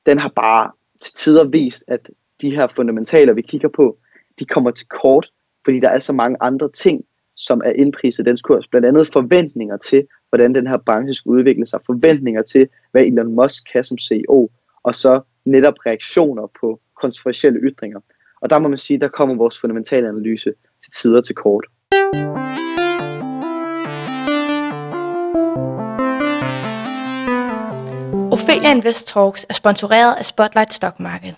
den 0.07 0.19
har 0.19 0.33
bare 0.37 0.71
til 1.01 1.12
tider 1.14 1.45
vist, 1.45 1.85
at 1.88 2.11
de 2.40 2.57
her 2.57 2.67
fundamentaler, 2.67 3.33
vi 3.33 3.43
kigger 3.43 3.69
på, 3.69 3.97
de 4.38 4.45
kommer 4.45 4.71
til 4.71 4.87
kort, 4.88 5.31
fordi 5.64 5.81
der 5.81 5.88
er 5.88 5.99
så 5.99 6.12
mange 6.12 6.37
andre 6.40 6.71
ting, 6.71 7.05
som 7.37 7.62
er 7.64 7.71
indpriset 7.71 8.27
i 8.27 8.31
dens 8.31 8.43
kurs. 8.43 8.67
Blandt 8.67 8.87
andet 8.87 9.09
forventninger 9.12 9.77
til, 9.77 10.07
hvordan 10.29 10.55
den 10.55 10.67
her 10.67 10.77
branche 10.77 11.14
skal 11.14 11.31
udvikle 11.31 11.67
sig, 11.67 11.81
forventninger 11.87 12.43
til, 12.43 12.69
hvad 12.90 13.03
Elon 13.03 13.35
Musk 13.35 13.73
kan 13.73 13.85
som 13.85 13.99
CEO, 13.99 14.51
og 14.83 14.95
så 14.95 15.21
netop 15.45 15.75
reaktioner 15.87 16.47
på 16.61 16.81
kontroversielle 17.01 17.61
ytringer. 17.61 18.01
Og 18.44 18.50
der 18.50 18.59
må 18.59 18.68
man 18.68 18.78
sige, 18.78 19.00
der 19.00 19.09
kommer 19.09 19.35
vores 19.35 19.59
fundamentale 19.59 20.09
analyse 20.09 20.52
til 20.85 20.92
tider 20.92 21.20
til 21.20 21.35
kort. 21.35 21.64
Ophelia 28.33 28.70
Invest 28.70 29.09
Talks 29.09 29.46
er 29.48 29.54
sponsoreret 29.54 30.14
af 30.18 30.24
Spotlight 30.24 30.72
Stock 30.72 31.00
Market. 31.00 31.35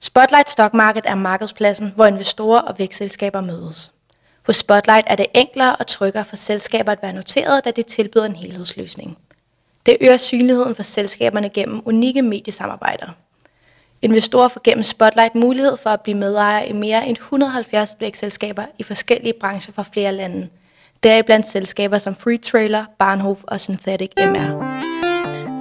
Spotlight 0.00 0.50
Stock 0.50 0.74
Market 0.74 1.04
er 1.06 1.14
markedspladsen, 1.14 1.92
hvor 1.94 2.06
investorer 2.06 2.60
og 2.60 2.78
vækstselskaber 2.78 3.40
mødes. 3.40 3.92
Hos 4.46 4.56
Spotlight 4.56 5.06
er 5.10 5.16
det 5.16 5.26
enklere 5.34 5.76
og 5.76 5.86
tryggere 5.86 6.24
for 6.24 6.36
selskaber 6.36 6.92
at 6.92 7.02
være 7.02 7.12
noteret, 7.12 7.64
da 7.64 7.70
det 7.70 7.86
tilbyder 7.86 8.26
en 8.26 8.36
helhedsløsning. 8.36 9.18
Det 9.86 9.96
øger 10.00 10.16
synligheden 10.16 10.74
for 10.74 10.82
selskaberne 10.82 11.48
gennem 11.48 11.82
unikke 11.84 12.22
mediesamarbejder. 12.22 13.25
Investorer 14.02 14.48
får 14.48 14.60
gennem 14.64 14.82
Spotlight 14.82 15.34
mulighed 15.34 15.76
for 15.82 15.90
at 15.90 16.00
blive 16.00 16.18
medejer 16.18 16.64
i 16.64 16.72
mere 16.72 17.06
end 17.08 17.16
170 17.16 17.96
vækstselskaber 18.00 18.62
i 18.78 18.82
forskellige 18.82 19.34
brancher 19.40 19.72
fra 19.72 19.84
flere 19.92 20.12
lande. 20.12 20.48
Deriblandt 21.02 21.46
selskaber 21.46 21.98
som 21.98 22.14
Free 22.14 22.36
Trailer, 22.36 22.84
Barnhof 22.98 23.38
og 23.42 23.60
Synthetic 23.60 24.10
MR. 24.18 24.76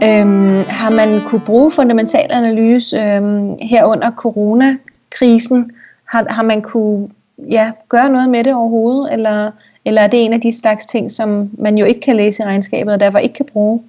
Øhm, 0.03 0.63
har 0.67 0.89
man 0.89 1.21
kunne 1.21 1.41
bruge 1.45 1.71
fundamental 1.71 2.27
analyse 2.29 2.97
øhm, 2.97 3.57
her 3.61 3.85
under 3.85 4.11
coronakrisen? 4.11 5.71
Har, 6.05 6.25
har 6.29 6.43
man 6.43 6.61
kunne 6.61 7.09
ja, 7.49 7.71
gøre 7.89 8.09
noget 8.09 8.29
med 8.29 8.43
det 8.43 8.53
overhovedet? 8.53 9.13
Eller, 9.13 9.51
eller 9.85 10.01
er 10.01 10.07
det 10.07 10.25
en 10.25 10.33
af 10.33 10.41
de 10.41 10.59
slags 10.59 10.85
ting, 10.85 11.11
som 11.11 11.49
man 11.57 11.77
jo 11.77 11.85
ikke 11.85 12.01
kan 12.01 12.15
læse 12.15 12.43
i 12.43 12.45
regnskabet, 12.45 12.93
og 12.93 12.99
derfor 12.99 13.17
ikke 13.17 13.35
kan 13.35 13.45
bruge? 13.45 13.83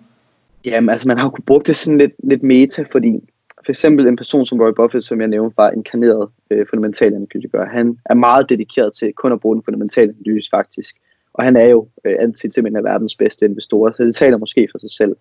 Jamen, 0.64 0.90
altså 0.90 1.08
man 1.08 1.18
har 1.18 1.28
kunne 1.28 1.44
bruge 1.46 1.62
det 1.66 1.76
sådan 1.76 1.98
lidt, 1.98 2.12
lidt 2.24 2.42
meta, 2.42 2.84
fordi 2.92 3.20
for 3.66 3.72
eksempel 3.72 4.06
en 4.06 4.16
person 4.16 4.44
som 4.44 4.60
Roy 4.60 4.72
Buffett, 4.76 5.04
som 5.04 5.20
jeg 5.20 5.28
nævnte, 5.28 5.56
var 5.56 5.70
inkarneret 5.70 6.28
øh, 6.50 6.66
fundamental 6.70 7.14
analytiker. 7.14 7.64
Han 7.64 7.98
er 8.04 8.14
meget 8.14 8.48
dedikeret 8.48 8.94
til 8.94 9.12
kun 9.12 9.32
at 9.32 9.40
bruge 9.40 9.56
den 9.56 9.62
fundamentale 9.62 10.14
analyse 10.18 10.50
faktisk. 10.50 10.96
Og 11.34 11.44
han 11.44 11.56
er 11.56 11.68
jo 11.68 11.88
øh, 12.04 12.16
anset 12.20 12.52
til 12.52 12.76
af 12.76 12.84
verdens 12.84 13.16
bedste 13.16 13.46
investorer, 13.46 13.92
så 13.92 14.04
det 14.04 14.14
taler 14.14 14.36
måske 14.36 14.68
for 14.72 14.78
sig 14.78 14.90
selv. 14.90 15.16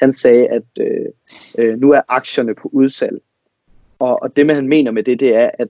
Han 0.00 0.12
sagde, 0.12 0.46
at 0.48 0.62
øh, 0.80 1.06
øh, 1.58 1.78
nu 1.78 1.90
er 1.90 2.00
aktierne 2.08 2.54
på 2.54 2.70
udsalg. 2.72 3.22
Og, 3.98 4.22
og 4.22 4.36
det, 4.36 4.46
man 4.46 4.56
han 4.56 4.68
mener 4.68 4.90
med 4.90 5.02
det, 5.02 5.20
det 5.20 5.34
er, 5.34 5.50
at 5.58 5.68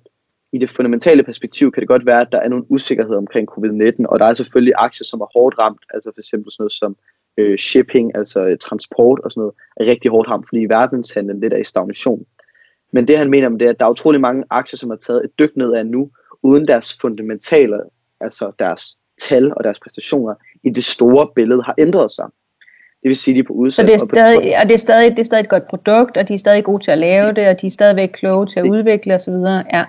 i 0.53 0.59
det 0.59 0.71
fundamentale 0.71 1.23
perspektiv 1.23 1.73
kan 1.73 1.81
det 1.81 1.89
godt 1.89 2.07
være, 2.07 2.21
at 2.21 2.33
der 2.33 2.39
er 2.39 2.49
nogle 2.49 2.71
usikkerheder 2.71 3.19
omkring 3.19 3.49
covid-19, 3.51 4.05
og 4.09 4.19
der 4.19 4.27
er 4.27 4.35
selvfølgelig 4.35 4.75
aktier, 4.77 5.05
som 5.05 5.21
er 5.21 5.27
hårdt 5.39 5.59
ramt, 5.59 5.83
altså 5.95 6.11
for 6.15 6.21
eksempel 6.21 6.53
sådan 6.53 6.63
noget 6.63 6.73
som 6.73 6.97
øh, 7.37 7.59
shipping, 7.59 8.17
altså 8.17 8.45
øh, 8.45 8.59
transport 8.59 9.21
og 9.25 9.31
sådan 9.31 9.41
noget, 9.41 9.55
er 9.77 9.87
rigtig 9.87 10.11
hårdt 10.11 10.29
ramt, 10.29 10.49
fordi 10.49 10.65
verdenshandlen 10.65 11.41
lidt 11.41 11.53
er 11.53 11.57
i 11.59 11.65
stagnation. 11.65 12.25
Men 12.93 13.09
det 13.09 13.19
han 13.19 13.31
mener 13.31 13.49
med 13.49 13.59
det 13.59 13.67
er, 13.67 13.71
at 13.71 13.81
der 13.81 13.87
er 13.87 13.91
utrolig 13.91 14.21
mange 14.21 14.45
aktier, 14.51 14.77
som 14.79 14.91
har 14.91 14.97
taget 14.97 15.25
et 15.25 15.39
dyk 15.39 15.57
nedad 15.57 15.85
nu, 15.85 16.11
uden 16.43 16.69
deres 16.69 16.99
fundamentale, 17.01 17.81
altså 18.21 18.53
deres 18.59 18.97
tal 19.23 19.53
og 19.57 19.65
deres 19.65 19.81
præstationer 19.81 20.35
i 20.63 20.71
det 20.71 20.85
store 20.85 21.29
billede 21.35 21.63
har 21.63 21.75
ændret 21.79 22.13
sig. 22.13 22.25
Det 23.03 23.09
vil 23.09 23.17
sige, 23.17 23.35
de 23.35 23.39
er 23.39 23.45
på 23.45 23.53
udsalg. 23.53 23.89
Så 23.89 23.93
det 23.93 24.03
er, 24.03 24.15
stadig, 24.15 24.59
og 24.63 24.69
det 24.69 24.75
er, 24.75 24.79
stadig, 24.79 25.11
det 25.11 25.19
er 25.19 25.25
stadig 25.25 25.43
et 25.43 25.49
godt 25.49 25.67
produkt, 25.67 26.17
og 26.17 26.29
de 26.29 26.35
er 26.35 26.39
stadig 26.39 26.65
gode 26.65 26.85
til 26.85 26.91
at 26.91 26.99
lave 26.99 27.33
det, 27.33 27.49
og 27.49 27.61
de 27.61 27.67
er 27.67 27.71
stadigvæk 27.71 28.09
kloge 28.09 28.47
til 28.47 28.61
at 28.61 28.67
udvikle 28.71 29.15
osv. 29.15 29.35
Ja. 29.73 29.85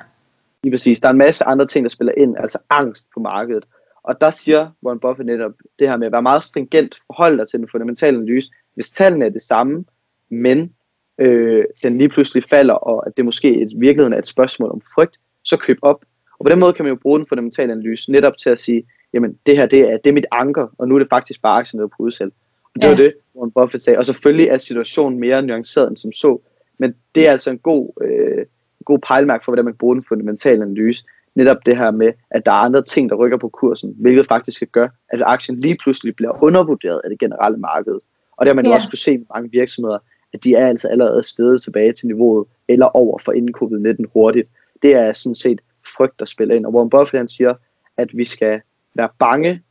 Lige 0.63 0.71
præcis. 0.71 0.99
Der 0.99 1.07
er 1.07 1.11
en 1.11 1.17
masse 1.17 1.43
andre 1.43 1.67
ting, 1.67 1.83
der 1.83 1.89
spiller 1.89 2.13
ind, 2.17 2.35
altså 2.39 2.57
angst 2.69 3.05
på 3.13 3.19
markedet. 3.19 3.63
Og 4.05 4.21
der 4.21 4.29
siger 4.29 4.69
Warren 4.85 4.99
Buffett 4.99 5.25
netop 5.25 5.51
det 5.79 5.89
her 5.89 5.97
med 5.97 6.07
at 6.07 6.11
være 6.11 6.21
meget 6.21 6.43
stringent, 6.43 6.95
forholde 7.07 7.37
dig 7.37 7.47
til 7.47 7.59
den 7.59 7.67
fundamentale 7.71 8.17
analyse. 8.17 8.51
Hvis 8.73 8.91
tallene 8.91 9.25
er 9.25 9.29
det 9.29 9.41
samme, 9.41 9.85
men 10.29 10.73
øh, 11.17 11.65
den 11.83 11.97
lige 11.97 12.09
pludselig 12.09 12.43
falder, 12.43 12.73
og 12.73 13.07
at 13.07 13.17
det 13.17 13.25
måske 13.25 13.53
i 13.53 13.65
virkeligheden 13.75 14.13
er 14.13 14.17
et 14.17 14.27
spørgsmål 14.27 14.71
om 14.71 14.81
frygt, 14.95 15.17
så 15.43 15.57
køb 15.57 15.77
op. 15.81 16.05
Og 16.39 16.45
på 16.45 16.49
den 16.49 16.59
måde 16.59 16.73
kan 16.73 16.85
man 16.85 16.93
jo 16.93 16.99
bruge 17.01 17.19
den 17.19 17.27
fundamentale 17.27 17.71
analyse 17.71 18.11
netop 18.11 18.37
til 18.37 18.49
at 18.49 18.59
sige, 18.59 18.83
jamen 19.13 19.37
det 19.45 19.57
her 19.57 19.65
det 19.65 19.79
er, 19.79 19.97
det 19.97 20.09
er 20.09 20.13
mit 20.13 20.27
anker, 20.31 20.67
og 20.77 20.87
nu 20.87 20.95
er 20.95 20.99
det 20.99 21.07
faktisk 21.09 21.41
bare 21.41 21.59
aktier 21.59 21.87
på 21.87 21.95
udsalg. 21.99 22.33
Og 22.63 22.81
det 22.81 22.83
ja. 22.83 22.89
var 22.89 22.97
det, 22.97 23.13
Warren 23.35 23.51
Buffett 23.51 23.83
sagde. 23.83 23.99
Og 23.99 24.05
selvfølgelig 24.05 24.47
er 24.47 24.57
situationen 24.57 25.19
mere 25.19 25.41
nuanceret 25.41 25.89
end 25.89 25.97
som 25.97 26.11
så, 26.11 26.41
men 26.77 26.95
det 27.15 27.27
er 27.27 27.31
altså 27.31 27.49
en 27.49 27.57
god, 27.57 28.03
øh, 28.03 28.45
god 28.85 28.99
pejlmærk 29.07 29.45
for, 29.45 29.51
hvordan 29.51 29.65
man 29.65 29.73
bruger 29.73 29.93
den 29.93 30.03
fundamentale 30.03 30.63
analyse. 30.63 31.05
Netop 31.35 31.57
det 31.65 31.77
her 31.77 31.91
med, 31.91 32.13
at 32.31 32.45
der 32.45 32.51
er 32.51 32.55
andre 32.55 32.83
ting, 32.83 33.09
der 33.09 33.15
rykker 33.15 33.37
på 33.37 33.49
kursen, 33.49 33.95
hvilket 33.99 34.27
faktisk 34.27 34.59
kan 34.59 34.67
gøre, 34.71 34.89
at 35.09 35.21
aktien 35.25 35.57
lige 35.57 35.77
pludselig 35.83 36.15
bliver 36.15 36.43
undervurderet 36.43 37.01
af 37.03 37.09
det 37.09 37.19
generelle 37.19 37.57
marked. 37.57 37.99
Og 38.37 38.45
det 38.45 38.47
har 38.47 38.53
man 38.53 38.65
ja. 38.65 38.71
jo 38.71 38.75
også 38.75 38.89
kunne 38.89 38.99
se 38.99 39.17
med 39.17 39.25
mange 39.35 39.51
virksomheder, 39.51 39.97
at 40.33 40.43
de 40.43 40.55
er 40.55 40.67
altså 40.67 40.87
allerede 40.87 41.23
stedet 41.23 41.61
tilbage 41.61 41.93
til 41.93 42.07
niveauet, 42.07 42.47
eller 42.67 42.85
over 42.85 43.19
for 43.19 43.31
inden 43.31 43.55
covid-19 43.57 44.11
hurtigt. 44.13 44.49
Det 44.81 44.93
er 44.93 45.13
sådan 45.13 45.35
set 45.35 45.61
frygt, 45.97 46.19
der 46.19 46.25
spiller 46.25 46.55
ind. 46.55 46.65
Og 46.65 46.73
Warren 46.73 46.89
Buffett 46.89 47.17
han 47.17 47.27
siger, 47.27 47.53
at 47.97 48.17
vi 48.17 48.23
skal 48.23 48.61
være 48.95 49.09
bange, 49.19 49.61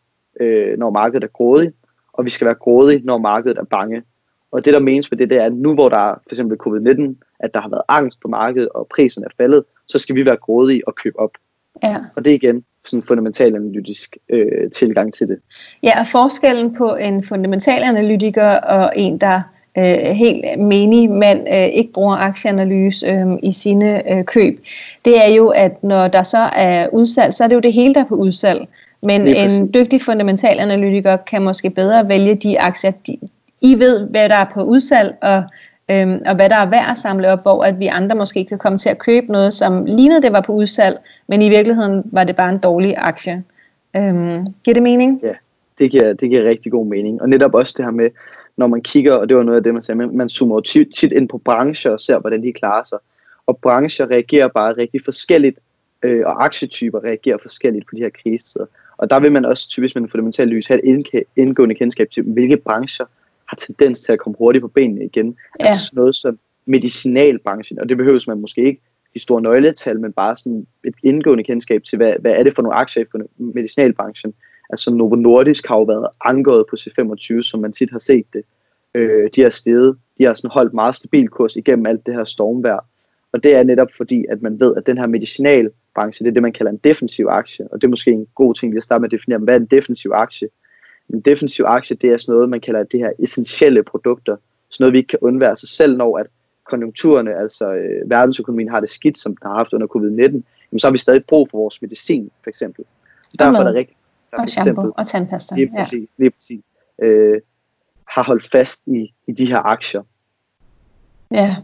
øh, 0.41 0.79
når 0.79 0.91
markedet 0.91 1.25
er 1.25 1.29
grådigt, 1.29 1.75
og 2.13 2.25
vi 2.25 2.31
skal 2.31 2.45
være 2.45 2.55
grådige, 2.55 3.03
når 3.05 3.19
markedet 3.19 3.59
er 3.59 3.65
bange. 3.65 4.03
Og 4.51 4.65
det, 4.65 4.73
der 4.73 4.79
menes 4.79 5.11
med 5.11 5.19
det, 5.19 5.31
det 5.31 5.39
er, 5.39 5.45
at 5.45 5.53
nu 5.53 5.75
hvor 5.75 5.89
der 5.89 5.97
er 5.97 6.15
for 6.15 6.31
eksempel 6.31 6.59
covid-19, 6.67 7.15
at 7.41 7.55
der 7.55 7.61
har 7.61 7.69
været 7.69 7.83
angst 7.89 8.21
på 8.21 8.29
markedet, 8.29 8.69
og 8.69 8.87
prisen 8.95 9.25
er 9.25 9.29
faldet, 9.37 9.65
så 9.87 9.99
skal 9.99 10.17
vi 10.17 10.27
være 10.27 10.37
grådige 10.37 10.89
og 10.89 10.95
købe 10.95 11.19
op. 11.19 11.31
Ja. 11.83 11.97
Og 12.17 12.25
det 12.25 12.31
er 12.31 12.35
igen 12.35 12.65
sådan 12.85 12.99
en 12.99 13.03
fundamental 13.03 13.55
analytisk 13.57 14.17
øh, 14.29 14.71
tilgang 14.71 15.15
til 15.15 15.29
det. 15.29 15.39
Ja, 15.83 16.01
og 16.01 16.07
forskellen 16.07 16.75
på 16.75 16.97
en 17.01 17.25
fundamental 17.25 17.83
analytiker 17.83 18.51
og 18.57 18.93
en, 18.97 19.19
der 19.19 19.43
øh, 19.79 19.95
helt 19.95 20.61
menig 20.61 21.11
mand 21.11 21.49
øh, 21.49 21.67
ikke 21.67 21.93
bruger 21.93 22.17
aktieanalyse 22.17 23.07
øh, 23.07 23.27
i 23.43 23.53
sine 23.53 24.13
øh, 24.13 24.25
køb, 24.25 24.59
det 25.05 25.25
er 25.25 25.29
jo, 25.29 25.49
at 25.49 25.83
når 25.83 26.09
der 26.09 26.23
så 26.23 26.49
er 26.57 26.89
udsalg, 26.93 27.35
så 27.35 27.45
er 27.45 27.49
det 27.49 27.55
jo 27.55 27.61
det 27.61 27.73
hele, 27.73 27.95
der 27.95 28.01
er 28.01 28.09
på 28.09 28.15
udsalg. 28.15 28.69
Men 29.03 29.29
en 29.29 29.75
dygtig 29.75 30.03
fundamental 30.03 30.61
analytiker 30.61 31.17
kan 31.17 31.43
måske 31.43 31.71
bedre 31.71 32.09
vælge 32.09 32.35
de 32.35 32.61
aktier, 32.61 32.91
de, 33.07 33.19
I 33.61 33.75
ved, 33.79 34.09
hvad 34.11 34.29
der 34.29 34.35
er 34.35 34.47
på 34.55 34.63
udsalg, 34.63 35.17
og, 35.23 35.43
øhm, 35.91 36.23
og 36.27 36.35
hvad 36.35 36.51
der 36.51 36.57
er 36.57 36.71
værd 36.71 36.91
at 36.91 36.97
samle 36.97 37.33
op, 37.33 37.43
hvor 37.43 37.65
at 37.65 37.79
vi 37.79 37.87
andre 37.87 38.17
måske 38.17 38.45
kan 38.45 38.59
komme 38.59 38.79
til 38.79 38.89
at 38.89 38.99
købe 38.99 39.33
noget, 39.33 39.55
som 39.55 39.85
lignede 39.85 40.23
det 40.23 40.33
var 40.33 40.41
på 40.41 40.53
udsalg, 40.53 40.99
men 41.29 41.43
i 41.43 41.49
virkeligheden 41.49 42.03
var 42.05 42.25
det 42.25 42.37
bare 42.37 42.53
en 42.53 42.59
dårlig 42.59 42.95
aktie. 42.97 43.45
Øhm, 43.97 44.47
giver 44.65 44.75
det 44.75 44.83
mening? 44.83 45.21
Ja, 45.23 45.33
det 45.79 45.91
giver, 45.91 46.13
det 46.13 46.31
giver 46.31 46.49
rigtig 46.49 46.73
god 46.73 46.87
mening. 46.87 47.23
Og 47.23 47.29
netop 47.29 47.55
også 47.55 47.75
det 47.77 47.85
her 47.85 47.93
med, 47.93 48.11
når 48.57 48.67
man 48.67 48.83
kigger, 48.83 49.13
og 49.13 49.29
det 49.29 49.37
var 49.37 49.43
noget 49.43 49.57
af 49.57 49.63
det, 49.63 49.75
man 49.75 49.83
sagde, 49.83 49.99
man, 49.99 50.17
man 50.17 50.29
zoomer 50.29 50.61
tit, 50.61 50.89
tit 50.95 51.13
ind 51.13 51.29
på 51.29 51.39
brancher 51.39 51.91
og 51.91 52.01
ser, 52.01 52.19
hvordan 52.19 52.43
de 52.43 52.53
klarer 52.53 52.85
sig. 52.85 52.99
Og 53.47 53.59
brancher 53.59 54.11
reagerer 54.11 54.49
bare 54.49 54.73
rigtig 54.73 55.01
forskelligt, 55.05 55.59
øh, 56.03 56.27
og 56.27 56.45
aktietyper 56.45 57.05
reagerer 57.05 57.39
forskelligt 57.43 57.87
på 57.87 57.95
de 57.97 58.01
her 58.01 58.11
krisetider. 58.23 58.67
Og 58.97 59.11
der 59.11 59.21
vil 59.21 59.33
man 59.33 59.45
også 59.45 59.69
typisk 59.69 59.95
med 59.95 60.03
en 60.03 60.09
fundamental 60.09 60.49
lys 60.49 60.67
have 60.67 60.85
et 60.85 61.25
indgående 61.37 61.75
kendskab 61.75 62.11
til, 62.11 62.23
hvilke 62.23 62.57
brancher 62.57 63.05
har 63.55 63.67
tendens 63.67 64.01
til 64.01 64.13
at 64.13 64.19
komme 64.19 64.37
hurtigt 64.39 64.63
på 64.63 64.69
benene 64.69 65.05
igen. 65.05 65.37
Ja. 65.61 65.67
Altså 65.67 65.87
sådan 65.87 65.97
noget 65.97 66.15
som 66.15 66.39
medicinalbranchen, 66.67 67.79
og 67.79 67.89
det 67.89 67.97
behøves 67.97 68.27
man 68.27 68.41
måske 68.41 68.65
ikke 68.65 68.81
de 69.15 69.19
store 69.19 69.43
nøgletal, 69.43 70.01
men 70.01 70.13
bare 70.13 70.37
sådan 70.37 70.67
et 70.85 70.95
indgående 71.03 71.45
kendskab 71.45 71.83
til, 71.85 71.97
hvad, 71.97 72.13
hvad 72.21 72.33
er 72.33 72.43
det 72.43 72.55
for 72.55 72.63
nogle 72.63 72.77
aktier 72.77 73.05
i 73.05 73.07
medicinalbranchen. 73.39 74.35
Altså 74.71 74.95
Novo 74.95 75.15
Nordisk 75.15 75.67
har 75.67 75.77
jo 75.77 75.83
været 75.83 76.07
angået 76.25 76.65
på 76.71 76.77
C25, 76.81 77.43
som 77.43 77.61
man 77.61 77.73
tit 77.73 77.91
har 77.91 77.99
set 77.99 78.27
det. 78.33 78.43
Øh, 78.95 79.31
de 79.37 79.43
har 79.43 79.51
steget, 79.51 79.97
de 80.19 80.25
har 80.25 80.35
sådan 80.35 80.51
holdt 80.51 80.75
meget 80.75 80.95
stabil 80.95 81.29
kurs 81.29 81.57
igennem 81.57 81.87
alt 81.87 82.07
det 82.07 82.15
her 82.15 82.25
stormvejr. 82.25 82.81
Og 83.33 83.45
det 83.45 83.55
er 83.55 83.63
netop 83.63 83.89
fordi, 83.97 84.25
at 84.31 84.43
man 84.43 84.61
ved, 84.61 84.75
at 84.77 84.87
den 84.87 84.99
her 84.99 85.07
medicinalbranche, 85.07 86.25
det 86.25 86.31
er 86.31 86.35
det, 86.35 86.43
man 86.43 86.53
kalder 86.53 86.73
en 86.73 86.81
defensiv 86.85 87.27
aktie. 87.31 87.69
Og 87.73 87.81
det 87.81 87.87
er 87.87 87.91
måske 87.91 88.11
en 88.11 88.27
god 88.35 88.55
ting 88.55 88.73
lige 88.73 88.79
at 88.79 88.85
starte 88.85 89.01
med 89.01 89.09
at 89.09 89.19
definere, 89.19 89.39
hvad 89.39 89.55
er 89.55 89.59
en 89.59 89.67
defensiv 89.67 90.11
aktie? 90.15 90.49
En 91.09 91.21
defensiv 91.21 91.65
aktie, 91.65 91.97
det 91.97 92.11
er 92.11 92.17
sådan 92.17 92.33
noget, 92.33 92.49
man 92.49 92.61
kalder 92.61 92.83
det 92.83 93.01
her 93.01 93.11
essentielle 93.19 93.83
produkter. 93.83 94.37
Sådan 94.71 94.85
noget, 94.85 94.93
vi 94.93 94.99
ikke 94.99 95.09
kan 95.09 95.19
undvære 95.23 95.57
sig 95.57 95.69
selv, 95.69 95.97
når 95.97 96.19
at 96.19 96.27
konjunkturerne, 96.65 97.35
altså 97.35 97.73
øh, 97.73 98.11
verdensøkonomien 98.11 98.69
har 98.69 98.81
det 98.81 98.91
skidt, 98.91 99.19
som 99.19 99.37
den 99.37 99.47
har 99.51 99.57
haft 99.57 99.73
under 99.73 99.87
covid-19, 99.87 100.23
jamen, 100.23 100.79
så 100.79 100.87
har 100.87 100.93
vi 100.93 100.99
stadig 100.99 101.25
brug 101.25 101.49
for 101.51 101.59
vores 101.59 101.83
medicin, 101.83 102.31
for 102.43 102.51
eksempel. 102.51 102.85
Så 103.29 103.37
derfor 103.39 103.59
er 103.59 103.65
der 103.65 103.75
rigtig... 103.75 103.97
Der 104.31 104.41
og 104.41 104.49
shampoo 104.49 104.71
eksempel, 104.71 104.93
og 104.97 105.07
tandpasta. 105.07 105.55
Lige 105.55 105.71
præcis, 105.77 105.93
ja. 105.93 106.07
lige 106.23 106.31
præcis. 106.31 106.65
Øh, 107.03 107.41
har 108.09 108.23
holdt 108.23 108.51
fast 108.53 108.83
i, 108.87 109.15
i 109.27 109.33
de 109.33 109.47
her 109.47 109.59
aktier. 109.59 110.03
Ja, 111.31 111.57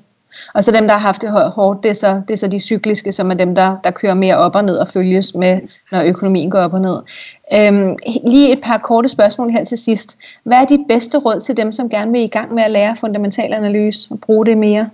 og 0.54 0.64
så 0.64 0.72
dem, 0.72 0.86
der 0.86 0.92
har 0.92 1.00
haft 1.00 1.22
det 1.22 1.30
hårdt, 1.30 1.82
det 1.82 1.88
er 1.88 1.94
så, 1.94 2.22
det 2.28 2.34
er 2.34 2.38
så 2.38 2.48
de 2.48 2.60
cykliske, 2.60 3.12
som 3.12 3.30
er 3.30 3.34
dem, 3.34 3.54
der, 3.54 3.76
der 3.84 3.90
kører 3.90 4.14
mere 4.14 4.36
op 4.36 4.56
og 4.56 4.64
ned 4.64 4.76
og 4.76 4.88
følges 4.88 5.34
med, 5.34 5.60
når 5.92 6.02
økonomien 6.02 6.50
går 6.50 6.58
op 6.58 6.72
og 6.72 6.80
ned. 6.80 6.96
Øhm, 7.54 7.96
lige 8.26 8.52
et 8.52 8.60
par 8.62 8.78
korte 8.78 9.08
spørgsmål 9.08 9.50
her 9.50 9.64
til 9.64 9.78
sidst. 9.78 10.18
Hvad 10.44 10.58
er 10.58 10.64
dit 10.64 10.80
bedste 10.88 11.18
råd 11.18 11.40
til 11.40 11.56
dem, 11.56 11.72
som 11.72 11.90
gerne 11.90 12.12
vil 12.12 12.20
i 12.20 12.26
gang 12.26 12.54
med 12.54 12.62
at 12.62 12.70
lære 12.70 12.96
fundamental 13.00 13.52
analyse 13.52 14.08
og 14.10 14.20
bruge 14.20 14.46
det 14.46 14.58
mere? 14.58 14.90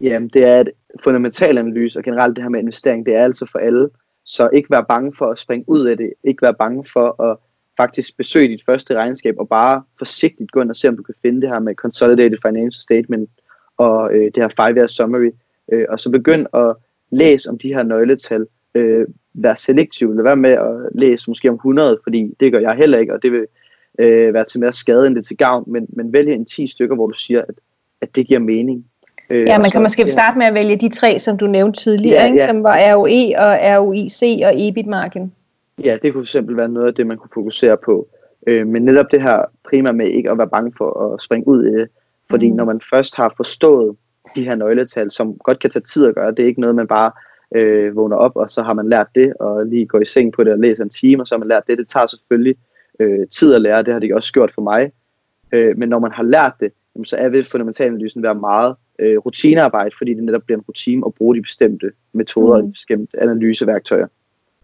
Jamen, 0.00 0.28
det 0.28 0.44
er 0.44 0.60
et 0.60 0.70
fundamental 1.04 1.58
analyse, 1.58 1.98
og 1.98 2.04
generelt 2.04 2.36
det 2.36 2.44
her 2.44 2.48
med 2.50 2.60
investering, 2.60 3.06
det 3.06 3.14
er 3.14 3.24
altså 3.24 3.46
for 3.52 3.58
alle. 3.58 3.88
Så 4.24 4.48
ikke 4.52 4.70
være 4.70 4.84
bange 4.84 5.12
for 5.18 5.30
at 5.30 5.38
springe 5.38 5.68
ud 5.68 5.86
af 5.86 5.96
det, 5.96 6.12
ikke 6.24 6.42
være 6.42 6.54
bange 6.54 6.84
for 6.92 7.22
at 7.22 7.36
faktisk 7.76 8.16
besøge 8.16 8.48
dit 8.48 8.64
første 8.66 8.94
regnskab, 8.94 9.34
og 9.38 9.48
bare 9.48 9.82
forsigtigt 9.98 10.52
gå 10.52 10.60
ind 10.60 10.70
og 10.70 10.76
se, 10.76 10.88
om 10.88 10.96
du 10.96 11.02
kan 11.02 11.14
finde 11.22 11.40
det 11.40 11.48
her 11.48 11.58
med 11.58 11.74
Consolidated 11.74 12.38
Financial 12.46 12.82
Statement 12.82 13.30
og 13.76 14.14
øh, 14.14 14.24
det 14.24 14.36
her 14.36 14.48
five 14.48 14.76
year 14.76 14.86
summary, 14.86 15.30
øh, 15.72 15.86
og 15.88 16.00
så 16.00 16.10
begynd 16.10 16.46
at 16.54 16.74
læse 17.10 17.50
om 17.50 17.58
de 17.58 17.74
her 17.74 17.82
nøgletal, 17.82 18.46
øh, 18.74 19.06
vær 19.34 19.54
selektiv, 19.54 20.14
lad 20.14 20.22
være 20.22 20.36
med 20.36 20.50
at 20.50 20.88
læse 20.94 21.30
måske 21.30 21.48
om 21.48 21.54
100, 21.54 21.98
fordi 22.02 22.34
det 22.40 22.52
gør 22.52 22.58
jeg 22.58 22.74
heller 22.74 22.98
ikke, 22.98 23.14
og 23.14 23.22
det 23.22 23.32
vil 23.32 23.46
øh, 23.98 24.34
være 24.34 24.44
til 24.44 24.60
mere 24.60 24.72
skade 24.72 25.06
end 25.06 25.14
det 25.16 25.26
til 25.26 25.36
gavn, 25.36 25.64
men, 25.66 25.86
men 25.88 26.12
vælge 26.12 26.34
en 26.34 26.44
10 26.44 26.66
stykker, 26.66 26.94
hvor 26.94 27.06
du 27.06 27.12
siger, 27.12 27.42
at, 27.48 27.54
at 28.00 28.16
det 28.16 28.26
giver 28.26 28.40
mening. 28.40 28.86
Øh, 29.30 29.46
ja, 29.46 29.58
man 29.58 29.70
kan 29.70 29.82
måske 29.82 30.02
ja. 30.02 30.08
starte 30.08 30.38
med 30.38 30.46
at 30.46 30.54
vælge 30.54 30.76
de 30.76 30.88
tre, 30.88 31.18
som 31.18 31.38
du 31.38 31.46
nævnte 31.46 31.80
tidligere, 31.80 32.20
ja, 32.20 32.26
ikke? 32.26 32.40
Ja. 32.40 32.46
som 32.46 32.62
var 32.62 32.76
ROE 32.94 33.38
og 33.38 33.86
ROIC 33.86 34.22
og 34.44 34.52
EBIT 34.54 34.86
margin. 34.86 35.32
Ja, 35.84 35.96
det 36.02 36.12
kunne 36.12 36.26
fx 36.26 36.36
være 36.48 36.68
noget 36.68 36.86
af 36.86 36.94
det, 36.94 37.06
man 37.06 37.16
kunne 37.16 37.30
fokusere 37.34 37.76
på. 37.76 38.08
Øh, 38.46 38.66
men 38.66 38.84
netop 38.84 39.12
det 39.12 39.22
her 39.22 39.42
primært 39.68 39.94
med 39.94 40.06
ikke 40.06 40.30
at 40.30 40.38
være 40.38 40.48
bange 40.48 40.72
for 40.78 41.14
at 41.14 41.22
springe 41.22 41.48
ud 41.48 41.64
det, 41.64 41.88
fordi 42.30 42.50
mm. 42.50 42.56
når 42.56 42.64
man 42.64 42.80
først 42.90 43.16
har 43.16 43.34
forstået 43.36 43.96
de 44.34 44.44
her 44.44 44.56
nøgletal, 44.56 45.10
som 45.10 45.34
godt 45.34 45.58
kan 45.58 45.70
tage 45.70 45.82
tid 45.82 46.06
at 46.06 46.14
gøre, 46.14 46.30
det 46.30 46.38
er 46.38 46.46
ikke 46.46 46.60
noget, 46.60 46.76
man 46.76 46.86
bare 46.86 47.12
øh, 47.54 47.96
vågner 47.96 48.16
op, 48.16 48.36
og 48.36 48.50
så 48.50 48.62
har 48.62 48.74
man 48.74 48.88
lært 48.88 49.06
det, 49.14 49.34
og 49.40 49.66
lige 49.66 49.86
går 49.86 50.00
i 50.00 50.04
seng 50.04 50.32
på 50.32 50.44
det 50.44 50.52
og 50.52 50.58
læser 50.58 50.84
en 50.84 50.90
time, 50.90 51.22
og 51.22 51.26
så 51.28 51.34
har 51.34 51.38
man 51.38 51.48
lært 51.48 51.66
det. 51.66 51.78
Det 51.78 51.88
tager 51.88 52.06
selvfølgelig 52.06 52.56
øh, 53.00 53.26
tid 53.28 53.54
at 53.54 53.60
lære, 53.60 53.82
det 53.82 53.92
har 53.92 54.00
det 54.00 54.14
også 54.14 54.32
gjort 54.32 54.52
for 54.52 54.62
mig. 54.62 54.90
Øh, 55.52 55.78
men 55.78 55.88
når 55.88 55.98
man 55.98 56.12
har 56.12 56.22
lært 56.22 56.52
det, 56.60 56.72
jamen, 56.94 57.04
så 57.04 57.16
er 57.16 57.28
ved 57.28 57.42
fundamentalanalysen 57.42 58.22
være 58.22 58.34
meget 58.34 58.74
øh, 58.98 59.18
rutinearbejde, 59.18 59.90
fordi 59.98 60.14
det 60.14 60.24
netop 60.24 60.42
bliver 60.42 60.58
en 60.58 60.64
rutine 60.68 61.02
at 61.06 61.14
bruge 61.14 61.36
de 61.36 61.42
bestemte 61.42 61.92
metoder 62.12 62.56
mm. 62.56 62.60
og 62.60 62.62
de 62.62 62.72
bestemte 62.72 63.22
analyseværktøjer. 63.22 64.06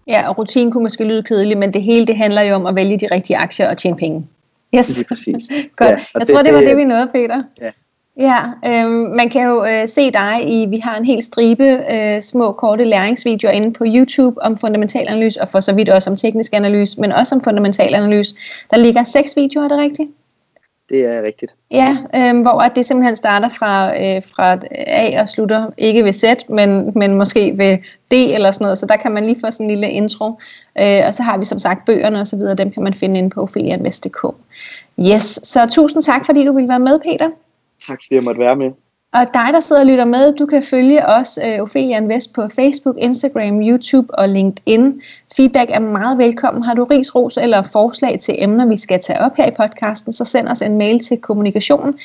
Ja, 0.07 0.29
og 0.29 0.39
rutinen 0.39 0.73
kunne 0.73 0.83
måske 0.83 1.05
lyde 1.05 1.23
kedelig, 1.23 1.59
men 1.59 1.75
det 1.75 1.83
hele 1.83 2.07
det 2.07 2.17
handler 2.17 2.43
jo 2.43 2.55
om 2.55 2.67
at 2.67 2.75
vælge 2.75 2.99
de 2.99 3.07
rigtige 3.11 3.37
aktier 3.37 3.71
og 3.71 3.79
tjene 3.79 3.97
penge. 3.97 4.27
Yes. 4.75 4.87
Det 4.87 5.01
er 5.01 5.09
præcis. 5.09 5.35
Godt. 5.77 5.91
Ja, 5.91 5.97
jeg 6.15 6.21
det, 6.21 6.29
tror, 6.29 6.43
det 6.43 6.55
var 6.55 6.61
det, 6.61 6.77
vi 6.77 6.85
nåede, 6.85 7.09
Peter. 7.15 7.43
Ja. 7.61 7.71
Ja, 8.17 8.39
øh, 8.67 8.91
man 8.91 9.29
kan 9.31 9.49
jo 9.49 9.65
øh, 9.65 9.89
se 9.89 10.11
dig 10.11 10.41
i, 10.47 10.67
vi 10.67 10.77
har 10.77 10.97
en 10.97 11.05
hel 11.05 11.23
stribe 11.23 11.81
øh, 11.93 12.23
små 12.23 12.53
korte 12.53 12.85
læringsvideoer 12.85 13.53
inde 13.53 13.73
på 13.73 13.85
YouTube 13.87 14.43
om 14.43 14.59
fundamental 14.59 15.09
analyse, 15.09 15.43
og 15.43 15.49
for 15.51 15.61
så 15.61 15.75
vidt 15.75 15.89
også 15.89 16.11
om 16.11 16.17
teknisk 16.17 16.53
analyse, 16.55 17.01
men 17.01 17.13
også 17.13 17.35
om 17.35 17.41
fundamental 17.45 17.95
analyse. 17.95 18.35
Der 18.71 18.77
ligger 18.77 19.05
seks 19.05 19.37
videoer, 19.37 19.65
er 19.65 19.69
det 19.69 19.79
rigtigt? 19.79 20.11
Det 20.93 21.05
er 21.05 21.23
rigtigt. 21.23 21.55
Ja, 21.71 21.97
øh, 22.17 22.41
hvor 22.41 22.61
at 22.61 22.73
det 22.77 22.87
simpelthen 22.87 23.17
starter 23.17 23.49
fra, 23.49 23.87
øh, 23.87 24.23
fra 24.23 24.59
A 24.87 25.23
og 25.23 25.29
slutter 25.29 25.71
ikke 25.79 26.05
ved 26.05 26.13
Z, 26.13 26.25
men, 26.49 26.93
men 26.95 27.15
måske 27.15 27.59
ved 27.59 27.79
D 28.11 28.35
eller 28.35 28.51
sådan 28.51 28.65
noget, 28.65 28.79
så 28.79 28.87
der 28.87 28.97
kan 28.97 29.13
man 29.13 29.27
lige 29.27 29.41
få 29.45 29.51
sådan 29.51 29.67
en 29.67 29.71
lille 29.71 29.91
intro. 29.91 30.27
Øh, 30.81 31.01
og 31.07 31.15
så 31.15 31.23
har 31.23 31.39
vi 31.39 31.45
som 31.45 31.59
sagt 31.59 31.87
bøgerne 31.87 32.21
og 32.21 32.27
så 32.27 32.37
videre, 32.37 32.55
dem 32.55 32.71
kan 32.71 32.83
man 32.83 32.95
finde 32.95 33.19
inde 33.19 33.31
på 33.31 33.47
filianvest.dk. 33.47 34.27
Yes, 35.01 35.41
så 35.43 35.67
tusind 35.71 36.03
tak, 36.03 36.27
fordi 36.27 36.45
du 36.45 36.53
ville 36.53 36.69
være 36.69 36.81
med, 36.81 36.99
Peter. 36.99 37.31
Tak 37.89 37.99
fordi 38.03 38.15
jeg 38.15 38.23
måtte 38.23 38.41
være 38.41 38.57
med. 38.57 38.71
Og 39.15 39.27
dig, 39.35 39.49
der 39.53 39.61
sidder 39.61 39.83
og 39.83 39.87
lytter 39.87 40.05
med, 40.05 40.33
du 40.33 40.47
kan 40.47 40.63
følge 40.63 41.07
os, 41.07 41.39
uh, 41.43 41.63
Ophelia 41.63 41.97
Invest, 41.97 42.33
på 42.33 42.49
Facebook, 42.49 42.97
Instagram, 42.99 43.61
YouTube 43.61 44.19
og 44.19 44.29
LinkedIn. 44.29 45.01
Feedback 45.37 45.71
er 45.71 45.81
meget 45.81 46.19
velkommen. 46.19 46.63
Har 46.63 46.75
du 46.75 46.85
ris, 46.85 47.15
ros 47.15 47.37
eller 47.37 47.63
forslag 47.63 48.19
til 48.21 48.35
emner, 48.39 48.67
vi 48.67 48.77
skal 48.77 49.01
tage 49.01 49.21
op 49.21 49.37
her 49.37 49.47
i 49.47 49.51
podcasten, 49.51 50.13
så 50.13 50.25
send 50.25 50.49
os 50.49 50.63
en 50.63 50.79
mail 50.79 51.01
til 51.01 51.19
kommunikation 51.19 51.99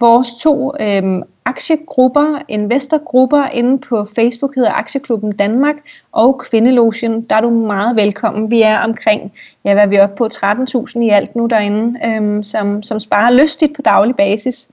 Vores 0.00 0.28
to 0.42 0.72
øhm, 0.80 1.22
aktiegrupper, 1.46 2.38
investorgrupper 2.48 3.48
inde 3.52 3.78
på 3.78 4.06
Facebook 4.14 4.54
hedder 4.54 4.72
Aktieklubben 4.72 5.32
Danmark 5.32 5.74
og 6.12 6.38
Kvindelogien, 6.38 7.22
Der 7.22 7.36
er 7.36 7.40
du 7.40 7.50
meget 7.50 7.96
velkommen. 7.96 8.50
Vi 8.50 8.62
er 8.62 8.78
omkring, 8.78 9.32
ja 9.64 9.72
hvad 9.72 9.82
er 9.82 9.86
vi 9.86 9.98
oppe 9.98 10.16
på, 10.16 10.28
13.000 10.34 11.00
i 11.00 11.08
alt 11.08 11.36
nu 11.36 11.46
derinde, 11.46 11.98
øhm, 12.06 12.42
som, 12.42 12.82
som 12.82 13.00
sparer 13.00 13.30
lystigt 13.30 13.76
på 13.76 13.82
daglig 13.82 14.16
basis. 14.16 14.68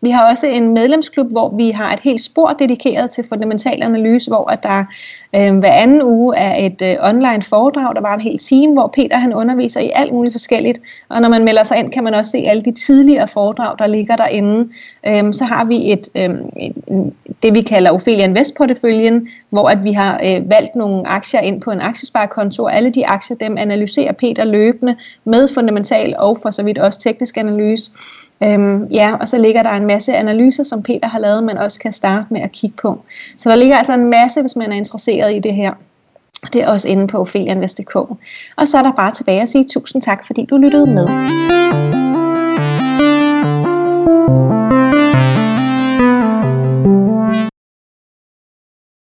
Vi 0.00 0.10
har 0.10 0.30
også 0.30 0.46
en 0.46 0.74
medlemsklub, 0.74 1.26
hvor 1.30 1.56
vi 1.56 1.70
har 1.70 1.92
et 1.92 2.00
helt 2.00 2.20
spor 2.20 2.48
dedikeret 2.48 3.10
til 3.10 3.24
fundamental 3.28 3.82
analyse, 3.82 4.30
hvor 4.30 4.50
at 4.50 4.62
der 4.62 4.84
øh, 5.34 5.58
hver 5.58 5.72
anden 5.72 6.02
uge 6.02 6.36
er 6.36 6.66
et 6.66 6.82
øh, 6.82 6.96
online 7.02 7.42
foredrag. 7.42 7.94
Der 7.94 8.00
var 8.00 8.14
en 8.14 8.20
hel 8.20 8.38
time, 8.38 8.72
hvor 8.72 8.86
Peter 8.86 9.18
han 9.18 9.34
underviser 9.34 9.80
i 9.80 9.90
alt 9.94 10.12
muligt 10.12 10.34
forskelligt. 10.34 10.80
Og 11.08 11.20
når 11.20 11.28
man 11.28 11.44
melder 11.44 11.64
sig 11.64 11.78
ind, 11.78 11.92
kan 11.92 12.04
man 12.04 12.14
også 12.14 12.30
se 12.30 12.38
alle 12.38 12.62
de 12.62 12.72
tidligere 12.72 13.28
foredrag, 13.28 13.78
der 13.78 13.86
ligger 13.86 14.16
derinde. 14.16 14.68
Øh, 15.06 15.34
så 15.34 15.44
har 15.44 15.64
vi 15.64 15.92
et, 15.92 16.08
øh, 16.18 16.34
det, 17.42 17.54
vi 17.54 17.62
kalder 17.62 17.90
Ophelian 17.90 18.30
Invest 18.30 18.54
porteføljen, 18.54 19.28
hvor 19.50 19.68
at 19.68 19.84
vi 19.84 19.92
har 19.92 20.20
øh, 20.24 20.50
valgt 20.50 20.74
nogle 20.74 21.08
aktier 21.08 21.40
ind 21.40 21.60
på 21.60 21.70
en 21.70 21.80
aktiesparekonto, 21.80 22.64
og 22.64 22.76
alle 22.76 22.90
de 22.90 23.06
aktier, 23.06 23.36
dem 23.36 23.58
analyserer 23.58 24.12
Peter 24.12 24.44
løbende 24.44 24.96
med 25.24 25.48
fundamental 25.48 26.14
og 26.18 26.38
for 26.42 26.50
så 26.50 26.62
vidt 26.62 26.78
også 26.78 27.00
teknisk 27.00 27.36
analyse. 27.36 27.92
Øhm, 28.42 28.84
ja, 28.84 29.14
og 29.20 29.28
så 29.28 29.38
ligger 29.38 29.62
der 29.62 29.70
en 29.70 29.86
masse 29.86 30.16
analyser, 30.16 30.62
som 30.62 30.82
Peter 30.82 31.08
har 31.08 31.18
lavet, 31.18 31.44
man 31.44 31.58
også 31.58 31.78
kan 31.78 31.92
starte 31.92 32.26
med 32.30 32.40
at 32.40 32.52
kigge 32.52 32.76
på. 32.82 33.00
Så 33.36 33.50
der 33.50 33.56
ligger 33.56 33.76
altså 33.76 33.94
en 33.94 34.10
masse, 34.10 34.40
hvis 34.40 34.56
man 34.56 34.72
er 34.72 34.76
interesseret 34.76 35.36
i 35.36 35.38
det 35.38 35.54
her. 35.54 35.72
Det 36.52 36.62
er 36.62 36.68
også 36.68 36.88
inde 36.88 37.06
på 37.06 37.18
ofelianvest.dk. 37.18 37.96
Og 38.56 38.68
så 38.68 38.78
er 38.78 38.82
der 38.82 38.92
bare 38.92 39.12
tilbage 39.12 39.42
at 39.42 39.48
sige 39.48 39.64
tusind 39.64 40.02
tak, 40.02 40.26
fordi 40.26 40.44
du 40.44 40.56
lyttede 40.56 40.94
med. 40.94 41.06
thank 44.28 44.92
you 44.92 44.97